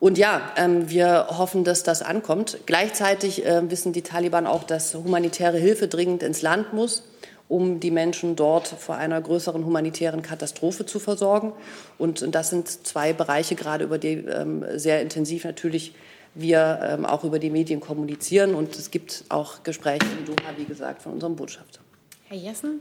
Und 0.00 0.18
ja, 0.18 0.52
ähm, 0.56 0.90
wir 0.90 1.28
hoffen, 1.38 1.64
dass 1.64 1.82
das 1.82 2.02
ankommt. 2.02 2.58
Gleichzeitig 2.66 3.44
wissen 3.44 3.92
die 3.92 4.02
Taliban 4.02 4.46
auch, 4.46 4.64
dass 4.64 4.94
humanitäre 4.94 5.58
Hilfe 5.58 5.88
dringend 5.88 6.22
ins 6.22 6.42
Land 6.42 6.72
muss 6.72 7.04
um 7.48 7.80
die 7.80 7.90
Menschen 7.90 8.36
dort 8.36 8.66
vor 8.68 8.96
einer 8.96 9.20
größeren 9.20 9.64
humanitären 9.64 10.22
Katastrophe 10.22 10.86
zu 10.86 10.98
versorgen. 10.98 11.52
Und 11.98 12.34
das 12.34 12.50
sind 12.50 12.68
zwei 12.68 13.12
Bereiche, 13.12 13.54
gerade 13.54 13.84
über 13.84 13.98
die 13.98 14.14
ähm, 14.14 14.64
sehr 14.76 15.02
intensiv 15.02 15.44
natürlich 15.44 15.94
wir 16.34 16.80
ähm, 16.82 17.06
auch 17.06 17.24
über 17.24 17.38
die 17.38 17.50
Medien 17.50 17.80
kommunizieren. 17.80 18.54
Und 18.54 18.74
es 18.76 18.90
gibt 18.90 19.24
auch 19.28 19.62
Gespräche 19.62 20.06
in 20.18 20.24
Doha, 20.24 20.50
wie 20.56 20.64
gesagt, 20.64 21.02
von 21.02 21.12
unserem 21.12 21.36
Botschafter. 21.36 21.80
Herr 22.24 22.36
Jessen? 22.36 22.80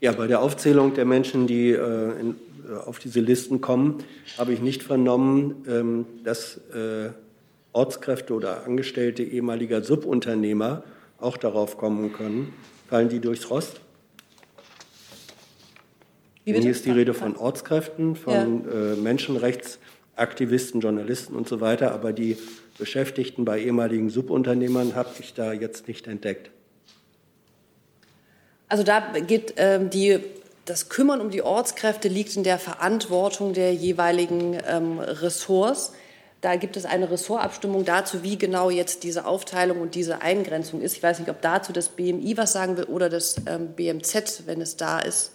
Ja, 0.00 0.12
bei 0.12 0.26
der 0.26 0.40
Aufzählung 0.40 0.94
der 0.94 1.04
Menschen, 1.04 1.46
die 1.46 1.70
äh, 1.70 2.20
in, 2.20 2.36
äh, 2.68 2.76
auf 2.86 2.98
diese 2.98 3.20
Listen 3.20 3.60
kommen, 3.60 4.04
habe 4.38 4.52
ich 4.52 4.60
nicht 4.60 4.82
vernommen, 4.82 5.64
ähm, 5.68 6.06
dass 6.24 6.58
äh, 6.72 7.10
Ortskräfte 7.72 8.34
oder 8.34 8.64
Angestellte 8.64 9.22
ehemaliger 9.22 9.82
Subunternehmer 9.82 10.84
auch 11.18 11.36
darauf 11.36 11.76
kommen 11.76 12.12
können. 12.12 12.54
Fallen 12.90 13.08
die 13.08 13.20
durchs 13.20 13.48
Rost? 13.48 13.80
Hier 16.44 16.56
ist 16.56 16.84
die 16.84 16.90
Rede 16.90 17.14
von 17.14 17.36
Ortskräften, 17.36 18.16
von 18.16 18.64
ja. 18.64 18.92
äh, 18.92 18.96
Menschenrechtsaktivisten, 18.96 20.80
Journalisten 20.80 21.36
und 21.36 21.48
so 21.48 21.60
weiter, 21.60 21.92
aber 21.92 22.12
die 22.12 22.36
Beschäftigten 22.78 23.44
bei 23.44 23.60
ehemaligen 23.60 24.10
Subunternehmern 24.10 24.96
habe 24.96 25.10
ich 25.20 25.34
da 25.34 25.52
jetzt 25.52 25.86
nicht 25.86 26.08
entdeckt. 26.08 26.50
Also 28.68 28.82
da 28.82 29.00
geht 29.20 29.56
äh, 29.56 29.88
die, 29.88 30.18
das 30.64 30.88
Kümmern 30.88 31.20
um 31.20 31.30
die 31.30 31.42
Ortskräfte 31.42 32.08
liegt 32.08 32.34
in 32.34 32.42
der 32.42 32.58
Verantwortung 32.58 33.52
der 33.52 33.72
jeweiligen 33.72 34.58
ähm, 34.66 34.98
Ressorts. 34.98 35.92
Da 36.40 36.56
gibt 36.56 36.76
es 36.76 36.86
eine 36.86 37.10
Ressortabstimmung 37.10 37.84
dazu, 37.84 38.22
wie 38.22 38.38
genau 38.38 38.70
jetzt 38.70 39.02
diese 39.02 39.26
Aufteilung 39.26 39.80
und 39.80 39.94
diese 39.94 40.22
Eingrenzung 40.22 40.80
ist. 40.80 40.96
Ich 40.96 41.02
weiß 41.02 41.18
nicht, 41.18 41.28
ob 41.28 41.42
dazu 41.42 41.72
das 41.72 41.90
BMI 41.90 42.36
was 42.36 42.52
sagen 42.52 42.78
will 42.78 42.84
oder 42.84 43.10
das 43.10 43.36
ähm, 43.46 43.74
BMZ, 43.76 44.44
wenn 44.46 44.60
es 44.62 44.76
da 44.76 45.00
ist. 45.00 45.32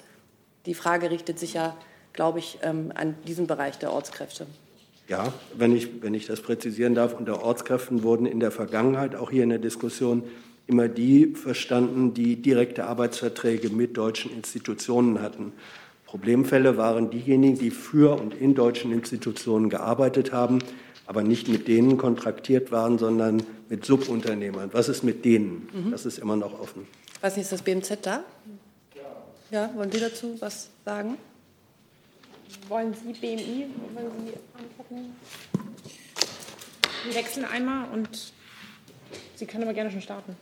Die 0.65 0.73
Frage 0.73 1.11
richtet 1.11 1.37
sich 1.37 1.53
ja, 1.53 1.77
glaube 2.13 2.39
ich, 2.39 2.57
ähm, 2.63 2.91
an 2.95 3.15
diesen 3.27 3.45
Bereich 3.45 3.77
der 3.77 3.93
Ortskräfte. 3.93 4.47
Ja, 5.07 5.31
wenn 5.55 5.75
ich, 5.75 6.01
wenn 6.01 6.15
ich 6.15 6.25
das 6.25 6.41
präzisieren 6.41 6.95
darf, 6.95 7.13
unter 7.13 7.43
Ortskräften 7.43 8.01
wurden 8.01 8.25
in 8.25 8.39
der 8.39 8.49
Vergangenheit, 8.49 9.15
auch 9.15 9.29
hier 9.29 9.43
in 9.43 9.49
der 9.49 9.59
Diskussion, 9.59 10.23
immer 10.65 10.87
die 10.87 11.35
verstanden, 11.35 12.15
die 12.15 12.41
direkte 12.41 12.85
Arbeitsverträge 12.85 13.69
mit 13.69 13.97
deutschen 13.97 14.31
Institutionen 14.31 15.21
hatten. 15.21 15.53
Problemfälle 16.05 16.77
waren 16.77 17.11
diejenigen, 17.11 17.59
die 17.59 17.69
für 17.69 18.19
und 18.19 18.33
in 18.33 18.55
deutschen 18.55 18.91
Institutionen 18.91 19.69
gearbeitet 19.69 20.31
haben, 20.31 20.59
aber 21.07 21.23
nicht 21.23 21.47
mit 21.47 21.67
denen 21.67 21.97
kontraktiert 21.97 22.71
waren, 22.71 22.97
sondern 22.97 23.43
mit 23.69 23.85
Subunternehmern. 23.85 24.69
Was 24.73 24.89
ist 24.89 25.03
mit 25.03 25.25
denen? 25.25 25.69
Mhm. 25.73 25.91
Das 25.91 26.05
ist 26.05 26.19
immer 26.19 26.35
noch 26.35 26.59
offen. 26.59 26.87
Ich 27.15 27.23
weiß 27.23 27.35
nicht, 27.37 27.43
ist 27.43 27.51
das 27.51 27.61
BMZ 27.61 27.97
da? 28.01 28.23
Ja. 28.95 29.01
Ja, 29.51 29.75
wollen 29.75 29.91
Sie 29.91 29.99
dazu 29.99 30.35
was 30.39 30.69
sagen? 30.83 31.17
wollen 32.67 32.93
Sie 32.93 33.13
BMI, 33.13 33.67
wollen 33.93 34.11
Sie 34.25 34.33
antworten? 34.57 35.15
Wir 37.05 37.15
wechseln 37.15 37.45
einmal 37.45 37.89
und 37.93 38.33
Sie 39.35 39.45
können 39.45 39.63
aber 39.63 39.73
gerne 39.73 39.91
schon 39.91 40.01
starten. 40.01 40.35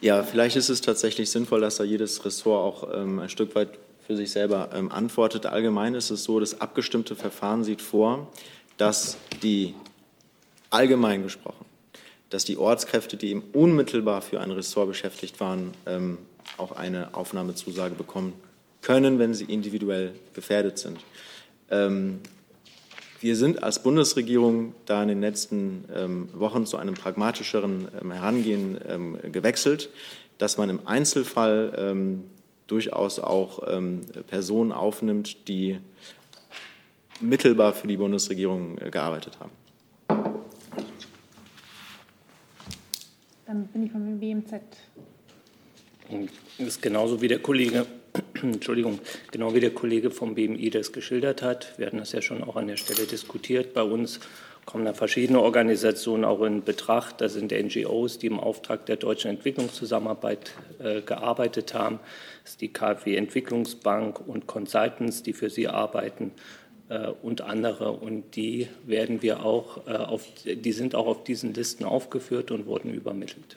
Ja, 0.00 0.22
vielleicht 0.22 0.56
ist 0.56 0.68
es 0.68 0.80
tatsächlich 0.80 1.30
sinnvoll, 1.30 1.60
dass 1.60 1.76
da 1.76 1.84
jedes 1.84 2.24
Ressort 2.24 2.60
auch 2.60 2.94
ähm, 2.94 3.18
ein 3.18 3.28
Stück 3.28 3.54
weit 3.54 3.78
für 4.06 4.16
sich 4.16 4.30
selber 4.32 4.70
ähm, 4.74 4.90
antwortet. 4.90 5.46
Allgemein 5.46 5.94
ist 5.94 6.10
es 6.10 6.24
so, 6.24 6.40
das 6.40 6.60
abgestimmte 6.60 7.14
Verfahren 7.14 7.64
sieht 7.64 7.80
vor, 7.80 8.32
dass 8.76 9.16
die 9.42 9.74
allgemein 10.70 11.22
gesprochen, 11.22 11.64
dass 12.30 12.44
die 12.44 12.56
Ortskräfte, 12.56 13.16
die 13.16 13.30
eben 13.30 13.44
unmittelbar 13.52 14.22
für 14.22 14.40
ein 14.40 14.50
Ressort 14.50 14.88
beschäftigt 14.88 15.38
waren, 15.40 15.72
ähm, 15.86 16.18
auch 16.56 16.72
eine 16.72 17.14
Aufnahmezusage 17.14 17.94
bekommen 17.94 18.32
können, 18.80 19.18
wenn 19.18 19.34
sie 19.34 19.44
individuell 19.44 20.14
gefährdet 20.34 20.78
sind. 20.78 20.98
Ähm, 21.70 22.20
wir 23.20 23.36
sind 23.36 23.62
als 23.62 23.82
Bundesregierung 23.82 24.74
da 24.84 25.02
in 25.02 25.08
den 25.08 25.20
letzten 25.20 25.84
ähm, 25.94 26.28
Wochen 26.32 26.66
zu 26.66 26.76
einem 26.76 26.94
pragmatischeren 26.94 27.88
ähm, 28.00 28.10
Herangehen 28.10 28.78
ähm, 28.88 29.18
gewechselt, 29.30 29.90
dass 30.38 30.58
man 30.58 30.70
im 30.70 30.86
Einzelfall 30.86 31.72
ähm, 31.76 32.24
durchaus 32.66 33.18
auch 33.18 33.60
Personen 34.28 34.72
aufnimmt, 34.72 35.46
die 35.46 35.78
mittelbar 37.22 37.72
für 37.72 37.86
die 37.86 37.96
Bundesregierung 37.96 38.78
äh, 38.78 38.90
gearbeitet 38.90 39.38
haben. 39.40 39.50
Dann 43.46 43.66
bin 43.66 43.84
ich 43.86 43.92
von 43.92 44.04
dem 44.04 44.18
BMZ. 44.18 44.62
Das 46.58 46.68
ist 46.68 46.82
genauso 46.82 47.20
wie 47.22 47.28
der 47.28 47.38
Kollege, 47.38 47.86
Entschuldigung, 48.42 48.98
genau 49.30 49.54
wie 49.54 49.60
der 49.60 49.72
Kollege 49.72 50.10
vom 50.10 50.34
BMI 50.34 50.70
das 50.70 50.92
geschildert 50.92 51.42
hat. 51.42 51.74
Wir 51.78 51.86
hatten 51.86 51.98
das 51.98 52.12
ja 52.12 52.20
schon 52.22 52.42
auch 52.42 52.56
an 52.56 52.66
der 52.66 52.76
Stelle 52.76 53.06
diskutiert. 53.06 53.72
Bei 53.72 53.82
uns 53.82 54.20
kommen 54.64 54.84
da 54.84 54.92
verschiedene 54.92 55.40
Organisationen 55.40 56.24
auch 56.24 56.42
in 56.42 56.62
Betracht. 56.62 57.20
Das 57.20 57.34
sind 57.34 57.52
NGOs, 57.52 58.18
die 58.18 58.26
im 58.26 58.38
Auftrag 58.38 58.86
der 58.86 58.96
deutschen 58.96 59.30
Entwicklungszusammenarbeit 59.30 60.52
äh, 60.78 61.00
gearbeitet 61.00 61.74
haben. 61.74 61.98
Das 62.42 62.52
ist 62.52 62.60
die 62.60 62.72
KfW 62.72 63.16
Entwicklungsbank 63.16 64.20
und 64.26 64.46
Consultants, 64.46 65.22
die 65.22 65.32
für 65.32 65.50
sie 65.50 65.68
arbeiten 65.68 66.32
und 67.22 67.40
andere. 67.40 67.92
Und 67.92 68.36
die 68.36 68.68
werden 68.86 69.22
wir 69.22 69.44
auch 69.44 69.86
äh, 69.86 69.92
auf, 69.92 70.26
die 70.44 70.72
sind 70.72 70.94
auch 70.94 71.06
auf 71.06 71.24
diesen 71.24 71.54
Listen 71.54 71.84
aufgeführt 71.84 72.50
und 72.50 72.66
wurden 72.66 72.92
übermittelt. 72.92 73.56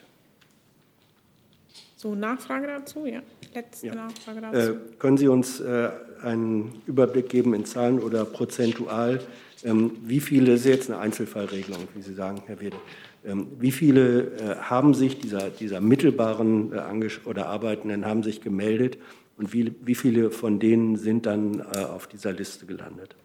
So, 1.96 2.14
Nachfrage 2.14 2.66
dazu? 2.66 3.06
Ja, 3.06 3.22
letzte 3.54 3.88
ja. 3.88 3.94
Nachfrage 3.94 4.40
dazu. 4.40 4.72
Äh, 4.72 4.76
können 4.98 5.16
Sie 5.16 5.28
uns 5.28 5.60
äh, 5.60 5.90
einen 6.22 6.82
Überblick 6.86 7.28
geben 7.28 7.54
in 7.54 7.64
Zahlen 7.64 7.98
oder 7.98 8.24
prozentual, 8.24 9.20
ähm, 9.64 9.92
wie 10.04 10.20
viele, 10.20 10.52
das 10.52 10.60
ist 10.60 10.66
jetzt 10.66 10.90
eine 10.90 11.00
Einzelfallregelung, 11.00 11.88
wie 11.94 12.02
Sie 12.02 12.14
sagen, 12.14 12.42
Herr 12.46 12.60
Wede, 12.60 12.76
ähm, 13.24 13.48
wie 13.58 13.72
viele 13.72 14.36
äh, 14.36 14.56
haben 14.56 14.94
sich 14.94 15.18
dieser, 15.18 15.50
dieser 15.50 15.80
mittelbaren 15.80 16.72
äh, 16.72 17.10
oder 17.24 17.46
Arbeitenden 17.46 18.04
haben 18.04 18.22
sich 18.22 18.40
gemeldet 18.40 18.98
und 19.36 19.52
wie, 19.52 19.74
wie 19.82 19.94
viele 19.94 20.30
von 20.30 20.60
denen 20.60 20.96
sind 20.96 21.26
dann 21.26 21.60
äh, 21.60 21.78
auf 21.78 22.06
dieser 22.06 22.32
Liste 22.32 22.66
gelandet? 22.66 23.16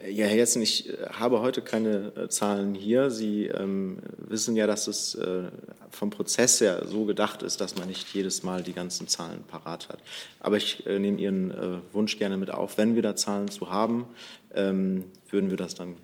Ja, 0.00 0.26
Herr 0.26 0.36
Jessen, 0.36 0.62
ich 0.62 0.88
äh, 0.88 1.08
habe 1.10 1.40
heute 1.40 1.60
keine 1.60 2.12
äh, 2.14 2.28
Zahlen 2.28 2.74
hier. 2.74 3.10
Sie 3.10 3.46
ähm, 3.46 3.98
wissen 4.16 4.54
ja, 4.54 4.68
dass 4.68 4.86
es 4.86 5.16
äh, 5.16 5.50
vom 5.90 6.10
Prozess 6.10 6.60
her 6.60 6.84
so 6.86 7.04
gedacht 7.04 7.42
ist, 7.42 7.60
dass 7.60 7.76
man 7.76 7.88
nicht 7.88 8.14
jedes 8.14 8.44
Mal 8.44 8.62
die 8.62 8.74
ganzen 8.74 9.08
Zahlen 9.08 9.42
parat 9.42 9.88
hat. 9.88 9.98
Aber 10.38 10.56
ich 10.56 10.86
äh, 10.86 11.00
nehme 11.00 11.18
Ihren 11.18 11.50
äh, 11.50 11.78
Wunsch 11.92 12.16
gerne 12.16 12.36
mit 12.36 12.50
auf. 12.50 12.78
Wenn 12.78 12.94
wir 12.94 13.02
da 13.02 13.16
Zahlen 13.16 13.48
zu 13.48 13.70
haben, 13.70 14.06
ähm, 14.54 15.02
würden 15.30 15.50
wir 15.50 15.56
das 15.56 15.74
dann 15.74 15.96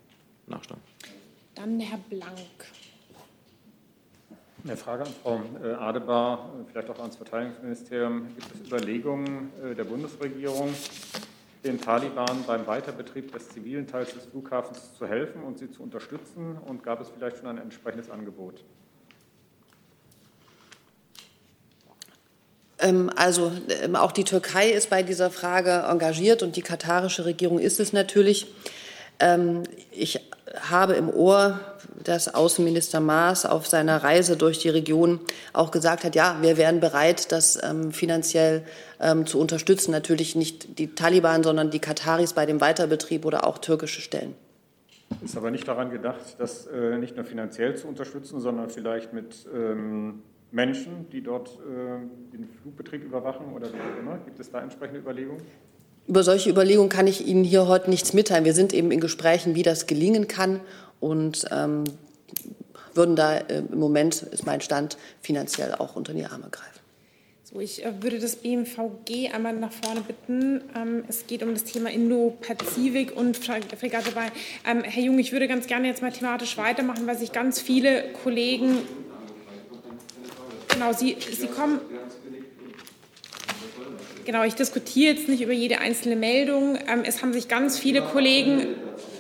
nachschauen. 0.49 0.81
Dann 1.55 1.79
Herr 1.79 1.99
Blank. 2.11 2.35
Eine 4.65 4.77
Frage 4.77 5.05
an 5.05 5.13
Frau 5.23 5.41
äh, 5.63 5.73
Adebar, 5.75 6.51
vielleicht 6.73 6.91
auch 6.91 6.99
ans 6.99 7.15
Verteidigungsministerium. 7.15 8.27
Gibt 8.35 8.55
es 8.55 8.67
Überlegungen 8.67 9.53
der 9.77 9.85
Bundesregierung, 9.85 10.75
den 11.65 11.81
Taliban 11.81 12.45
beim 12.47 12.67
Weiterbetrieb 12.67 13.33
des 13.33 13.49
zivilen 13.49 13.87
Teils 13.87 14.13
des 14.13 14.27
Flughafens 14.27 14.95
zu 14.97 15.07
helfen 15.07 15.43
und 15.43 15.59
sie 15.59 15.71
zu 15.71 15.83
unterstützen? 15.83 16.59
Und 16.67 16.83
gab 16.83 17.01
es 17.01 17.09
vielleicht 17.09 17.39
schon 17.39 17.47
ein 17.47 17.59
entsprechendes 17.59 18.11
Angebot? 18.11 18.63
Ähm, 22.79 23.11
also 23.17 23.53
ähm, 23.83 23.97
auch 23.97 24.13
die 24.13 24.25
Türkei 24.25 24.71
ist 24.71 24.91
bei 24.91 25.03
dieser 25.03 25.31
Frage 25.31 25.85
engagiert 25.89 26.43
und 26.43 26.57
die 26.57 26.63
katarische 26.63 27.25
Regierung 27.25 27.59
ist 27.59 27.81
es 27.81 27.93
natürlich. 27.93 28.47
Ähm, 29.19 29.63
ich 29.91 30.21
habe 30.61 30.95
im 30.95 31.09
Ohr, 31.09 31.61
dass 32.05 32.35
Außenminister 32.35 33.01
Maas 33.01 33.47
auf 33.47 33.67
seiner 33.67 34.03
Reise 34.03 34.37
durch 34.37 34.59
die 34.59 34.69
Region 34.69 35.21
auch 35.53 35.71
gesagt 35.71 36.05
hat, 36.05 36.15
ja, 36.15 36.39
wir 36.43 36.57
wären 36.57 36.81
bereit, 36.81 37.33
das 37.33 37.59
ähm, 37.63 37.93
finanziell 37.93 38.63
ähm, 39.01 39.27
zu 39.27 39.41
unterstützen. 39.41 39.91
Natürlich 39.91 40.37
nicht 40.37 40.79
die 40.79 40.95
Taliban, 40.95 41.43
sondern 41.43 41.71
die 41.71 41.81
Kataris 41.81 42.33
bei 42.33 42.47
dem 42.47 42.61
Weiterbetrieb 42.61 43.25
oder 43.25 43.47
auch 43.47 43.59
türkische 43.59 44.01
Stellen. 44.01 44.35
Ist 45.23 45.37
aber 45.37 45.51
nicht 45.51 45.67
daran 45.69 45.91
gedacht, 45.91 46.37
das 46.39 46.67
äh, 46.67 46.99
nicht 46.99 47.17
nur 47.17 47.25
finanziell 47.25 47.77
zu 47.77 47.89
unterstützen, 47.89 48.41
sondern 48.41 48.71
vielleicht 48.71 49.13
mit 49.13 49.47
ähm, 49.55 50.23
Menschen, 50.51 51.09
die 51.11 51.23
dort 51.23 51.49
äh, 51.49 52.33
den 52.33 52.49
Flugbetrieb 52.63 53.05
überwachen 53.05 53.53
oder 53.55 53.69
wie 53.69 53.77
auch 53.77 53.99
immer. 54.01 54.19
Gibt 54.25 54.41
es 54.41 54.51
da 54.51 54.61
entsprechende 54.61 55.01
Überlegungen? 55.01 55.43
Über 56.07 56.23
solche 56.23 56.51
Überlegungen 56.51 56.91
kann 56.91 57.07
ich 57.07 57.27
Ihnen 57.27 57.45
hier 57.45 57.67
heute 57.67 57.89
nichts 57.89 58.13
mitteilen. 58.13 58.45
Wir 58.45 58.53
sind 58.53 58.75
eben 58.75 58.91
in 58.91 59.01
Gesprächen, 59.01 59.55
wie 59.55 59.63
das 59.63 59.87
gelingen 59.87 60.29
kann 60.29 60.61
und 61.05 61.45
ähm, 61.51 61.85
würden 62.95 63.15
da 63.15 63.37
äh, 63.37 63.59
im 63.71 63.79
Moment, 63.79 64.23
ist 64.23 64.47
mein 64.47 64.63
Stand, 64.63 64.97
finanziell 65.21 65.75
auch 65.75 65.97
unter 65.97 66.15
die 66.15 66.25
Arme 66.25 66.49
greifen. 66.51 66.81
So, 67.43 67.61
ich 67.61 67.85
äh, 67.85 68.03
würde 68.03 68.19
das 68.19 68.37
BMVG 68.37 69.31
einmal 69.35 69.53
nach 69.53 69.73
vorne 69.73 70.01
bitten. 70.01 70.63
Ähm, 70.75 71.05
es 71.07 71.27
geht 71.27 71.43
um 71.43 71.53
das 71.53 71.65
Thema 71.65 71.91
Indo-Pazifik 71.91 73.15
und 73.15 73.37
Fregatte 73.37 74.13
bei. 74.13 74.33
Ähm, 74.67 74.83
Herr 74.83 75.03
Jung, 75.03 75.19
ich 75.19 75.33
würde 75.33 75.47
ganz 75.47 75.67
gerne 75.67 75.89
jetzt 75.89 76.01
mal 76.01 76.11
thematisch 76.11 76.57
weitermachen, 76.57 77.07
weil 77.07 77.19
sich 77.19 77.33
ganz 77.33 77.61
viele 77.61 78.11
Kollegen. 78.23 78.79
Genau, 80.69 80.95
Sie, 80.95 81.19
Sie 81.21 81.49
kommen. 81.49 81.81
Genau, 84.25 84.43
ich 84.45 84.55
diskutiere 84.55 85.15
jetzt 85.15 85.29
nicht 85.29 85.43
über 85.43 85.53
jede 85.53 85.81
einzelne 85.81 86.17
Meldung. 86.17 86.79
Ähm, 86.89 87.03
es 87.05 87.21
haben 87.21 87.35
sich 87.35 87.49
ganz 87.49 87.79
viele 87.79 88.01
Kollegen 88.01 88.69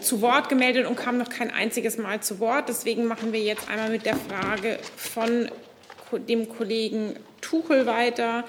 zu 0.05 0.21
Wort 0.21 0.49
gemeldet 0.49 0.87
und 0.87 0.97
kamen 0.97 1.19
noch 1.19 1.31
kein 1.31 1.51
einziges 1.51 1.99
Mal 1.99 2.21
zu 2.21 2.39
Wort. 2.41 2.69
Deswegen 2.69 3.07
machen 3.07 3.33
wir 3.33 3.41
jetzt 3.41 3.69
einmal 3.69 3.91
mit 3.91 4.07
der 4.07 4.17
Frage 4.17 4.79
von 4.97 5.49
dem 6.29 6.49
Kollegen 6.49 7.17
Tuchel 7.41 7.87
weiter 7.87 8.45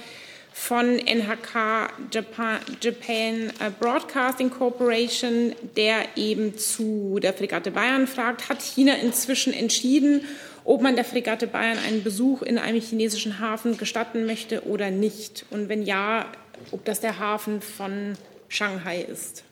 von 0.57 0.97
NHK 0.99 1.89
Japan, 2.13 2.59
Japan 2.81 3.51
äh, 3.59 3.69
Broadcasting 3.77 4.49
Corporation, 4.49 5.53
der 5.75 6.15
eben 6.15 6.57
zu 6.57 7.19
der 7.21 7.33
Fregatte 7.33 7.71
Bayern 7.71 8.07
fragt, 8.07 8.47
hat 8.47 8.61
China 8.61 8.93
inzwischen 8.95 9.51
entschieden, 9.51 10.21
ob 10.63 10.81
man 10.81 10.95
der 10.95 11.03
Fregatte 11.03 11.47
Bayern 11.47 11.77
einen 11.85 12.03
Besuch 12.03 12.41
in 12.41 12.57
einem 12.57 12.79
chinesischen 12.79 13.39
Hafen 13.39 13.77
gestatten 13.77 14.25
möchte 14.25 14.65
oder 14.65 14.91
nicht? 14.91 15.45
Und 15.51 15.67
wenn 15.67 15.83
ja, 15.83 16.25
ob 16.71 16.85
das 16.85 17.01
der 17.01 17.19
Hafen 17.19 17.61
von 17.61 18.13
Shanghai 18.47 19.01
ist. 19.01 19.43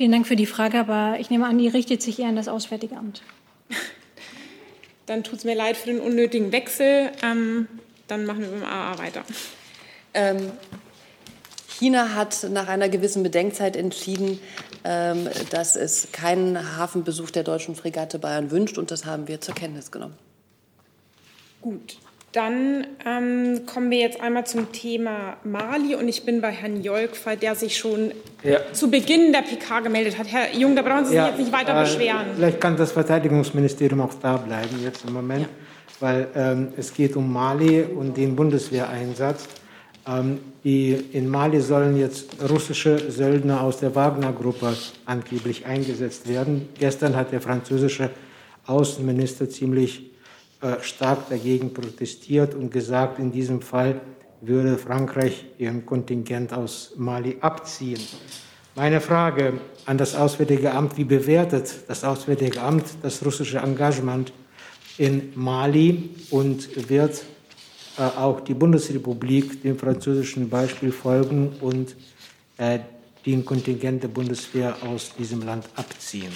Vielen 0.00 0.12
Dank 0.12 0.26
für 0.26 0.34
die 0.34 0.46
Frage, 0.46 0.78
aber 0.78 1.20
ich 1.20 1.28
nehme 1.28 1.44
an, 1.44 1.58
die 1.58 1.68
richtet 1.68 2.00
sich 2.00 2.18
eher 2.18 2.28
an 2.28 2.34
das 2.34 2.48
Auswärtige 2.48 2.96
Amt. 2.96 3.20
Dann 5.04 5.22
tut 5.22 5.40
es 5.40 5.44
mir 5.44 5.54
leid 5.54 5.76
für 5.76 5.88
den 5.88 6.00
unnötigen 6.00 6.52
Wechsel. 6.52 7.10
Ähm, 7.22 7.68
dann 8.06 8.24
machen 8.24 8.40
wir 8.40 8.48
beim 8.48 8.64
AA 8.64 8.96
weiter. 8.96 9.24
Ähm, 10.14 10.52
China 11.68 12.14
hat 12.14 12.46
nach 12.50 12.68
einer 12.68 12.88
gewissen 12.88 13.22
Bedenkzeit 13.22 13.76
entschieden, 13.76 14.40
ähm, 14.84 15.28
dass 15.50 15.76
es 15.76 16.08
keinen 16.12 16.78
Hafenbesuch 16.78 17.30
der 17.30 17.42
deutschen 17.42 17.74
Fregatte 17.74 18.18
Bayern 18.18 18.50
wünscht, 18.50 18.78
und 18.78 18.90
das 18.90 19.04
haben 19.04 19.28
wir 19.28 19.42
zur 19.42 19.54
Kenntnis 19.54 19.90
genommen. 19.90 20.16
Gut, 21.60 21.98
dann 22.32 22.86
ähm, 23.04 23.66
kommen 23.66 23.90
wir 23.90 23.98
jetzt 23.98 24.20
einmal 24.20 24.46
zum 24.46 24.70
Thema 24.70 25.36
Mali 25.42 25.96
und 25.96 26.06
ich 26.06 26.24
bin 26.24 26.40
bei 26.40 26.52
Herrn 26.52 26.80
Jolkfall, 26.82 27.36
der 27.36 27.56
sich 27.56 27.76
schon 27.76 28.12
ja. 28.44 28.58
zu 28.72 28.88
Beginn 28.88 29.32
der 29.32 29.42
PK 29.42 29.80
gemeldet 29.80 30.16
hat. 30.16 30.28
Herr 30.28 30.54
Jung, 30.54 30.76
da 30.76 30.82
brauchen 30.82 31.04
Sie 31.04 31.10
sich 31.10 31.16
ja, 31.16 31.28
jetzt 31.28 31.38
nicht 31.38 31.52
weiter 31.52 31.76
äh, 31.76 31.82
beschweren. 31.82 32.26
Vielleicht 32.36 32.60
kann 32.60 32.76
das 32.76 32.92
Verteidigungsministerium 32.92 34.00
auch 34.02 34.14
da 34.22 34.36
bleiben 34.36 34.80
jetzt 34.82 35.04
im 35.04 35.14
Moment, 35.14 35.42
ja. 35.42 35.48
weil 35.98 36.28
ähm, 36.36 36.68
es 36.76 36.94
geht 36.94 37.16
um 37.16 37.32
Mali 37.32 37.82
und 37.82 38.16
den 38.16 38.36
Bundeswehreinsatz. 38.36 39.48
Ähm, 40.06 40.38
die, 40.62 40.92
in 41.12 41.28
Mali 41.28 41.60
sollen 41.60 41.96
jetzt 41.96 42.36
russische 42.48 43.10
Söldner 43.10 43.62
aus 43.62 43.78
der 43.78 43.96
Wagner-Gruppe 43.96 44.76
angeblich 45.04 45.66
eingesetzt 45.66 46.28
werden. 46.28 46.68
Gestern 46.78 47.16
hat 47.16 47.32
der 47.32 47.40
französische 47.40 48.10
Außenminister 48.66 49.50
ziemlich 49.50 50.09
stark 50.82 51.28
dagegen 51.28 51.72
protestiert 51.72 52.54
und 52.54 52.70
gesagt, 52.70 53.18
in 53.18 53.32
diesem 53.32 53.62
Fall 53.62 54.00
würde 54.40 54.78
Frankreich 54.78 55.46
ihren 55.58 55.84
Kontingent 55.84 56.52
aus 56.52 56.92
Mali 56.96 57.36
abziehen. 57.40 58.00
Meine 58.74 59.00
Frage 59.00 59.60
an 59.86 59.98
das 59.98 60.14
Auswärtige 60.14 60.72
Amt, 60.72 60.96
wie 60.96 61.04
bewertet 61.04 61.74
das 61.88 62.04
Auswärtige 62.04 62.60
Amt 62.60 62.84
das 63.02 63.24
russische 63.24 63.58
Engagement 63.58 64.32
in 64.96 65.32
Mali 65.34 66.10
und 66.30 66.88
wird 66.88 67.24
äh, 67.98 68.02
auch 68.02 68.40
die 68.40 68.54
Bundesrepublik 68.54 69.62
dem 69.62 69.78
französischen 69.78 70.48
Beispiel 70.48 70.92
folgen 70.92 71.52
und 71.60 71.96
äh, 72.58 72.78
den 73.26 73.44
Kontingent 73.44 74.02
der 74.02 74.08
Bundeswehr 74.08 74.76
aus 74.82 75.12
diesem 75.18 75.42
Land 75.42 75.68
abziehen? 75.74 76.32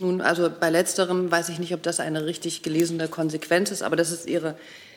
Nun, 0.00 0.20
also 0.20 0.48
bei 0.48 0.70
letzterem 0.70 1.30
weiß 1.30 1.48
ich 1.48 1.58
nicht, 1.58 1.74
ob 1.74 1.82
das 1.82 1.98
eine 1.98 2.24
richtig 2.24 2.62
gelesene 2.62 3.08
Konsequenz 3.08 3.70
ist, 3.70 3.82
aber 3.82 3.96
das 3.96 4.12
ist 4.12 4.28
Ihre, 4.28 4.54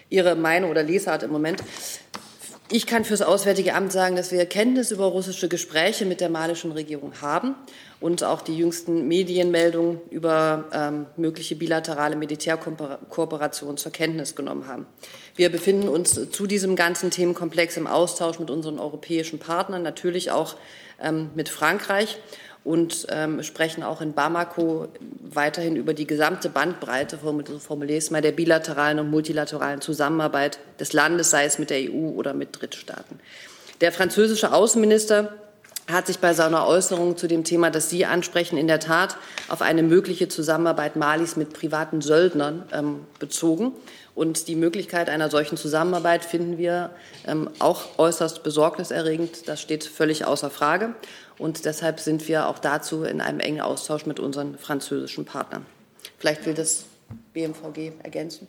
Ihre 0.09 0.35
Meinung 0.35 0.69
oder 0.69 0.83
Lesart 0.83 1.23
im 1.23 1.31
Moment. 1.31 1.63
Ich 2.73 2.87
kann 2.87 3.03
für 3.03 3.11
das 3.11 3.21
Auswärtige 3.21 3.73
Amt 3.73 3.91
sagen, 3.91 4.15
dass 4.15 4.31
wir 4.31 4.45
Kenntnis 4.45 4.91
über 4.91 5.05
russische 5.05 5.49
Gespräche 5.49 6.05
mit 6.05 6.21
der 6.21 6.29
malischen 6.29 6.71
Regierung 6.71 7.11
haben 7.21 7.55
und 7.99 8.23
auch 8.23 8.41
die 8.41 8.55
jüngsten 8.55 9.09
Medienmeldungen 9.09 9.99
über 10.09 10.69
ähm, 10.71 11.05
mögliche 11.17 11.57
bilaterale 11.57 12.15
Militärkooperation 12.15 13.75
zur 13.75 13.91
Kenntnis 13.91 14.35
genommen 14.35 14.67
haben. 14.67 14.85
Wir 15.35 15.51
befinden 15.51 15.89
uns 15.89 16.29
zu 16.29 16.47
diesem 16.47 16.77
ganzen 16.77 17.11
Themenkomplex 17.11 17.75
im 17.75 17.87
Austausch 17.87 18.39
mit 18.39 18.49
unseren 18.49 18.79
europäischen 18.79 19.39
Partnern, 19.39 19.83
natürlich 19.83 20.31
auch 20.31 20.55
ähm, 21.01 21.31
mit 21.35 21.49
Frankreich 21.49 22.19
und 22.63 23.07
ähm, 23.09 23.41
sprechen 23.41 23.81
auch 23.83 24.01
in 24.01 24.13
Bamako 24.13 24.87
weiterhin 25.21 25.75
über 25.75 25.93
die 25.93 26.05
gesamte 26.05 26.49
Bandbreite, 26.49 27.17
so 27.21 27.59
formuliere 27.59 27.97
ich 27.97 28.05
es 28.05 28.11
mal, 28.11 28.21
der 28.21 28.33
bilateralen 28.33 28.99
und 28.99 29.09
multilateralen 29.09 29.81
Zusammenarbeit 29.81 30.59
des 30.79 30.93
Landes, 30.93 31.31
sei 31.31 31.45
es 31.45 31.57
mit 31.57 31.71
der 31.71 31.79
EU 31.79 32.09
oder 32.09 32.33
mit 32.33 32.61
Drittstaaten. 32.61 33.19
Der 33.81 33.91
französische 33.91 34.53
Außenminister 34.53 35.33
hat 35.89 36.07
sich 36.07 36.19
bei 36.19 36.33
seiner 36.33 36.67
Äußerung 36.67 37.17
zu 37.17 37.27
dem 37.27 37.43
Thema, 37.43 37.71
das 37.71 37.89
Sie 37.89 38.05
ansprechen, 38.05 38.57
in 38.57 38.67
der 38.67 38.79
Tat 38.79 39.17
auf 39.49 39.61
eine 39.61 39.81
mögliche 39.81 40.27
Zusammenarbeit 40.27 40.95
Malis 40.95 41.35
mit 41.35 41.53
privaten 41.53 42.01
Söldnern 42.01 42.63
ähm, 42.71 43.05
bezogen. 43.19 43.73
Und 44.13 44.47
die 44.47 44.55
Möglichkeit 44.55 45.09
einer 45.09 45.29
solchen 45.29 45.57
Zusammenarbeit 45.57 46.25
finden 46.25 46.57
wir 46.57 46.91
ähm, 47.25 47.49
auch 47.59 47.97
äußerst 47.97 48.43
besorgniserregend. 48.43 49.47
Das 49.47 49.61
steht 49.61 49.83
völlig 49.83 50.25
außer 50.25 50.49
Frage. 50.49 50.95
Und 51.41 51.65
deshalb 51.65 51.99
sind 51.99 52.27
wir 52.27 52.47
auch 52.47 52.59
dazu 52.59 53.03
in 53.03 53.19
einem 53.19 53.39
engen 53.39 53.61
Austausch 53.61 54.05
mit 54.05 54.19
unseren 54.19 54.59
französischen 54.59 55.25
Partnern. 55.25 55.65
Vielleicht 56.19 56.45
will 56.45 56.53
das 56.53 56.85
BMVG 57.33 57.93
ergänzen. 58.03 58.47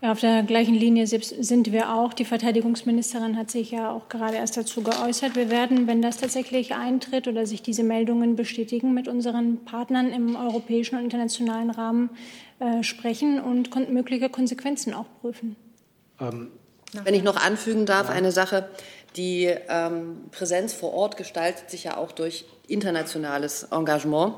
Ja, 0.00 0.12
auf 0.12 0.20
der 0.20 0.42
gleichen 0.42 0.74
Linie 0.74 1.06
sind 1.06 1.72
wir 1.72 1.92
auch. 1.92 2.14
Die 2.14 2.24
Verteidigungsministerin 2.24 3.36
hat 3.36 3.50
sich 3.50 3.70
ja 3.70 3.90
auch 3.90 4.08
gerade 4.08 4.36
erst 4.36 4.56
dazu 4.56 4.82
geäußert. 4.82 5.36
Wir 5.36 5.50
werden, 5.50 5.86
wenn 5.86 6.00
das 6.00 6.16
tatsächlich 6.16 6.74
eintritt 6.74 7.28
oder 7.28 7.44
sich 7.44 7.60
diese 7.60 7.82
Meldungen 7.82 8.34
bestätigen, 8.34 8.94
mit 8.94 9.08
unseren 9.08 9.64
Partnern 9.66 10.10
im 10.10 10.36
europäischen 10.36 10.96
und 10.96 11.04
internationalen 11.04 11.68
Rahmen 11.68 12.08
äh, 12.60 12.82
sprechen 12.82 13.40
und 13.40 13.70
kon 13.70 13.92
mögliche 13.92 14.30
Konsequenzen 14.30 14.94
auch 14.94 15.06
prüfen. 15.20 15.56
Ähm, 16.18 16.48
wenn 17.04 17.12
ich 17.12 17.22
noch 17.22 17.36
anfügen 17.36 17.84
darf, 17.84 18.08
eine 18.08 18.32
Sache. 18.32 18.70
Die 19.16 19.46
ähm, 19.68 20.24
Präsenz 20.30 20.72
vor 20.74 20.92
Ort 20.92 21.16
gestaltet 21.16 21.70
sich 21.70 21.84
ja 21.84 21.96
auch 21.96 22.12
durch 22.12 22.44
internationales 22.68 23.68
Engagement 23.70 24.34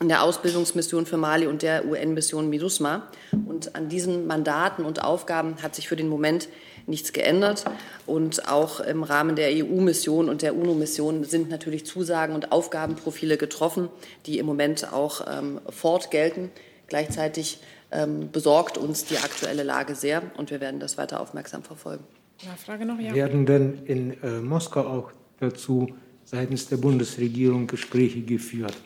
in 0.00 0.08
der 0.08 0.22
Ausbildungsmission 0.22 1.06
für 1.06 1.16
Mali 1.16 1.46
und 1.46 1.62
der 1.62 1.86
UN-Mission 1.86 2.48
MINUSMA. 2.48 3.08
Und 3.46 3.76
an 3.76 3.88
diesen 3.88 4.26
Mandaten 4.26 4.84
und 4.84 5.04
Aufgaben 5.04 5.62
hat 5.62 5.74
sich 5.74 5.88
für 5.88 5.96
den 5.96 6.08
Moment 6.08 6.48
nichts 6.86 7.12
geändert. 7.12 7.64
Und 8.06 8.48
auch 8.48 8.80
im 8.80 9.02
Rahmen 9.02 9.36
der 9.36 9.50
EU-Mission 9.50 10.28
und 10.28 10.42
der 10.42 10.56
UNO-Mission 10.56 11.24
sind 11.24 11.48
natürlich 11.48 11.86
Zusagen 11.86 12.34
und 12.34 12.50
Aufgabenprofile 12.50 13.36
getroffen, 13.36 13.88
die 14.26 14.38
im 14.38 14.46
Moment 14.46 14.92
auch 14.92 15.26
ähm, 15.26 15.60
fortgelten. 15.68 16.50
Gleichzeitig 16.86 17.60
ähm, 17.90 18.30
besorgt 18.30 18.76
uns 18.78 19.04
die 19.04 19.18
aktuelle 19.18 19.62
Lage 19.62 19.94
sehr 19.94 20.22
und 20.36 20.50
wir 20.50 20.60
werden 20.60 20.80
das 20.80 20.98
weiter 20.98 21.20
aufmerksam 21.20 21.62
verfolgen. 21.62 22.04
Frage 22.52 22.86
noch, 22.86 22.98
ja. 22.98 23.14
Werden 23.14 23.46
denn 23.46 23.84
in 23.84 24.22
äh, 24.22 24.40
Moskau 24.40 24.80
auch 24.80 25.12
dazu 25.40 25.94
seitens 26.24 26.68
der 26.68 26.76
Bundesregierung 26.76 27.66
Gespräche 27.66 28.22
geführt? 28.22 28.76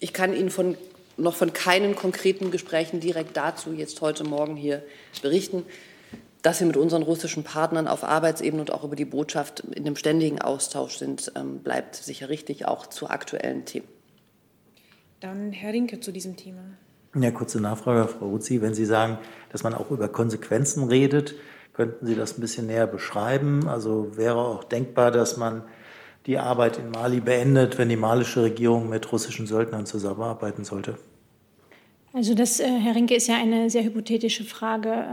Ich 0.00 0.12
kann 0.12 0.34
Ihnen 0.34 0.50
von, 0.50 0.76
noch 1.16 1.36
von 1.36 1.52
keinen 1.52 1.94
konkreten 1.94 2.50
Gesprächen 2.50 3.00
direkt 3.00 3.36
dazu 3.36 3.72
jetzt 3.72 4.00
heute 4.00 4.24
Morgen 4.24 4.56
hier 4.56 4.82
berichten. 5.22 5.64
Dass 6.42 6.58
wir 6.58 6.66
mit 6.66 6.76
unseren 6.76 7.04
russischen 7.04 7.44
Partnern 7.44 7.86
auf 7.86 8.02
Arbeitsebene 8.02 8.62
und 8.62 8.72
auch 8.72 8.82
über 8.82 8.96
die 8.96 9.04
Botschaft 9.04 9.60
in 9.60 9.86
einem 9.86 9.94
ständigen 9.94 10.42
Austausch 10.42 10.96
sind, 10.96 11.30
ähm, 11.36 11.60
bleibt 11.60 11.94
sicher 11.94 12.28
richtig, 12.28 12.66
auch 12.66 12.88
zu 12.88 13.08
aktuellen 13.08 13.64
Themen. 13.64 13.86
Dann 15.20 15.52
Herr 15.52 15.72
Rinke 15.72 16.00
zu 16.00 16.10
diesem 16.10 16.36
Thema. 16.36 16.64
Ja, 17.14 17.30
kurze 17.30 17.60
Nachfrage, 17.60 18.08
Frau 18.08 18.28
Ruzzi. 18.28 18.62
Wenn 18.62 18.72
Sie 18.72 18.86
sagen, 18.86 19.18
dass 19.50 19.62
man 19.62 19.74
auch 19.74 19.90
über 19.90 20.08
Konsequenzen 20.08 20.84
redet, 20.88 21.34
könnten 21.74 22.06
Sie 22.06 22.14
das 22.14 22.38
ein 22.38 22.40
bisschen 22.40 22.66
näher 22.66 22.86
beschreiben? 22.86 23.68
Also 23.68 24.16
wäre 24.16 24.38
auch 24.38 24.64
denkbar, 24.64 25.10
dass 25.10 25.36
man 25.36 25.62
die 26.26 26.38
Arbeit 26.38 26.78
in 26.78 26.90
Mali 26.90 27.20
beendet, 27.20 27.76
wenn 27.76 27.90
die 27.90 27.96
malische 27.96 28.42
Regierung 28.42 28.88
mit 28.88 29.12
russischen 29.12 29.46
Söldnern 29.46 29.84
zusammenarbeiten 29.84 30.64
sollte? 30.64 30.96
Also 32.14 32.34
das, 32.34 32.60
äh, 32.60 32.66
Herr 32.66 32.94
Rinke, 32.94 33.14
ist 33.14 33.26
ja 33.26 33.36
eine 33.36 33.68
sehr 33.68 33.84
hypothetische 33.84 34.44
Frage. 34.44 35.06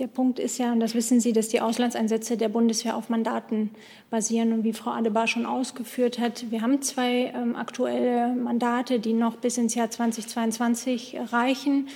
Der 0.00 0.08
Punkt 0.08 0.40
ist 0.40 0.58
ja, 0.58 0.72
und 0.72 0.80
das 0.80 0.96
wissen 0.96 1.20
Sie, 1.20 1.32
dass 1.32 1.48
die 1.48 1.60
Auslandseinsätze 1.60 2.36
der 2.36 2.48
Bundeswehr 2.48 2.96
auf 2.96 3.10
Mandaten 3.10 3.70
basieren. 4.10 4.52
Und 4.52 4.64
wie 4.64 4.72
Frau 4.72 4.90
Adebar 4.90 5.28
schon 5.28 5.46
ausgeführt 5.46 6.18
hat, 6.18 6.50
wir 6.50 6.62
haben 6.62 6.82
zwei 6.82 7.32
ähm, 7.32 7.54
aktuelle 7.54 8.34
Mandate, 8.34 8.98
die 8.98 9.12
noch 9.12 9.36
bis 9.36 9.56
ins 9.56 9.76
Jahr 9.76 9.90
2022 9.90 11.16
reichen. 11.30 11.86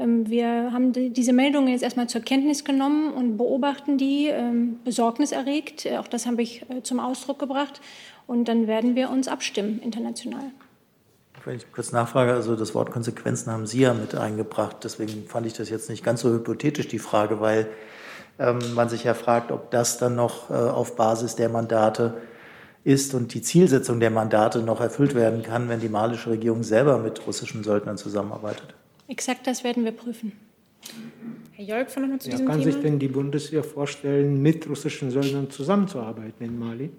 Ähm, 0.00 0.28
wir 0.28 0.72
haben 0.72 0.92
die, 0.92 1.10
diese 1.10 1.32
Meldungen 1.32 1.68
jetzt 1.68 1.82
erstmal 1.82 2.08
zur 2.08 2.22
Kenntnis 2.22 2.64
genommen 2.64 3.12
und 3.12 3.36
beobachten 3.36 3.98
die 3.98 4.26
ähm, 4.26 4.80
besorgniserregt. 4.82 5.86
Auch 5.98 6.08
das 6.08 6.26
habe 6.26 6.42
ich 6.42 6.68
äh, 6.68 6.82
zum 6.82 6.98
Ausdruck 6.98 7.38
gebracht. 7.38 7.80
Und 8.26 8.48
dann 8.48 8.66
werden 8.66 8.96
wir 8.96 9.10
uns 9.10 9.28
abstimmen 9.28 9.78
international. 9.80 10.50
Wenn 11.44 11.56
ich 11.56 11.70
kurz 11.72 11.92
nachfrage, 11.92 12.32
also 12.32 12.56
das 12.56 12.74
Wort 12.74 12.90
Konsequenzen 12.90 13.52
haben 13.52 13.66
Sie 13.66 13.80
ja 13.80 13.92
mit 13.92 14.14
eingebracht. 14.14 14.78
Deswegen 14.82 15.26
fand 15.26 15.46
ich 15.46 15.52
das 15.52 15.68
jetzt 15.68 15.90
nicht 15.90 16.02
ganz 16.02 16.22
so 16.22 16.30
hypothetisch, 16.30 16.88
die 16.88 16.98
Frage, 16.98 17.40
weil 17.40 17.68
ähm, 18.38 18.58
man 18.74 18.88
sich 18.88 19.04
ja 19.04 19.14
fragt, 19.14 19.52
ob 19.52 19.70
das 19.70 19.98
dann 19.98 20.14
noch 20.14 20.50
äh, 20.50 20.54
auf 20.54 20.96
Basis 20.96 21.36
der 21.36 21.50
Mandate 21.50 22.14
ist 22.82 23.14
und 23.14 23.34
die 23.34 23.42
Zielsetzung 23.42 24.00
der 24.00 24.10
Mandate 24.10 24.60
noch 24.60 24.80
erfüllt 24.80 25.14
werden 25.14 25.42
kann, 25.42 25.68
wenn 25.68 25.80
die 25.80 25.88
malische 25.88 26.30
Regierung 26.30 26.62
selber 26.62 26.98
mit 26.98 27.26
russischen 27.26 27.62
Söldnern 27.62 27.96
zusammenarbeitet. 27.96 28.74
Exakt 29.08 29.46
das 29.46 29.64
werden 29.64 29.84
wir 29.84 29.92
prüfen. 29.92 30.32
Herr 31.52 31.64
Jörg, 31.64 31.96
noch 31.96 32.08
mal 32.08 32.18
zu 32.18 32.28
ja, 32.28 32.32
diesem 32.32 32.46
kann 32.48 32.60
Thema? 32.60 32.72
sich 32.72 32.82
denn 32.82 32.98
die 32.98 33.08
Bundeswehr 33.08 33.64
vorstellen, 33.64 34.42
mit 34.42 34.68
russischen 34.68 35.10
Söldnern 35.10 35.50
zusammenzuarbeiten 35.50 36.44
in 36.44 36.58
Mali? 36.58 36.90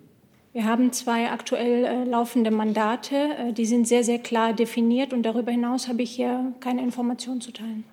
Wir 0.56 0.64
haben 0.64 0.94
zwei 0.94 1.32
aktuell 1.32 1.84
äh, 1.84 2.04
laufende 2.06 2.50
Mandate. 2.50 3.16
Äh, 3.16 3.52
die 3.52 3.66
sind 3.66 3.90
sehr, 3.90 4.06
sehr 4.06 4.20
klar 4.20 4.54
definiert 4.54 5.12
und 5.12 5.24
darüber 5.24 5.52
hinaus 5.52 5.90
habe 5.90 6.02
ich 6.02 6.12
hier 6.12 6.54
keine 6.62 6.82
Informationen 6.82 7.42
zu 7.42 7.52
teilen. 7.52 7.84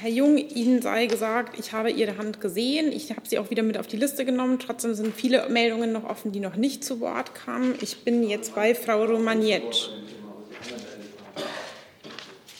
Herr 0.00 0.08
Jung, 0.08 0.38
Ihnen 0.38 0.80
sei 0.80 1.04
gesagt, 1.04 1.58
ich 1.58 1.74
habe 1.74 1.90
Ihre 1.90 2.16
Hand 2.16 2.40
gesehen. 2.40 2.90
Ich 2.90 3.10
habe 3.10 3.20
sie 3.24 3.38
auch 3.38 3.50
wieder 3.50 3.62
mit 3.62 3.76
auf 3.76 3.86
die 3.86 3.98
Liste 3.98 4.24
genommen. 4.24 4.58
Trotzdem 4.60 4.94
sind 4.94 5.14
viele 5.14 5.46
Meldungen 5.50 5.92
noch 5.92 6.04
offen, 6.04 6.32
die 6.32 6.40
noch 6.40 6.56
nicht 6.56 6.82
zu 6.82 7.00
Wort 7.00 7.34
kamen. 7.34 7.74
Ich 7.82 8.04
bin 8.04 8.26
jetzt 8.26 8.54
bei 8.54 8.74
Frau 8.74 9.04
Romanietsch. 9.04 9.90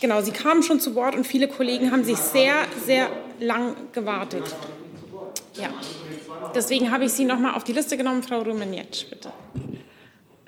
Genau, 0.02 0.20
Sie 0.20 0.32
kamen 0.32 0.62
schon 0.62 0.80
zu 0.80 0.94
Wort 0.94 1.16
und 1.16 1.26
viele 1.26 1.48
Kollegen 1.48 1.92
haben 1.92 2.04
sich 2.04 2.18
sehr, 2.18 2.52
sehr 2.84 3.08
lang 3.40 3.74
gewartet. 3.94 4.54
Ja. 5.54 5.70
Deswegen 6.54 6.90
habe 6.90 7.04
ich 7.04 7.12
Sie 7.12 7.24
noch 7.24 7.38
mal 7.38 7.54
auf 7.54 7.64
die 7.64 7.72
Liste 7.72 7.96
genommen. 7.96 8.22
Frau 8.22 8.40
Rumenietsch, 8.40 9.08
bitte. 9.08 9.30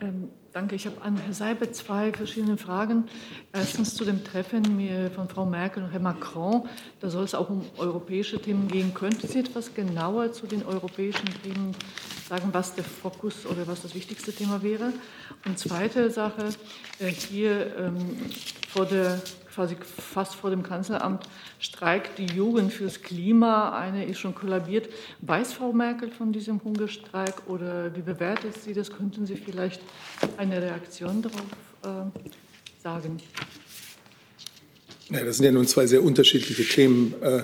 Ähm, 0.00 0.30
danke. 0.52 0.74
Ich 0.74 0.86
habe 0.86 1.00
an 1.02 1.16
Herrn 1.16 1.32
Seibert 1.32 1.74
zwei 1.74 2.12
verschiedene 2.12 2.56
Fragen. 2.56 3.04
Erstens 3.52 3.94
zu 3.94 4.04
dem 4.04 4.24
Treffen 4.24 4.64
von 5.14 5.28
Frau 5.28 5.44
Merkel 5.44 5.82
und 5.82 5.90
Herrn 5.90 6.02
Macron. 6.02 6.68
Da 7.00 7.10
soll 7.10 7.24
es 7.24 7.34
auch 7.34 7.50
um 7.50 7.64
europäische 7.76 8.40
Themen 8.40 8.68
gehen. 8.68 8.94
Könnten 8.94 9.26
Sie 9.28 9.40
etwas 9.40 9.74
genauer 9.74 10.32
zu 10.32 10.46
den 10.46 10.64
europäischen 10.64 11.28
Themen 11.42 11.74
sagen, 12.28 12.48
was 12.52 12.74
der 12.74 12.84
Fokus 12.84 13.44
oder 13.46 13.66
was 13.66 13.82
das 13.82 13.94
wichtigste 13.94 14.32
Thema 14.32 14.62
wäre? 14.62 14.92
Und 15.44 15.58
zweite 15.58 16.10
Sache, 16.10 16.48
äh, 16.98 17.08
hier 17.08 17.76
ähm, 17.76 17.96
vor 18.68 18.86
der 18.86 19.20
quasi 19.54 19.76
fast 19.76 20.34
vor 20.34 20.50
dem 20.50 20.62
Kanzleramt 20.62 21.24
streikt 21.58 22.18
die 22.18 22.26
Jugend 22.26 22.72
fürs 22.72 23.02
Klima. 23.02 23.78
Eine 23.78 24.04
ist 24.04 24.18
schon 24.18 24.34
kollabiert. 24.34 24.88
Weiß 25.20 25.52
Frau 25.52 25.72
Merkel 25.72 26.10
von 26.10 26.32
diesem 26.32 26.62
Hungerstreik 26.62 27.48
oder 27.48 27.94
wie 27.96 28.02
bewertet 28.02 28.54
sie 28.62 28.72
das? 28.72 28.90
Könnten 28.90 29.26
Sie 29.26 29.36
vielleicht 29.36 29.80
eine 30.36 30.62
Reaktion 30.62 31.22
darauf 31.22 31.40
äh, 31.82 32.82
sagen? 32.82 33.18
Ja, 35.10 35.24
das 35.24 35.38
sind 35.38 35.46
ja 35.46 35.52
nun 35.52 35.66
zwei 35.66 35.86
sehr 35.86 36.02
unterschiedliche 36.02 36.64
Themen. 36.64 37.14
Äh, 37.20 37.42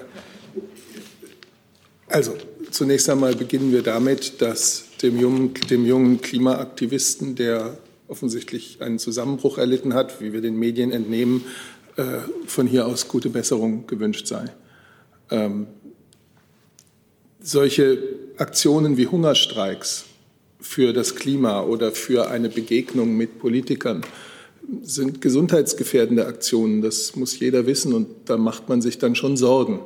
also, 2.07 2.37
zunächst 2.71 3.11
einmal 3.11 3.35
beginnen 3.35 3.73
wir 3.73 3.83
damit, 3.83 4.41
dass 4.41 4.85
dem 5.03 5.19
jungen, 5.19 5.55
dem 5.55 5.85
jungen 5.85 6.21
Klimaaktivisten, 6.21 7.35
der 7.35 7.77
offensichtlich 8.09 8.81
einen 8.81 9.01
Zusammenbruch 9.01 9.59
erlitten 9.59 9.95
hat, 9.95 10.21
wie 10.21 10.33
wir 10.33 10.41
den 10.41 10.57
Medien 10.57 10.93
entnehmen, 10.93 11.45
von 12.47 12.67
hier 12.67 12.87
aus 12.87 13.09
gute 13.09 13.31
Besserung 13.31 13.87
gewünscht 13.87 14.27
sei. 14.27 14.45
Ähm, 15.31 15.67
solche 17.41 17.99
Aktionen 18.37 18.97
wie 18.97 19.07
Hungerstreiks 19.07 20.05
für 20.61 20.93
das 20.93 21.15
Klima 21.15 21.63
oder 21.63 21.93
für 21.93 22.29
eine 22.29 22.49
Begegnung 22.49 23.17
mit 23.17 23.39
Politikern 23.39 24.03
sind 24.83 25.21
gesundheitsgefährdende 25.21 26.27
Aktionen. 26.27 26.83
Das 26.83 27.15
muss 27.15 27.39
jeder 27.39 27.67
wissen 27.67 27.93
und 27.93 28.09
da 28.25 28.37
macht 28.37 28.69
man 28.69 28.83
sich 28.83 28.99
dann 28.99 29.15
schon 29.15 29.37
Sorgen. 29.37 29.81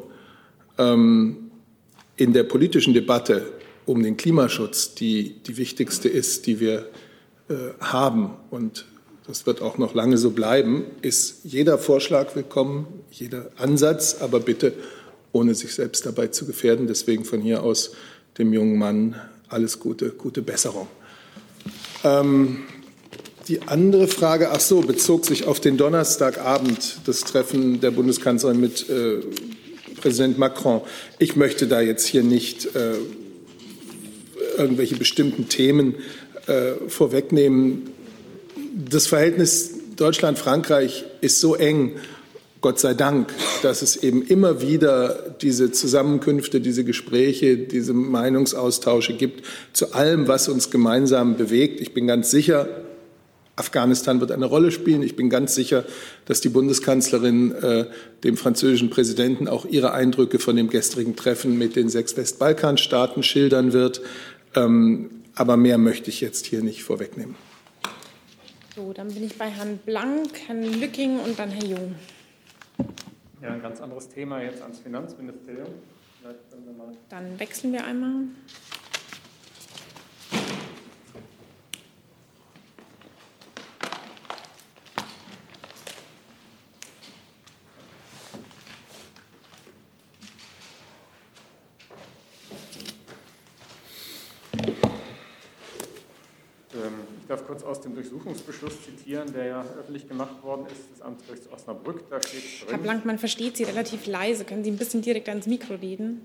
Ähm, 0.78 1.50
in 2.16 2.32
der 2.32 2.44
politischen 2.44 2.94
Debatte 2.94 3.46
um 3.86 4.02
den 4.02 4.16
Klimaschutz, 4.16 4.94
die 4.94 5.36
die 5.46 5.56
wichtigste 5.56 6.08
ist, 6.08 6.46
die 6.46 6.60
wir 6.60 6.88
äh, 7.48 7.54
haben 7.80 8.30
und 8.50 8.86
das 9.26 9.46
wird 9.46 9.62
auch 9.62 9.78
noch 9.78 9.94
lange 9.94 10.18
so 10.18 10.30
bleiben, 10.30 10.84
ist 11.02 11.40
jeder 11.44 11.78
Vorschlag 11.78 12.34
willkommen, 12.34 12.86
jeder 13.10 13.50
Ansatz, 13.56 14.16
aber 14.20 14.40
bitte 14.40 14.72
ohne 15.32 15.54
sich 15.54 15.74
selbst 15.74 16.06
dabei 16.06 16.28
zu 16.28 16.46
gefährden. 16.46 16.86
Deswegen 16.86 17.24
von 17.24 17.40
hier 17.40 17.62
aus 17.62 17.92
dem 18.38 18.52
jungen 18.52 18.78
Mann 18.78 19.16
alles 19.48 19.78
Gute, 19.80 20.10
gute 20.10 20.42
Besserung. 20.42 20.88
Ähm, 22.04 22.64
die 23.48 23.62
andere 23.62 24.08
Frage, 24.08 24.50
ach 24.52 24.60
so, 24.60 24.80
bezog 24.80 25.26
sich 25.26 25.46
auf 25.46 25.60
den 25.60 25.76
Donnerstagabend, 25.76 27.00
das 27.04 27.20
Treffen 27.20 27.80
der 27.80 27.90
Bundeskanzlerin 27.90 28.60
mit 28.60 28.88
äh, 28.88 29.18
Präsident 30.00 30.38
Macron. 30.38 30.82
Ich 31.18 31.36
möchte 31.36 31.66
da 31.66 31.80
jetzt 31.80 32.06
hier 32.06 32.22
nicht 32.22 32.74
äh, 32.74 32.94
irgendwelche 34.56 34.96
bestimmten 34.96 35.48
Themen 35.48 35.96
äh, 36.46 36.72
vorwegnehmen. 36.88 37.90
Das 38.72 39.06
Verhältnis 39.08 39.70
Deutschland-Frankreich 39.96 41.04
ist 41.20 41.40
so 41.40 41.56
eng, 41.56 41.96
Gott 42.60 42.78
sei 42.78 42.94
Dank, 42.94 43.32
dass 43.62 43.82
es 43.82 43.96
eben 43.96 44.22
immer 44.22 44.60
wieder 44.60 45.34
diese 45.40 45.72
Zusammenkünfte, 45.72 46.60
diese 46.60 46.84
Gespräche, 46.84 47.56
diese 47.56 47.94
Meinungsaustausche 47.94 49.14
gibt 49.14 49.44
zu 49.72 49.94
allem, 49.94 50.28
was 50.28 50.48
uns 50.48 50.70
gemeinsam 50.70 51.36
bewegt. 51.36 51.80
Ich 51.80 51.94
bin 51.94 52.06
ganz 52.06 52.30
sicher, 52.30 52.68
Afghanistan 53.56 54.20
wird 54.20 54.30
eine 54.30 54.46
Rolle 54.46 54.70
spielen. 54.70 55.02
Ich 55.02 55.16
bin 55.16 55.30
ganz 55.30 55.54
sicher, 55.54 55.84
dass 56.26 56.40
die 56.40 56.48
Bundeskanzlerin 56.50 57.52
äh, 57.52 57.86
dem 58.24 58.36
französischen 58.36 58.90
Präsidenten 58.90 59.48
auch 59.48 59.64
ihre 59.64 59.92
Eindrücke 59.92 60.38
von 60.38 60.54
dem 60.54 60.70
gestrigen 60.70 61.16
Treffen 61.16 61.58
mit 61.58 61.76
den 61.76 61.88
sechs 61.88 62.16
Westbalkanstaaten 62.16 63.22
schildern 63.22 63.72
wird. 63.72 64.00
Ähm, 64.54 65.10
aber 65.34 65.56
mehr 65.56 65.78
möchte 65.78 66.10
ich 66.10 66.20
jetzt 66.20 66.46
hier 66.46 66.62
nicht 66.62 66.82
vorwegnehmen. 66.82 67.34
So, 68.80 68.94
dann 68.94 69.08
bin 69.12 69.24
ich 69.24 69.36
bei 69.36 69.50
Herrn 69.50 69.76
Blank, 69.76 70.30
Herrn 70.46 70.62
Lücking 70.62 71.20
und 71.20 71.38
dann 71.38 71.50
Herr 71.50 71.64
Jung. 71.64 71.94
Ja, 73.42 73.50
ein 73.50 73.60
ganz 73.60 73.78
anderes 73.80 74.08
Thema 74.08 74.40
jetzt 74.40 74.62
ans 74.62 74.78
Finanzministerium. 74.78 75.68
Dann 77.10 77.38
wechseln 77.38 77.74
wir 77.74 77.84
einmal. 77.84 78.22
darf 97.30 97.46
kurz 97.46 97.62
aus 97.80 97.84
dem 97.84 97.94
Durchsuchungsbeschluss 97.94 98.74
zitieren, 98.84 99.32
der 99.32 99.46
ja 99.46 99.64
öffentlich 99.78 100.06
gemacht 100.06 100.42
worden 100.42 100.66
ist, 100.66 100.90
des 100.92 101.00
Amtsgerichts 101.00 101.50
Osnabrück. 101.50 102.04
Da 102.10 102.20
steht 102.20 102.42
drin, 102.60 102.68
Herr 102.68 102.76
Blank, 102.76 103.06
man 103.06 103.18
versteht 103.18 103.56
Sie 103.56 103.64
relativ 103.64 104.04
leise. 104.04 104.44
Können 104.44 104.62
Sie 104.62 104.70
ein 104.70 104.76
bisschen 104.76 105.00
direkt 105.00 105.30
ans 105.30 105.46
Mikro 105.46 105.76
reden? 105.76 106.20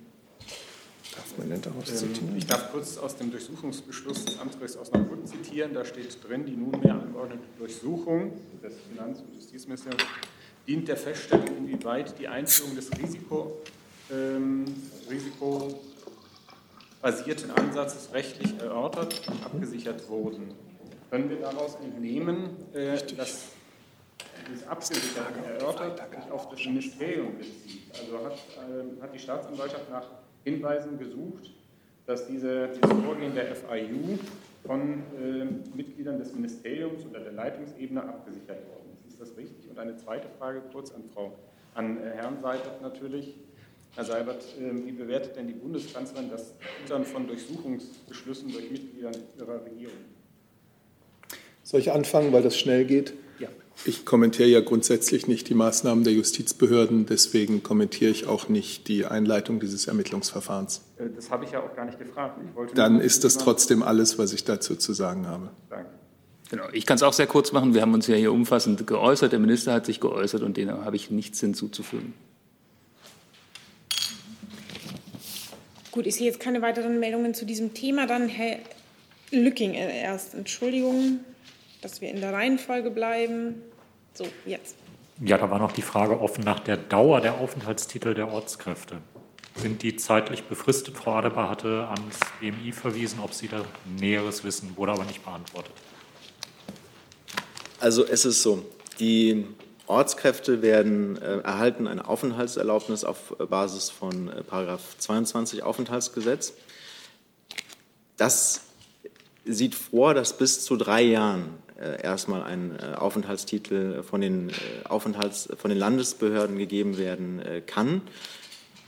Darf 1.16 1.38
man 1.38 1.50
denn 1.50 1.62
daraus 1.62 1.90
ähm, 1.90 1.96
zitieren? 1.96 2.36
Ich 2.36 2.46
darf 2.46 2.74
kurz 2.74 2.98
aus 2.98 3.16
dem 3.16 3.32
Durchsuchungsbeschluss 3.32 4.26
des 4.26 4.38
Amtsgerichts 4.38 4.78
Osnabrück 4.78 5.26
zitieren. 5.26 5.74
Da 5.74 5.86
steht 5.86 6.18
drin, 6.28 6.46
die 6.46 6.58
nunmehr 6.58 6.96
angeordnete 6.96 7.46
Durchsuchung 7.58 8.34
des 8.62 8.74
Finanz- 8.92 9.22
und 9.22 9.34
Justizministeriums 9.34 10.04
dient 10.68 10.90
der 10.90 10.98
Feststellung, 10.98 11.48
inwieweit 11.58 12.20
die 12.20 12.28
Einführung 12.28 12.76
des 12.76 12.92
Risiko, 13.02 13.62
ähm, 14.12 14.66
risikobasierten 15.10 17.52
Ansatzes 17.52 18.10
rechtlich 18.14 18.60
erörtert 18.60 19.26
und 19.30 19.42
abgesichert 19.46 20.10
wurden 20.10 20.54
können 21.16 21.30
wir 21.30 21.38
daraus 21.38 21.76
entnehmen, 21.76 22.50
äh, 22.74 22.98
dass 23.16 23.54
dieses 24.50 24.68
Abgesicherte 24.68 25.40
erörtert 25.46 25.98
sich 25.98 26.30
auf 26.30 26.50
das 26.50 26.60
Ministerium 26.66 27.38
bezieht. 27.38 27.84
Also 27.94 28.26
hat, 28.26 28.34
äh, 28.34 29.02
hat 29.02 29.14
die 29.14 29.20
Staatsanwaltschaft 29.20 29.90
nach 29.90 30.08
Hinweisen 30.44 31.00
gesucht, 31.00 31.52
dass 32.06 32.28
diese, 32.28 32.68
dieses 32.68 33.02
Vorgehen 33.02 33.34
der 33.34 33.56
FIU 33.56 34.18
von 34.66 35.04
äh, 35.18 35.46
Mitgliedern 35.74 36.20
des 36.20 36.34
Ministeriums 36.34 37.06
oder 37.06 37.22
der 37.22 37.32
Leitungsebene 37.32 38.04
abgesichert 38.04 38.68
worden 38.68 38.98
ist. 38.98 39.14
Ist 39.14 39.22
das 39.22 39.38
richtig? 39.38 39.70
Und 39.70 39.80
eine 39.80 39.96
zweite 39.96 40.28
Frage 40.38 40.64
kurz 40.74 40.92
an 40.92 41.06
Frau, 41.14 41.32
an 41.76 42.04
äh, 42.04 42.10
Herrn 42.10 42.42
Seibert 42.42 42.82
natürlich. 42.82 43.36
Herr 43.96 44.04
Seibert, 44.04 44.44
äh, 44.60 44.86
wie 44.86 44.92
bewertet 44.92 45.38
denn 45.38 45.48
die 45.48 45.54
Bundeskanzlerin 45.54 46.30
das 46.30 46.56
Füttern 46.82 47.06
von 47.06 47.26
Durchsuchungsbeschlüssen 47.26 48.52
durch 48.52 48.70
Mitglieder 48.70 49.12
ihrer 49.40 49.64
Regierung? 49.64 50.15
Soll 51.66 51.80
ich 51.80 51.92
anfangen, 51.92 52.32
weil 52.32 52.44
das 52.44 52.60
schnell 52.60 52.86
geht? 52.86 53.16
Ja. 53.40 53.48
Ich 53.86 54.06
kommentiere 54.06 54.48
ja 54.48 54.62
grundsätzlich 54.62 55.28
nicht 55.28 55.50
die 55.50 55.56
Maßnahmen 55.56 56.04
der 56.04 56.14
Justizbehörden, 56.14 57.08
deswegen 57.08 57.64
kommentiere 57.64 58.12
ich 58.12 58.28
auch 58.28 58.50
nicht 58.50 58.88
die 58.88 59.04
Einleitung 59.04 59.60
dieses 59.60 59.88
Ermittlungsverfahrens. 59.88 60.84
Äh, 61.00 61.06
das 61.16 61.32
habe 61.32 61.44
ich 61.44 61.52
ja 61.52 61.62
auch 61.62 61.76
gar 61.76 61.86
nicht 61.86 61.98
gefragt. 61.98 62.40
Dann 62.76 63.02
ist 63.02 63.24
das 63.24 63.40
trotzdem 63.40 63.82
alles, 63.82 64.20
was 64.20 64.32
ich 64.32 64.44
dazu 64.44 64.76
zu 64.76 64.94
sagen 64.94 65.26
habe. 65.26 65.50
Danke. 65.72 65.90
Genau, 66.52 66.66
ich 66.72 66.86
kann 66.86 66.98
es 66.98 67.04
auch 67.04 67.14
sehr 67.14 67.26
kurz 67.26 67.52
machen. 67.52 67.74
Wir 67.74 67.82
haben 67.82 67.96
uns 67.96 68.06
ja 68.06 68.16
hier 68.16 68.32
umfassend 68.32 68.86
geäußert. 68.86 69.32
Der 69.32 69.40
Minister 69.40 69.74
hat 69.74 69.88
sich 69.88 70.00
geäußert 70.00 70.44
und 70.44 70.58
dem 70.58 70.70
habe 70.70 70.96
ich 70.96 71.10
nichts 71.10 71.40
hinzuzufügen. 71.40 72.14
Gut, 75.92 76.06
ich 76.06 76.14
sehe 76.14 76.28
jetzt 76.28 76.40
keine 76.40 76.62
weiteren 76.62 77.00
Meldungen 77.00 77.34
zu 77.34 77.44
diesem 77.44 77.74
Thema. 77.74 78.06
Dann 78.06 78.28
Herr 78.28 78.60
Lücking 79.32 79.74
erst. 79.74 80.36
Entschuldigung 80.36 81.22
dass 81.86 82.02
wir 82.02 82.10
in 82.10 82.20
der 82.20 82.34
Reihenfolge 82.34 82.90
bleiben. 82.90 83.62
So, 84.16 84.26
jetzt. 84.48 84.76
Ja, 85.22 85.38
da 85.38 85.52
war 85.52 85.60
noch 85.60 85.72
die 85.72 85.84
Frage 85.84 86.20
offen 86.20 86.44
nach 86.44 86.60
der 86.60 86.78
Dauer 86.78 87.22
der 87.22 87.36
Aufenthaltstitel 87.36 88.16
der 88.16 88.28
Ortskräfte. 88.28 88.98
Sind 89.56 89.84
die 89.84 89.96
zeitlich 89.96 90.46
befristet? 90.46 90.98
Frau 90.98 91.14
Adebar 91.14 91.48
hatte 91.48 91.88
ans 91.88 92.20
BMI 92.40 92.72
verwiesen, 92.72 93.20
ob 93.20 93.34
sie 93.36 93.48
da 93.50 93.64
Näheres 94.00 94.44
wissen, 94.44 94.76
wurde 94.76 94.94
aber 94.94 95.06
nicht 95.06 95.24
beantwortet. 95.24 95.74
Also 97.80 98.04
es 98.04 98.26
ist 98.26 98.42
so, 98.42 98.66
die 99.00 99.46
Ortskräfte 99.86 100.64
werden 100.64 101.22
äh, 101.22 101.38
erhalten 101.42 101.88
eine 101.88 102.08
Aufenthaltserlaubnis 102.08 103.04
auf 103.04 103.36
Basis 103.38 103.92
von 103.92 104.30
äh, 104.30 104.78
22 104.98 105.62
Aufenthaltsgesetz. 105.62 106.54
Das 108.18 108.62
sieht 109.46 109.76
vor, 109.76 110.16
dass 110.16 110.36
bis 110.38 110.66
zu 110.66 110.76
drei 110.76 111.04
Jahren 111.04 111.65
erstmal 111.78 112.44
ein 112.44 112.78
äh, 112.80 112.96
Aufenthaltstitel 112.96 114.04
von 114.04 114.22
den, 114.22 114.50
äh, 114.50 114.54
Aufenthalts-, 114.88 115.50
von 115.58 115.70
den 115.70 115.78
Landesbehörden 115.78 116.58
gegeben 116.58 116.98
werden 116.98 117.42
kann. 117.66 118.02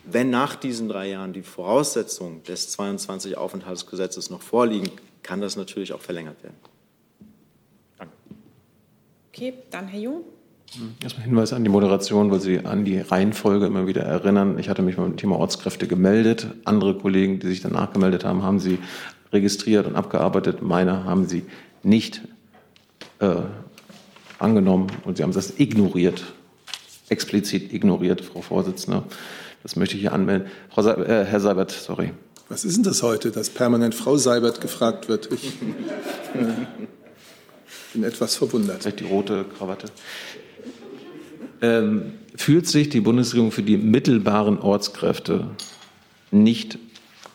Wenn 0.09 0.29
nach 0.29 0.55
diesen 0.55 0.87
drei 0.87 1.09
Jahren 1.09 1.33
die 1.33 1.41
Voraussetzungen 1.41 2.43
des 2.43 2.69
22 2.71 3.37
Aufenthaltsgesetzes 3.37 4.29
noch 4.29 4.41
vorliegen, 4.41 4.89
kann 5.21 5.41
das 5.41 5.57
natürlich 5.57 5.91
auch 5.91 5.99
verlängert 5.99 6.41
werden. 6.43 6.55
Danke. 7.97 8.13
Okay, 9.33 9.53
dann 9.69 9.89
Herr 9.89 9.99
Jung. 9.99 10.23
Hm, 10.75 10.95
erstmal 11.03 11.25
Hinweis 11.25 11.51
an 11.51 11.63
die 11.63 11.69
Moderation, 11.69 12.31
weil 12.31 12.39
Sie 12.39 12.59
an 12.59 12.85
die 12.85 12.99
Reihenfolge 12.99 13.65
immer 13.65 13.87
wieder 13.87 14.03
erinnern. 14.03 14.59
Ich 14.59 14.69
hatte 14.69 14.81
mich 14.81 14.95
beim 14.95 15.17
Thema 15.17 15.37
Ortskräfte 15.37 15.87
gemeldet. 15.87 16.47
Andere 16.63 16.97
Kollegen, 16.97 17.39
die 17.39 17.47
sich 17.47 17.61
danach 17.61 17.91
gemeldet 17.91 18.23
haben, 18.23 18.43
haben 18.43 18.59
Sie 18.59 18.79
registriert 19.33 19.87
und 19.87 19.95
abgearbeitet. 19.95 20.61
Meine 20.61 21.03
haben 21.03 21.27
Sie 21.27 21.45
nicht 21.83 22.21
äh, 23.19 23.35
angenommen 24.39 24.87
und 25.05 25.17
Sie 25.17 25.23
haben 25.23 25.33
das 25.33 25.59
ignoriert, 25.59 26.23
explizit 27.09 27.73
ignoriert, 27.73 28.21
Frau 28.21 28.41
Vorsitzende. 28.41 29.03
Das 29.63 29.75
möchte 29.75 29.95
ich 29.95 30.01
hier 30.01 30.13
anmelden. 30.13 30.47
Frau 30.69 30.81
Se 30.81 30.91
äh, 30.91 31.25
Herr 31.25 31.39
Seibert, 31.39 31.71
sorry. 31.71 32.11
Was 32.49 32.63
ist 32.63 32.77
denn 32.77 32.83
das 32.83 33.03
heute, 33.03 33.31
dass 33.31 33.49
permanent 33.49 33.93
Frau 33.93 34.15
Seibert 34.17 34.61
gefragt 34.61 35.09
wird? 35.09 35.31
Ich 35.33 35.47
äh, 36.33 36.65
bin 37.93 38.03
etwas 38.03 38.35
verwundert. 38.35 38.83
Vielleicht 38.83 39.01
die 39.01 39.05
rote 39.05 39.45
Krawatte. 39.57 39.87
Ähm, 41.61 42.13
fühlt 42.35 42.67
sich 42.67 42.89
die 42.89 43.01
Bundesregierung 43.01 43.51
für 43.51 43.63
die 43.63 43.77
mittelbaren 43.77 44.59
Ortskräfte 44.59 45.49
nicht 46.31 46.77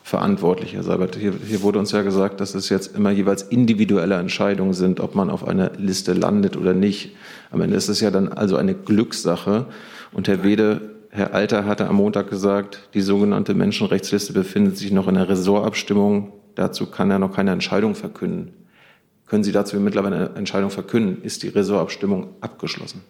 verantwortlich, 0.03 0.73
Herr 0.73 0.83
Seibert? 0.83 1.15
Hier, 1.15 1.33
hier 1.45 1.61
wurde 1.61 1.79
uns 1.79 1.91
ja 1.91 2.01
gesagt, 2.01 2.41
dass 2.41 2.53
es 2.53 2.69
jetzt 2.69 2.95
immer 2.95 3.09
jeweils 3.09 3.41
individuelle 3.41 4.15
Entscheidungen 4.15 4.73
sind, 4.73 4.99
ob 4.99 5.15
man 5.15 5.29
auf 5.29 5.47
einer 5.47 5.71
Liste 5.77 6.13
landet 6.13 6.57
oder 6.57 6.73
nicht. 6.73 7.15
Am 7.51 7.61
Ende 7.61 7.77
ist 7.77 7.87
es 7.87 8.01
ja 8.01 8.11
dann 8.11 8.27
also 8.27 8.57
eine 8.57 8.75
Glückssache. 8.75 9.65
Und 10.11 10.27
Herr 10.27 10.43
Wede, 10.43 10.81
Herr 11.09 11.33
Alter 11.33 11.65
hatte 11.65 11.87
am 11.87 11.95
Montag 11.95 12.29
gesagt, 12.29 12.89
die 12.93 13.01
sogenannte 13.01 13.53
Menschenrechtsliste 13.53 14.33
befindet 14.33 14.77
sich 14.77 14.91
noch 14.91 15.07
in 15.07 15.15
der 15.15 15.29
Ressortabstimmung. 15.29 16.33
Dazu 16.55 16.87
kann 16.87 17.09
er 17.09 17.19
noch 17.19 17.33
keine 17.33 17.51
Entscheidung 17.51 17.95
verkünden. 17.95 18.53
Können 19.25 19.43
Sie 19.43 19.51
dazu 19.51 19.79
mittlerweile 19.79 20.15
eine 20.15 20.35
Entscheidung 20.35 20.69
verkünden? 20.69 21.23
Ist 21.23 21.43
die 21.43 21.47
Ressortabstimmung 21.47 22.35
abgeschlossen? 22.41 23.01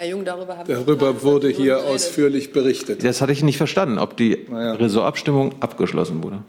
Herr 0.00 0.06
Jung, 0.06 0.24
darüber 0.24 0.56
haben 0.56 0.68
Darüber 0.68 1.22
wurde 1.24 1.48
hier 1.48 1.84
ausführlich 1.84 2.52
berichtet. 2.52 3.02
Das 3.02 3.20
hatte 3.20 3.32
ich 3.32 3.42
nicht 3.42 3.56
verstanden, 3.56 3.98
ob 3.98 4.16
die 4.16 4.46
Ressortabstimmung 4.48 5.60
abgeschlossen 5.60 6.22
wurde. 6.22 6.44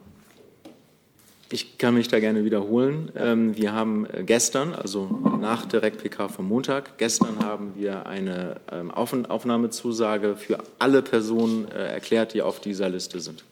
Ich 1.52 1.80
kann 1.80 1.96
mich 1.96 2.08
da 2.08 2.20
gerne 2.20 2.46
wiederholen. 2.46 3.12
Ähm, 3.16 3.58
wir 3.58 3.74
haben 3.74 4.06
äh, 4.06 4.22
gestern, 4.24 4.76
also 4.76 5.10
nach 5.42 5.66
der 5.66 5.82
REC-PK 5.82 6.30
vom 6.30 6.48
Montag, 6.48 7.00
gestern 7.00 7.44
haben 7.44 7.74
wir 7.76 8.06
eine 8.06 8.58
ähm, 8.72 8.92
Aufnahmezusage 8.92 10.36
für 10.36 10.60
alle 10.78 11.02
Personen 11.02 11.68
äh, 11.72 11.94
erklärt, 11.94 12.36
die 12.36 12.44
auf 12.44 12.60
dieser 12.60 12.88
Liste 12.88 13.20
sind. 13.20 13.44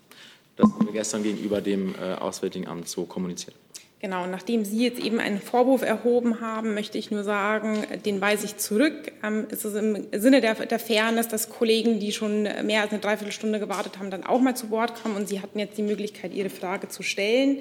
Das 0.58 0.72
haben 0.72 0.86
wir 0.86 0.94
gestern 0.94 1.24
gegenüber 1.24 1.60
dem 1.60 1.96
äh, 1.96 2.14
Auswärtigen 2.14 2.68
Amt 2.68 2.88
so 2.88 3.06
kommuniziert. 3.06 3.56
Genau, 4.00 4.28
nachdem 4.28 4.64
Sie 4.64 4.84
jetzt 4.84 5.00
eben 5.00 5.20
einen 5.20 5.42
Vorwurf 5.42 5.82
erhoben 5.82 6.40
haben, 6.40 6.76
möchte 6.76 7.00
ich 7.00 7.10
nur 7.10 7.24
sagen, 7.24 7.84
den 8.06 8.22
weise 8.22 8.46
ich 8.46 8.58
zurück. 8.58 9.12
Ähm, 9.24 9.48
es 9.50 9.66
ist 9.66 9.74
im 9.76 10.06
Sinne 10.12 10.40
der, 10.40 10.54
der, 10.54 10.78
Fairness, 10.78 11.28
dass 11.30 11.50
Kollegen, 11.50 12.00
die 12.00 12.12
schon 12.12 12.44
mehr 12.44 12.84
als 12.84 12.92
eine 12.92 13.00
Dreiviertelstunde 13.00 13.60
gewartet 13.60 13.98
haben, 13.98 14.12
dann 14.12 14.24
auch 14.24 14.40
mal 14.40 14.56
zu 14.56 14.70
Wort 14.70 15.02
kommen 15.02 15.16
und 15.16 15.28
Sie 15.28 15.42
hatten 15.42 15.58
jetzt 15.58 15.80
die 15.80 15.84
Möglichkeit, 15.84 16.36
Ihre 16.36 16.52
Frage 16.52 16.90
zu 16.90 17.02
stellen. 17.02 17.58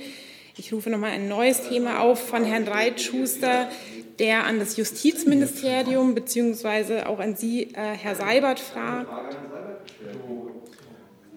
Ich 0.58 0.74
rufe 0.74 0.90
nochmal 0.90 1.12
ein 1.12 1.26
neues 1.26 1.68
Thema 1.68 2.00
auf 2.00 2.28
von 2.28 2.44
Herrn 2.44 2.68
Reitschuster, 2.68 3.70
der 4.18 4.44
an 4.44 4.58
das 4.58 4.76
Justizministerium 4.76 6.14
beziehungsweise 6.14 7.08
auch 7.08 7.18
an 7.18 7.36
Sie, 7.36 7.72
äh, 7.72 7.96
Herr 7.98 8.14
Seibert, 8.14 8.60
fragt. 8.60 9.38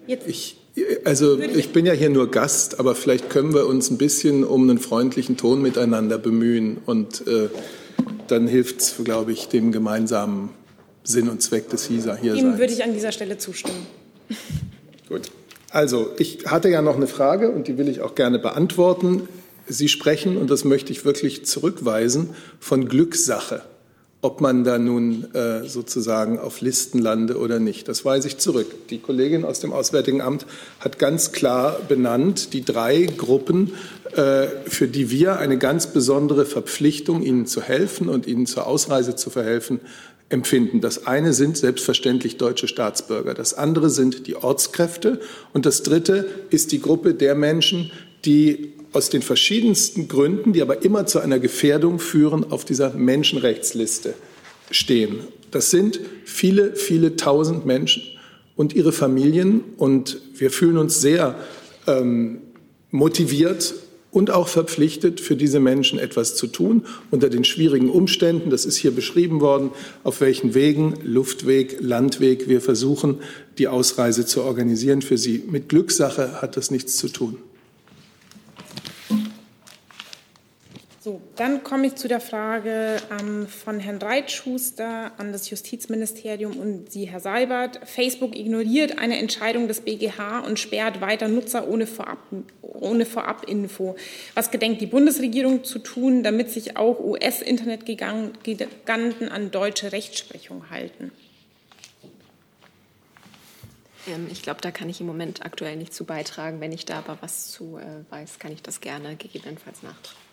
Jetzt. 0.06 0.28
Ich 0.28 0.59
also 1.04 1.38
ich 1.38 1.72
bin 1.72 1.86
ja 1.86 1.92
hier 1.92 2.10
nur 2.10 2.30
Gast, 2.30 2.78
aber 2.78 2.94
vielleicht 2.94 3.30
können 3.30 3.54
wir 3.54 3.66
uns 3.66 3.90
ein 3.90 3.98
bisschen 3.98 4.44
um 4.44 4.68
einen 4.68 4.78
freundlichen 4.78 5.36
Ton 5.36 5.62
miteinander 5.62 6.18
bemühen 6.18 6.78
und 6.86 7.26
äh, 7.26 7.48
dann 8.28 8.46
hilft 8.46 8.80
es, 8.80 8.94
glaube 9.02 9.32
ich, 9.32 9.48
dem 9.48 9.72
gemeinsamen 9.72 10.50
Sinn 11.02 11.28
und 11.28 11.42
Zweck 11.42 11.68
des 11.70 11.86
HISA 11.86 12.16
hier 12.16 12.34
Ihm 12.34 12.58
würde 12.58 12.72
ich 12.72 12.84
an 12.84 12.92
dieser 12.92 13.12
Stelle 13.12 13.38
zustimmen. 13.38 13.86
Gut. 15.08 15.30
Also 15.70 16.10
ich 16.18 16.46
hatte 16.46 16.68
ja 16.68 16.82
noch 16.82 16.96
eine 16.96 17.06
Frage 17.06 17.50
und 17.50 17.68
die 17.68 17.78
will 17.78 17.88
ich 17.88 18.00
auch 18.00 18.14
gerne 18.14 18.38
beantworten. 18.38 19.28
Sie 19.66 19.88
sprechen, 19.88 20.36
und 20.36 20.50
das 20.50 20.64
möchte 20.64 20.92
ich 20.92 21.04
wirklich 21.04 21.46
zurückweisen, 21.46 22.30
von 22.58 22.88
Glückssache 22.88 23.62
ob 24.22 24.40
man 24.40 24.64
da 24.64 24.78
nun 24.78 25.32
äh, 25.34 25.66
sozusagen 25.66 26.38
auf 26.38 26.60
Listen 26.60 26.98
lande 26.98 27.38
oder 27.38 27.58
nicht. 27.58 27.88
Das 27.88 28.04
weise 28.04 28.28
ich 28.28 28.36
zurück. 28.36 28.88
Die 28.90 28.98
Kollegin 28.98 29.44
aus 29.44 29.60
dem 29.60 29.72
Auswärtigen 29.72 30.20
Amt 30.20 30.46
hat 30.78 30.98
ganz 30.98 31.32
klar 31.32 31.78
benannt, 31.88 32.52
die 32.52 32.62
drei 32.62 33.06
Gruppen, 33.06 33.72
äh, 34.14 34.46
für 34.66 34.88
die 34.88 35.10
wir 35.10 35.38
eine 35.38 35.56
ganz 35.56 35.86
besondere 35.86 36.44
Verpflichtung, 36.44 37.22
ihnen 37.22 37.46
zu 37.46 37.62
helfen 37.62 38.08
und 38.08 38.26
ihnen 38.26 38.44
zur 38.44 38.66
Ausreise 38.66 39.16
zu 39.16 39.30
verhelfen, 39.30 39.80
empfinden. 40.28 40.80
Das 40.80 41.06
eine 41.06 41.32
sind 41.32 41.56
selbstverständlich 41.56 42.36
deutsche 42.36 42.68
Staatsbürger, 42.68 43.34
das 43.34 43.54
andere 43.54 43.90
sind 43.90 44.26
die 44.26 44.36
Ortskräfte 44.36 45.20
und 45.52 45.66
das 45.66 45.82
dritte 45.82 46.28
ist 46.50 46.72
die 46.72 46.80
Gruppe 46.80 47.14
der 47.14 47.34
Menschen, 47.34 47.90
die 48.24 48.74
aus 48.92 49.10
den 49.10 49.22
verschiedensten 49.22 50.08
Gründen, 50.08 50.52
die 50.52 50.62
aber 50.62 50.82
immer 50.84 51.06
zu 51.06 51.20
einer 51.20 51.38
Gefährdung 51.38 51.98
führen, 51.98 52.50
auf 52.50 52.64
dieser 52.64 52.94
Menschenrechtsliste 52.94 54.14
stehen. 54.70 55.20
Das 55.50 55.70
sind 55.70 56.00
viele, 56.24 56.74
viele 56.74 57.16
tausend 57.16 57.66
Menschen 57.66 58.02
und 58.56 58.74
ihre 58.74 58.92
Familien. 58.92 59.62
Und 59.76 60.20
wir 60.34 60.50
fühlen 60.50 60.76
uns 60.76 61.00
sehr 61.00 61.36
ähm, 61.86 62.38
motiviert 62.90 63.74
und 64.10 64.30
auch 64.30 64.48
verpflichtet, 64.48 65.20
für 65.20 65.36
diese 65.36 65.60
Menschen 65.60 65.98
etwas 65.98 66.34
zu 66.34 66.48
tun, 66.48 66.84
unter 67.10 67.28
den 67.28 67.44
schwierigen 67.44 67.90
Umständen. 67.90 68.50
Das 68.50 68.64
ist 68.64 68.76
hier 68.76 68.90
beschrieben 68.90 69.40
worden, 69.40 69.70
auf 70.02 70.20
welchen 70.20 70.54
Wegen, 70.54 70.94
Luftweg, 71.04 71.78
Landweg, 71.80 72.48
wir 72.48 72.60
versuchen, 72.60 73.20
die 73.58 73.68
Ausreise 73.68 74.26
zu 74.26 74.42
organisieren 74.42 75.02
für 75.02 75.16
sie. 75.16 75.44
Mit 75.48 75.68
Glückssache 75.68 76.42
hat 76.42 76.56
das 76.56 76.70
nichts 76.70 76.96
zu 76.96 77.08
tun. 77.08 77.36
So, 81.02 81.22
dann 81.36 81.64
komme 81.64 81.86
ich 81.86 81.94
zu 81.94 82.08
der 82.08 82.20
Frage 82.20 82.98
ähm, 83.18 83.48
von 83.48 83.80
Herrn 83.80 83.96
Reitschuster 83.96 85.12
an 85.16 85.32
das 85.32 85.48
Justizministerium 85.48 86.58
und 86.58 86.92
Sie, 86.92 87.08
Herr 87.08 87.20
Seibert. 87.20 87.80
Facebook 87.88 88.36
ignoriert 88.36 88.98
eine 88.98 89.18
Entscheidung 89.18 89.66
des 89.66 89.80
BGH 89.80 90.40
und 90.40 90.58
sperrt 90.58 91.00
weiter 91.00 91.28
Nutzer 91.28 91.66
ohne, 91.66 91.86
Vorab, 91.86 92.18
ohne 92.60 93.06
Vorabinfo. 93.06 93.96
Was 94.34 94.50
gedenkt 94.50 94.82
die 94.82 94.86
Bundesregierung 94.86 95.64
zu 95.64 95.78
tun, 95.78 96.22
damit 96.22 96.50
sich 96.50 96.76
auch 96.76 97.00
US-Internetgiganten 97.00 99.30
an 99.30 99.50
deutsche 99.50 99.92
Rechtsprechung 99.92 100.68
halten? 100.68 101.12
Ähm, 104.06 104.28
ich 104.30 104.42
glaube, 104.42 104.60
da 104.60 104.70
kann 104.70 104.90
ich 104.90 105.00
im 105.00 105.06
Moment 105.06 105.46
aktuell 105.46 105.76
nicht 105.76 105.94
zu 105.94 106.04
beitragen. 106.04 106.60
Wenn 106.60 106.72
ich 106.72 106.84
da 106.84 106.98
aber 106.98 107.16
was 107.22 107.50
zu 107.50 107.78
äh, 107.78 108.04
weiß, 108.10 108.38
kann 108.38 108.52
ich 108.52 108.60
das 108.60 108.82
gerne 108.82 109.16
gegebenenfalls 109.16 109.82
nachtragen. 109.82 110.29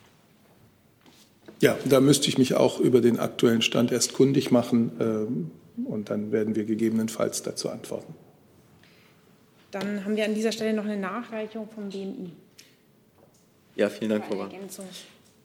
Ja, 1.59 1.77
da 1.85 1.99
müsste 1.99 2.27
ich 2.27 2.37
mich 2.37 2.53
auch 2.53 2.79
über 2.79 3.01
den 3.01 3.19
aktuellen 3.19 3.61
Stand 3.61 3.91
erst 3.91 4.13
kundig 4.13 4.51
machen 4.51 4.91
ähm, 4.99 5.51
und 5.85 6.09
dann 6.09 6.31
werden 6.31 6.55
wir 6.55 6.65
gegebenenfalls 6.65 7.41
dazu 7.41 7.69
antworten. 7.69 8.13
Dann 9.71 10.05
haben 10.05 10.15
wir 10.15 10.25
an 10.25 10.33
dieser 10.33 10.51
Stelle 10.51 10.73
noch 10.73 10.85
eine 10.85 10.97
Nachreichung 10.97 11.67
vom 11.67 11.89
BMI. 11.89 12.31
Ja, 13.75 13.89
vielen 13.89 14.11
Dank, 14.11 14.25
Frau. 14.25 14.47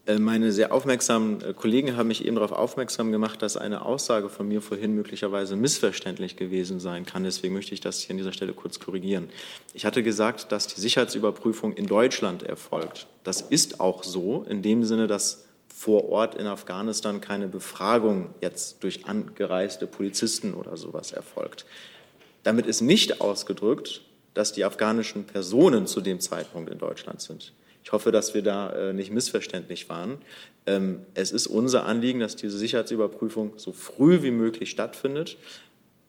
Äh, 0.05 0.19
meine 0.19 0.51
sehr 0.53 0.73
aufmerksamen 0.73 1.41
äh, 1.43 1.55
Kollegen 1.55 1.97
haben 1.97 2.09
mich 2.09 2.25
eben 2.25 2.35
darauf 2.35 2.53
aufmerksam 2.53 3.13
gemacht, 3.13 3.41
dass 3.41 3.57
eine 3.57 3.85
Aussage 3.85 4.29
von 4.29 4.49
mir 4.49 4.61
vorhin 4.61 4.95
möglicherweise 4.95 5.55
missverständlich 5.55 6.37
gewesen 6.37 6.81
sein 6.81 7.07
kann. 7.07 7.23
Deswegen 7.23 7.55
möchte 7.55 7.73
ich 7.73 7.81
das 7.81 8.01
hier 8.01 8.11
an 8.11 8.17
dieser 8.17 8.33
Stelle 8.33 8.53
kurz 8.53 8.81
korrigieren. 8.81 9.29
Ich 9.75 9.85
hatte 9.85 10.03
gesagt, 10.03 10.51
dass 10.51 10.67
die 10.67 10.81
Sicherheitsüberprüfung 10.81 11.75
in 11.75 11.87
Deutschland 11.87 12.43
erfolgt. 12.43 13.07
Das 13.23 13.43
ist 13.43 13.81
auch 13.81 14.03
so, 14.03 14.45
in 14.49 14.63
dem 14.63 14.85
Sinne, 14.85 15.07
dass 15.07 15.45
vor 15.83 16.09
Ort 16.11 16.37
in 16.37 16.47
Afghanistan 16.47 17.21
keine 17.21 17.49
Befragung 17.49 18.33
jetzt 18.41 18.85
durch 18.85 19.07
angereiste 19.07 19.89
Polizisten 19.89 20.55
oder 20.55 20.77
sowas 20.77 21.11
erfolgt. 21.11 21.67
Damit 22.45 22.67
ist 22.67 22.83
nicht 22.83 23.21
ausgedrückt, 23.21 24.03
dass 24.33 24.53
die 24.53 24.65
afghanischen 24.65 25.25
Personen 25.25 25.89
zu 25.89 26.01
dem 26.01 26.21
Zeitpunkt 26.21 26.71
in 26.71 26.79
Deutschland 26.79 27.21
sind. 27.21 27.53
Ich 27.83 27.91
hoffe, 27.91 28.13
dass 28.13 28.33
wir 28.33 28.43
da 28.43 28.71
äh, 28.71 28.93
nicht 28.93 29.11
missverständlich 29.11 29.89
waren. 29.89 30.19
Ähm, 30.67 31.01
es 31.15 31.33
ist 31.33 31.49
unser 31.49 31.85
Anliegen, 31.85 32.21
dass 32.21 32.37
diese 32.37 32.57
Sicherheitsüberprüfung 32.59 33.55
so 33.57 33.73
früh 33.73 34.23
wie 34.23 34.31
möglich 34.31 34.71
stattfindet. 34.71 35.37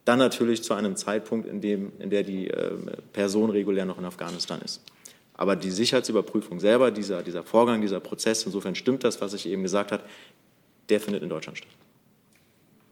Dann 0.05 0.19
natürlich 0.19 0.61
zu 0.61 0.75
einem 0.75 0.95
Zeitpunkt, 0.97 1.47
in 1.47 1.61
dem 1.61 1.93
in 1.97 2.11
der 2.11 2.21
die 2.21 2.47
äh, 2.47 2.75
Person 3.11 3.49
regulär 3.49 3.85
noch 3.85 3.97
in 3.97 4.05
Afghanistan 4.05 4.61
ist. 4.63 4.83
Aber 5.43 5.57
die 5.57 5.71
Sicherheitsüberprüfung 5.71 6.61
selber, 6.61 6.89
dieser, 6.89 7.21
dieser 7.21 7.43
Vorgang, 7.43 7.81
dieser 7.81 7.99
Prozess, 7.99 8.45
insofern 8.45 8.75
stimmt 8.75 9.03
das, 9.03 9.19
was 9.19 9.33
ich 9.33 9.45
eben 9.45 9.61
gesagt 9.61 9.91
habe, 9.91 10.01
der 10.87 11.01
findet 11.01 11.21
in 11.21 11.27
Deutschland 11.27 11.57
statt. 11.57 11.69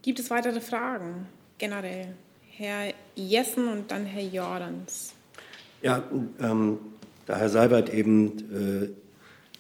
Gibt 0.01 0.19
es 0.19 0.29
weitere 0.29 0.59
Fragen 0.59 1.27
generell? 1.57 2.13
Herr 2.49 2.93
Jessen 3.15 3.69
und 3.69 3.89
dann 3.89 4.05
Herr 4.05 4.23
Jordans. 4.23 5.13
Ja, 5.81 6.03
ähm, 6.41 6.77
da 7.25 7.37
Herr 7.37 7.47
Seibert 7.47 7.93
eben 7.93 8.39
äh, 8.83 8.89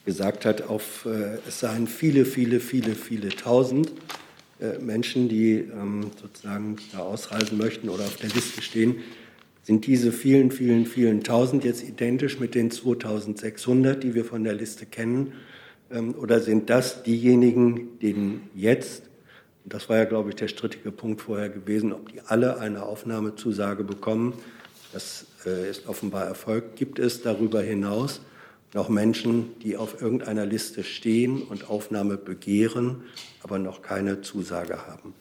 gesagt 0.05 0.43
hat, 0.43 0.63
auf, 0.63 1.05
äh, 1.05 1.37
es 1.47 1.61
seien 1.61 1.87
viele, 1.87 2.25
viele, 2.25 2.59
viele, 2.59 2.95
viele 2.95 3.29
tausend 3.29 3.89
äh, 4.59 4.79
Menschen, 4.79 5.29
die 5.29 5.53
ähm, 5.53 6.11
sozusagen 6.21 6.75
da 6.91 6.99
ausreisen 6.99 7.57
möchten 7.57 7.87
oder 7.87 8.03
auf 8.03 8.17
der 8.17 8.31
Liste 8.31 8.61
stehen, 8.61 9.01
sind 9.63 9.85
diese 9.85 10.11
vielen, 10.11 10.51
vielen, 10.51 10.85
vielen 10.85 11.23
Tausend 11.23 11.63
jetzt 11.63 11.83
identisch 11.83 12.39
mit 12.39 12.55
den 12.55 12.71
2600, 12.71 14.03
die 14.03 14.15
wir 14.15 14.25
von 14.25 14.43
der 14.43 14.53
Liste 14.53 14.85
kennen? 14.85 15.33
Ähm, 15.91 16.15
oder 16.15 16.39
sind 16.39 16.69
das 16.69 17.03
diejenigen, 17.03 17.99
denen 17.99 18.49
jetzt, 18.55 19.03
das 19.65 19.89
war 19.89 19.97
ja, 19.97 20.05
glaube 20.05 20.29
ich, 20.29 20.35
der 20.35 20.47
strittige 20.47 20.91
Punkt 20.91 21.21
vorher 21.21 21.49
gewesen, 21.49 21.93
ob 21.93 22.11
die 22.11 22.21
alle 22.21 22.59
eine 22.59 22.83
Aufnahmezusage 22.83 23.83
bekommen? 23.83 24.33
Das 24.93 25.27
äh, 25.45 25.69
ist 25.69 25.87
offenbar 25.87 26.25
erfolgt. 26.25 26.75
Gibt 26.75 26.99
es 26.99 27.21
darüber 27.21 27.61
hinaus 27.61 28.21
noch 28.73 28.89
Menschen, 28.89 29.59
die 29.61 29.77
auf 29.77 30.01
irgendeiner 30.01 30.45
Liste 30.45 30.83
stehen 30.83 31.41
und 31.43 31.69
Aufnahme 31.69 32.17
begehren, 32.17 33.03
aber 33.43 33.59
noch 33.59 33.81
keine 33.81 34.21
Zusage 34.21 34.87
haben? 34.87 35.13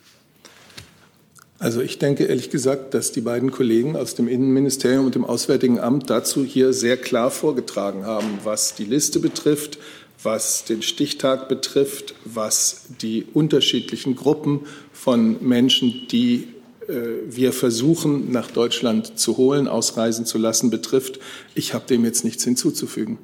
Also 1.60 1.82
ich 1.82 1.98
denke 1.98 2.24
ehrlich 2.24 2.48
gesagt, 2.48 2.94
dass 2.94 3.12
die 3.12 3.20
beiden 3.20 3.50
Kollegen 3.50 3.94
aus 3.94 4.14
dem 4.14 4.28
Innenministerium 4.28 5.04
und 5.04 5.14
dem 5.14 5.26
Auswärtigen 5.26 5.78
Amt 5.78 6.08
dazu 6.08 6.42
hier 6.42 6.72
sehr 6.72 6.96
klar 6.96 7.30
vorgetragen 7.30 8.06
haben, 8.06 8.38
was 8.44 8.74
die 8.74 8.86
Liste 8.86 9.20
betrifft, 9.20 9.78
was 10.22 10.64
den 10.64 10.80
Stichtag 10.80 11.50
betrifft, 11.50 12.14
was 12.24 12.86
die 13.02 13.26
unterschiedlichen 13.34 14.16
Gruppen 14.16 14.60
von 14.94 15.36
Menschen, 15.46 16.06
die 16.10 16.48
äh, 16.88 16.94
wir 17.28 17.52
versuchen, 17.52 18.32
nach 18.32 18.50
Deutschland 18.50 19.18
zu 19.18 19.36
holen, 19.36 19.68
ausreisen 19.68 20.24
zu 20.24 20.38
lassen, 20.38 20.70
betrifft. 20.70 21.20
Ich 21.54 21.74
habe 21.74 21.84
dem 21.86 22.06
jetzt 22.06 22.24
nichts 22.24 22.42
hinzuzufügen. 22.42 23.18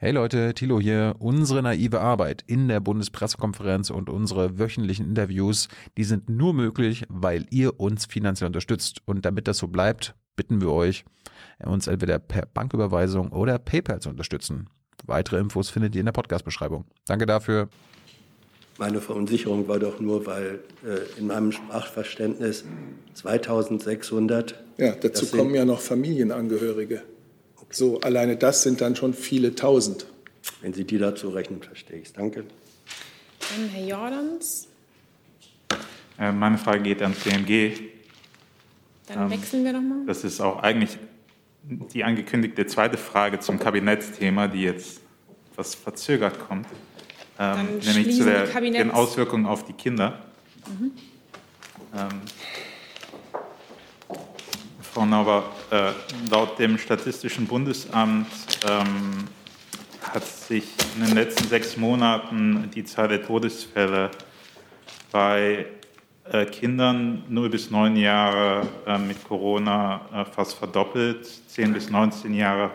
Hey 0.00 0.12
Leute, 0.12 0.54
Thilo 0.54 0.78
hier. 0.78 1.16
Unsere 1.18 1.60
naive 1.60 2.00
Arbeit 2.00 2.44
in 2.46 2.68
der 2.68 2.78
Bundespressekonferenz 2.78 3.90
und 3.90 4.08
unsere 4.08 4.56
wöchentlichen 4.56 5.06
Interviews, 5.06 5.66
die 5.96 6.04
sind 6.04 6.28
nur 6.28 6.54
möglich, 6.54 7.04
weil 7.08 7.46
ihr 7.50 7.80
uns 7.80 8.06
finanziell 8.06 8.46
unterstützt. 8.46 9.00
Und 9.06 9.24
damit 9.24 9.48
das 9.48 9.58
so 9.58 9.66
bleibt, 9.66 10.14
bitten 10.36 10.60
wir 10.60 10.70
euch, 10.70 11.04
uns 11.64 11.88
entweder 11.88 12.20
per 12.20 12.46
Banküberweisung 12.46 13.32
oder 13.32 13.58
PayPal 13.58 13.98
zu 13.98 14.10
unterstützen. 14.10 14.70
Weitere 15.04 15.40
Infos 15.40 15.68
findet 15.68 15.96
ihr 15.96 16.00
in 16.00 16.06
der 16.06 16.12
Podcast-Beschreibung. 16.12 16.84
Danke 17.08 17.26
dafür. 17.26 17.68
Meine 18.78 19.00
Verunsicherung 19.00 19.66
war 19.66 19.80
doch 19.80 19.98
nur, 19.98 20.26
weil 20.26 20.60
äh, 20.86 21.18
in 21.18 21.26
meinem 21.26 21.50
Sprachverständnis 21.50 22.64
2600. 23.14 24.62
Ja, 24.76 24.92
dazu 24.92 25.26
kommen 25.26 25.56
ja 25.56 25.64
noch 25.64 25.80
Familienangehörige. 25.80 27.02
So, 27.70 28.00
alleine 28.00 28.36
das 28.36 28.62
sind 28.62 28.80
dann 28.80 28.96
schon 28.96 29.14
viele 29.14 29.54
Tausend. 29.54 30.06
Wenn 30.62 30.72
Sie 30.72 30.84
die 30.84 30.98
dazu 30.98 31.28
rechnen, 31.28 31.62
verstehe 31.62 31.98
ich 31.98 32.06
es. 32.06 32.12
Danke. 32.12 32.44
Dann 33.40 33.68
Herr 33.68 33.84
Jordans. 33.84 34.68
Äh, 36.18 36.32
meine 36.32 36.58
Frage 36.58 36.82
geht 36.82 37.02
an 37.02 37.14
CMG. 37.14 37.72
Dann 39.06 39.24
ähm, 39.24 39.30
wechseln 39.30 39.64
wir 39.64 39.72
nochmal. 39.72 40.06
Das 40.06 40.24
ist 40.24 40.40
auch 40.40 40.62
eigentlich 40.62 40.98
die 41.92 42.04
angekündigte 42.04 42.66
zweite 42.66 42.96
Frage 42.96 43.40
zum 43.40 43.58
Kabinettsthema, 43.58 44.48
die 44.48 44.62
jetzt 44.62 45.00
etwas 45.52 45.74
verzögert 45.74 46.38
kommt, 46.48 46.66
ähm, 47.38 47.78
nämlich 47.84 48.16
zu 48.16 48.24
der, 48.24 48.46
den 48.46 48.90
Auswirkungen 48.90 49.44
auf 49.44 49.64
die 49.64 49.72
Kinder. 49.72 50.24
Mhm. 50.66 50.92
Ähm, 51.94 52.20
Frau 54.98 55.06
Nauber, 55.06 55.44
äh, 55.70 55.92
laut 56.28 56.58
dem 56.58 56.76
Statistischen 56.76 57.46
Bundesamt 57.46 58.26
ähm, 58.68 59.28
hat 60.12 60.26
sich 60.26 60.64
in 60.96 61.06
den 61.06 61.14
letzten 61.14 61.46
sechs 61.46 61.76
Monaten 61.76 62.68
die 62.74 62.82
Zahl 62.82 63.06
der 63.06 63.22
Todesfälle 63.22 64.10
bei 65.12 65.66
äh, 66.24 66.46
Kindern 66.46 67.22
0 67.28 67.48
bis 67.48 67.70
9 67.70 67.94
Jahre 67.94 68.66
äh, 68.88 68.98
mit 68.98 69.22
Corona 69.22 70.00
äh, 70.12 70.24
fast 70.24 70.54
verdoppelt, 70.54 71.24
10 71.46 71.74
bis 71.74 71.90
19 71.90 72.34
Jahre 72.34 72.72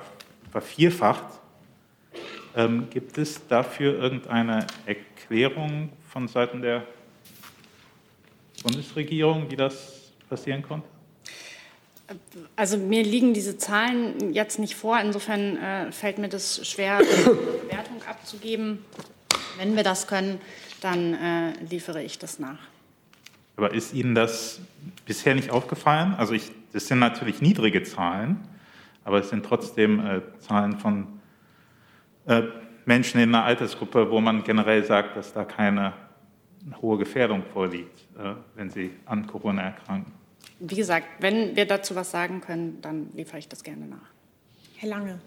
vervierfacht. 0.49 1.25
Ähm, 2.55 2.87
gibt 2.89 3.17
es 3.17 3.45
dafür 3.49 3.99
irgendeine 3.99 4.65
Erklärung 4.85 5.89
von 6.07 6.29
Seiten 6.29 6.61
der 6.61 6.83
Bundesregierung, 8.63 9.51
wie 9.51 9.57
das 9.57 10.13
passieren 10.29 10.61
konnte? 10.63 10.92
Also 12.55 12.77
mir 12.77 13.03
liegen 13.03 13.33
diese 13.33 13.57
Zahlen 13.57 14.33
jetzt 14.33 14.59
nicht 14.59 14.75
vor. 14.75 14.99
Insofern 14.99 15.57
äh, 15.57 15.91
fällt 15.91 16.17
mir 16.17 16.29
das 16.29 16.67
schwer, 16.67 16.97
eine 16.97 17.05
Bewertung 17.63 18.03
abzugeben. 18.07 18.79
Wenn 19.57 19.75
wir 19.75 19.83
das 19.83 20.07
können, 20.07 20.39
dann 20.81 21.13
äh, 21.13 21.53
liefere 21.69 22.03
ich 22.03 22.19
das 22.19 22.39
nach. 22.39 22.59
Aber 23.55 23.73
ist 23.73 23.93
Ihnen 23.93 24.15
das 24.15 24.59
bisher 25.05 25.35
nicht 25.35 25.51
aufgefallen? 25.51 26.15
Also 26.15 26.33
ich, 26.33 26.51
das 26.73 26.87
sind 26.87 26.99
natürlich 26.99 27.41
niedrige 27.41 27.83
Zahlen, 27.83 28.37
aber 29.03 29.19
es 29.19 29.29
sind 29.29 29.45
trotzdem 29.45 29.99
äh, 29.99 30.21
Zahlen 30.39 30.79
von 30.79 31.07
äh, 32.25 32.43
Menschen 32.85 33.21
in 33.21 33.33
einer 33.33 33.45
Altersgruppe, 33.45 34.09
wo 34.09 34.19
man 34.19 34.43
generell 34.43 34.83
sagt, 34.83 35.15
dass 35.15 35.33
da 35.33 35.45
keine 35.45 35.93
hohe 36.81 36.97
Gefährdung 36.97 37.43
vorliegt, 37.53 37.99
äh, 38.17 38.33
wenn 38.55 38.69
sie 38.69 38.91
an 39.05 39.27
Corona 39.27 39.61
erkranken 39.61 40.22
wie 40.65 40.75
gesagt, 40.75 41.07
wenn 41.19 41.57
wir 41.57 41.65
dazu 41.65 41.93
was 41.95 42.11
sagen 42.11 42.39
können, 42.39 42.79
dann 42.81 43.09
liefere 43.15 43.37
ich 43.37 43.49
das 43.49 43.63
gerne 43.63 43.85
nach. 43.85 44.09
Herr 44.77 44.89
Lange. 44.89 45.19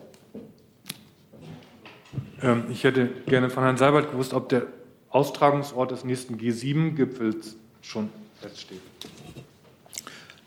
Ähm, 2.43 2.65
ich 2.71 2.85
hätte 2.85 3.11
gerne 3.27 3.51
von 3.51 3.63
Herrn 3.63 3.77
Seibert 3.77 4.11
gewusst, 4.11 4.33
ob 4.33 4.49
der 4.49 4.67
Austragungsort 5.11 5.91
des 5.91 6.05
nächsten 6.05 6.37
G7-Gipfels 6.37 7.57
schon 7.83 8.09
feststeht. 8.41 8.81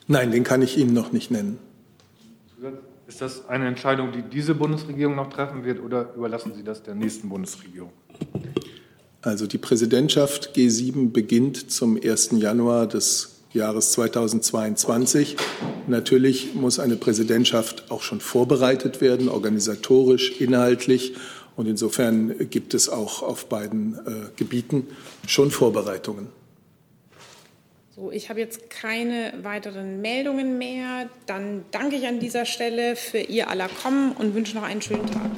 Nein, 0.08 0.32
den 0.32 0.44
kann 0.44 0.64
ich 0.64 0.76
Ihnen 0.78 0.94
noch 0.94 1.12
nicht 1.12 1.30
nennen. 1.30 1.60
Ist 3.08 3.22
das 3.22 3.48
eine 3.48 3.68
Entscheidung, 3.68 4.12
die 4.12 4.24
diese 4.24 4.56
Bundesregierung 4.56 5.16
noch 5.16 5.30
treffen 5.30 5.64
wird, 5.64 5.80
oder 5.80 6.14
überlassen 6.16 6.54
Sie 6.56 6.64
das 6.64 6.82
der 6.82 6.96
nächsten 6.96 7.30
Bundesregierung? 7.30 7.92
Also 9.22 9.46
die 9.46 9.58
Präsidentschaft 9.60 10.56
G7 10.56 11.12
beginnt 11.12 11.72
zum 11.72 12.00
1. 12.02 12.32
Januar 12.34 12.88
des 12.88 13.39
Jahres 13.54 13.92
2022. 13.94 15.38
Natürlich 15.88 16.54
muss 16.54 16.80
eine 16.80 16.96
Präsidentschaft 16.96 17.90
auch 17.90 18.02
schon 18.02 18.20
vorbereitet 18.20 19.02
werden, 19.02 19.30
organisatorisch, 19.30 20.40
inhaltlich. 20.40 21.16
Und 21.56 21.68
insofern 21.68 22.50
gibt 22.50 22.74
es 22.74 22.90
auch 22.90 23.22
auf 23.22 23.48
beiden 23.48 23.96
äh, 23.96 24.30
Gebieten 24.38 24.88
schon 25.28 25.52
Vorbereitungen. 25.52 26.28
So, 27.96 28.12
ich 28.14 28.30
habe 28.30 28.40
jetzt 28.40 28.70
keine 28.70 29.34
weiteren 29.42 30.00
Meldungen 30.00 30.58
mehr. 30.58 31.10
Dann 31.26 31.66
danke 31.72 31.98
ich 31.98 32.08
an 32.08 32.20
dieser 32.22 32.46
Stelle 32.46 32.96
für 32.96 33.18
Ihr 33.18 33.50
aller 33.50 33.68
Kommen 33.68 34.14
und 34.14 34.36
wünsche 34.36 34.56
noch 34.56 34.64
einen 34.64 34.82
schönen 34.82 35.06
Tag. 35.08 35.30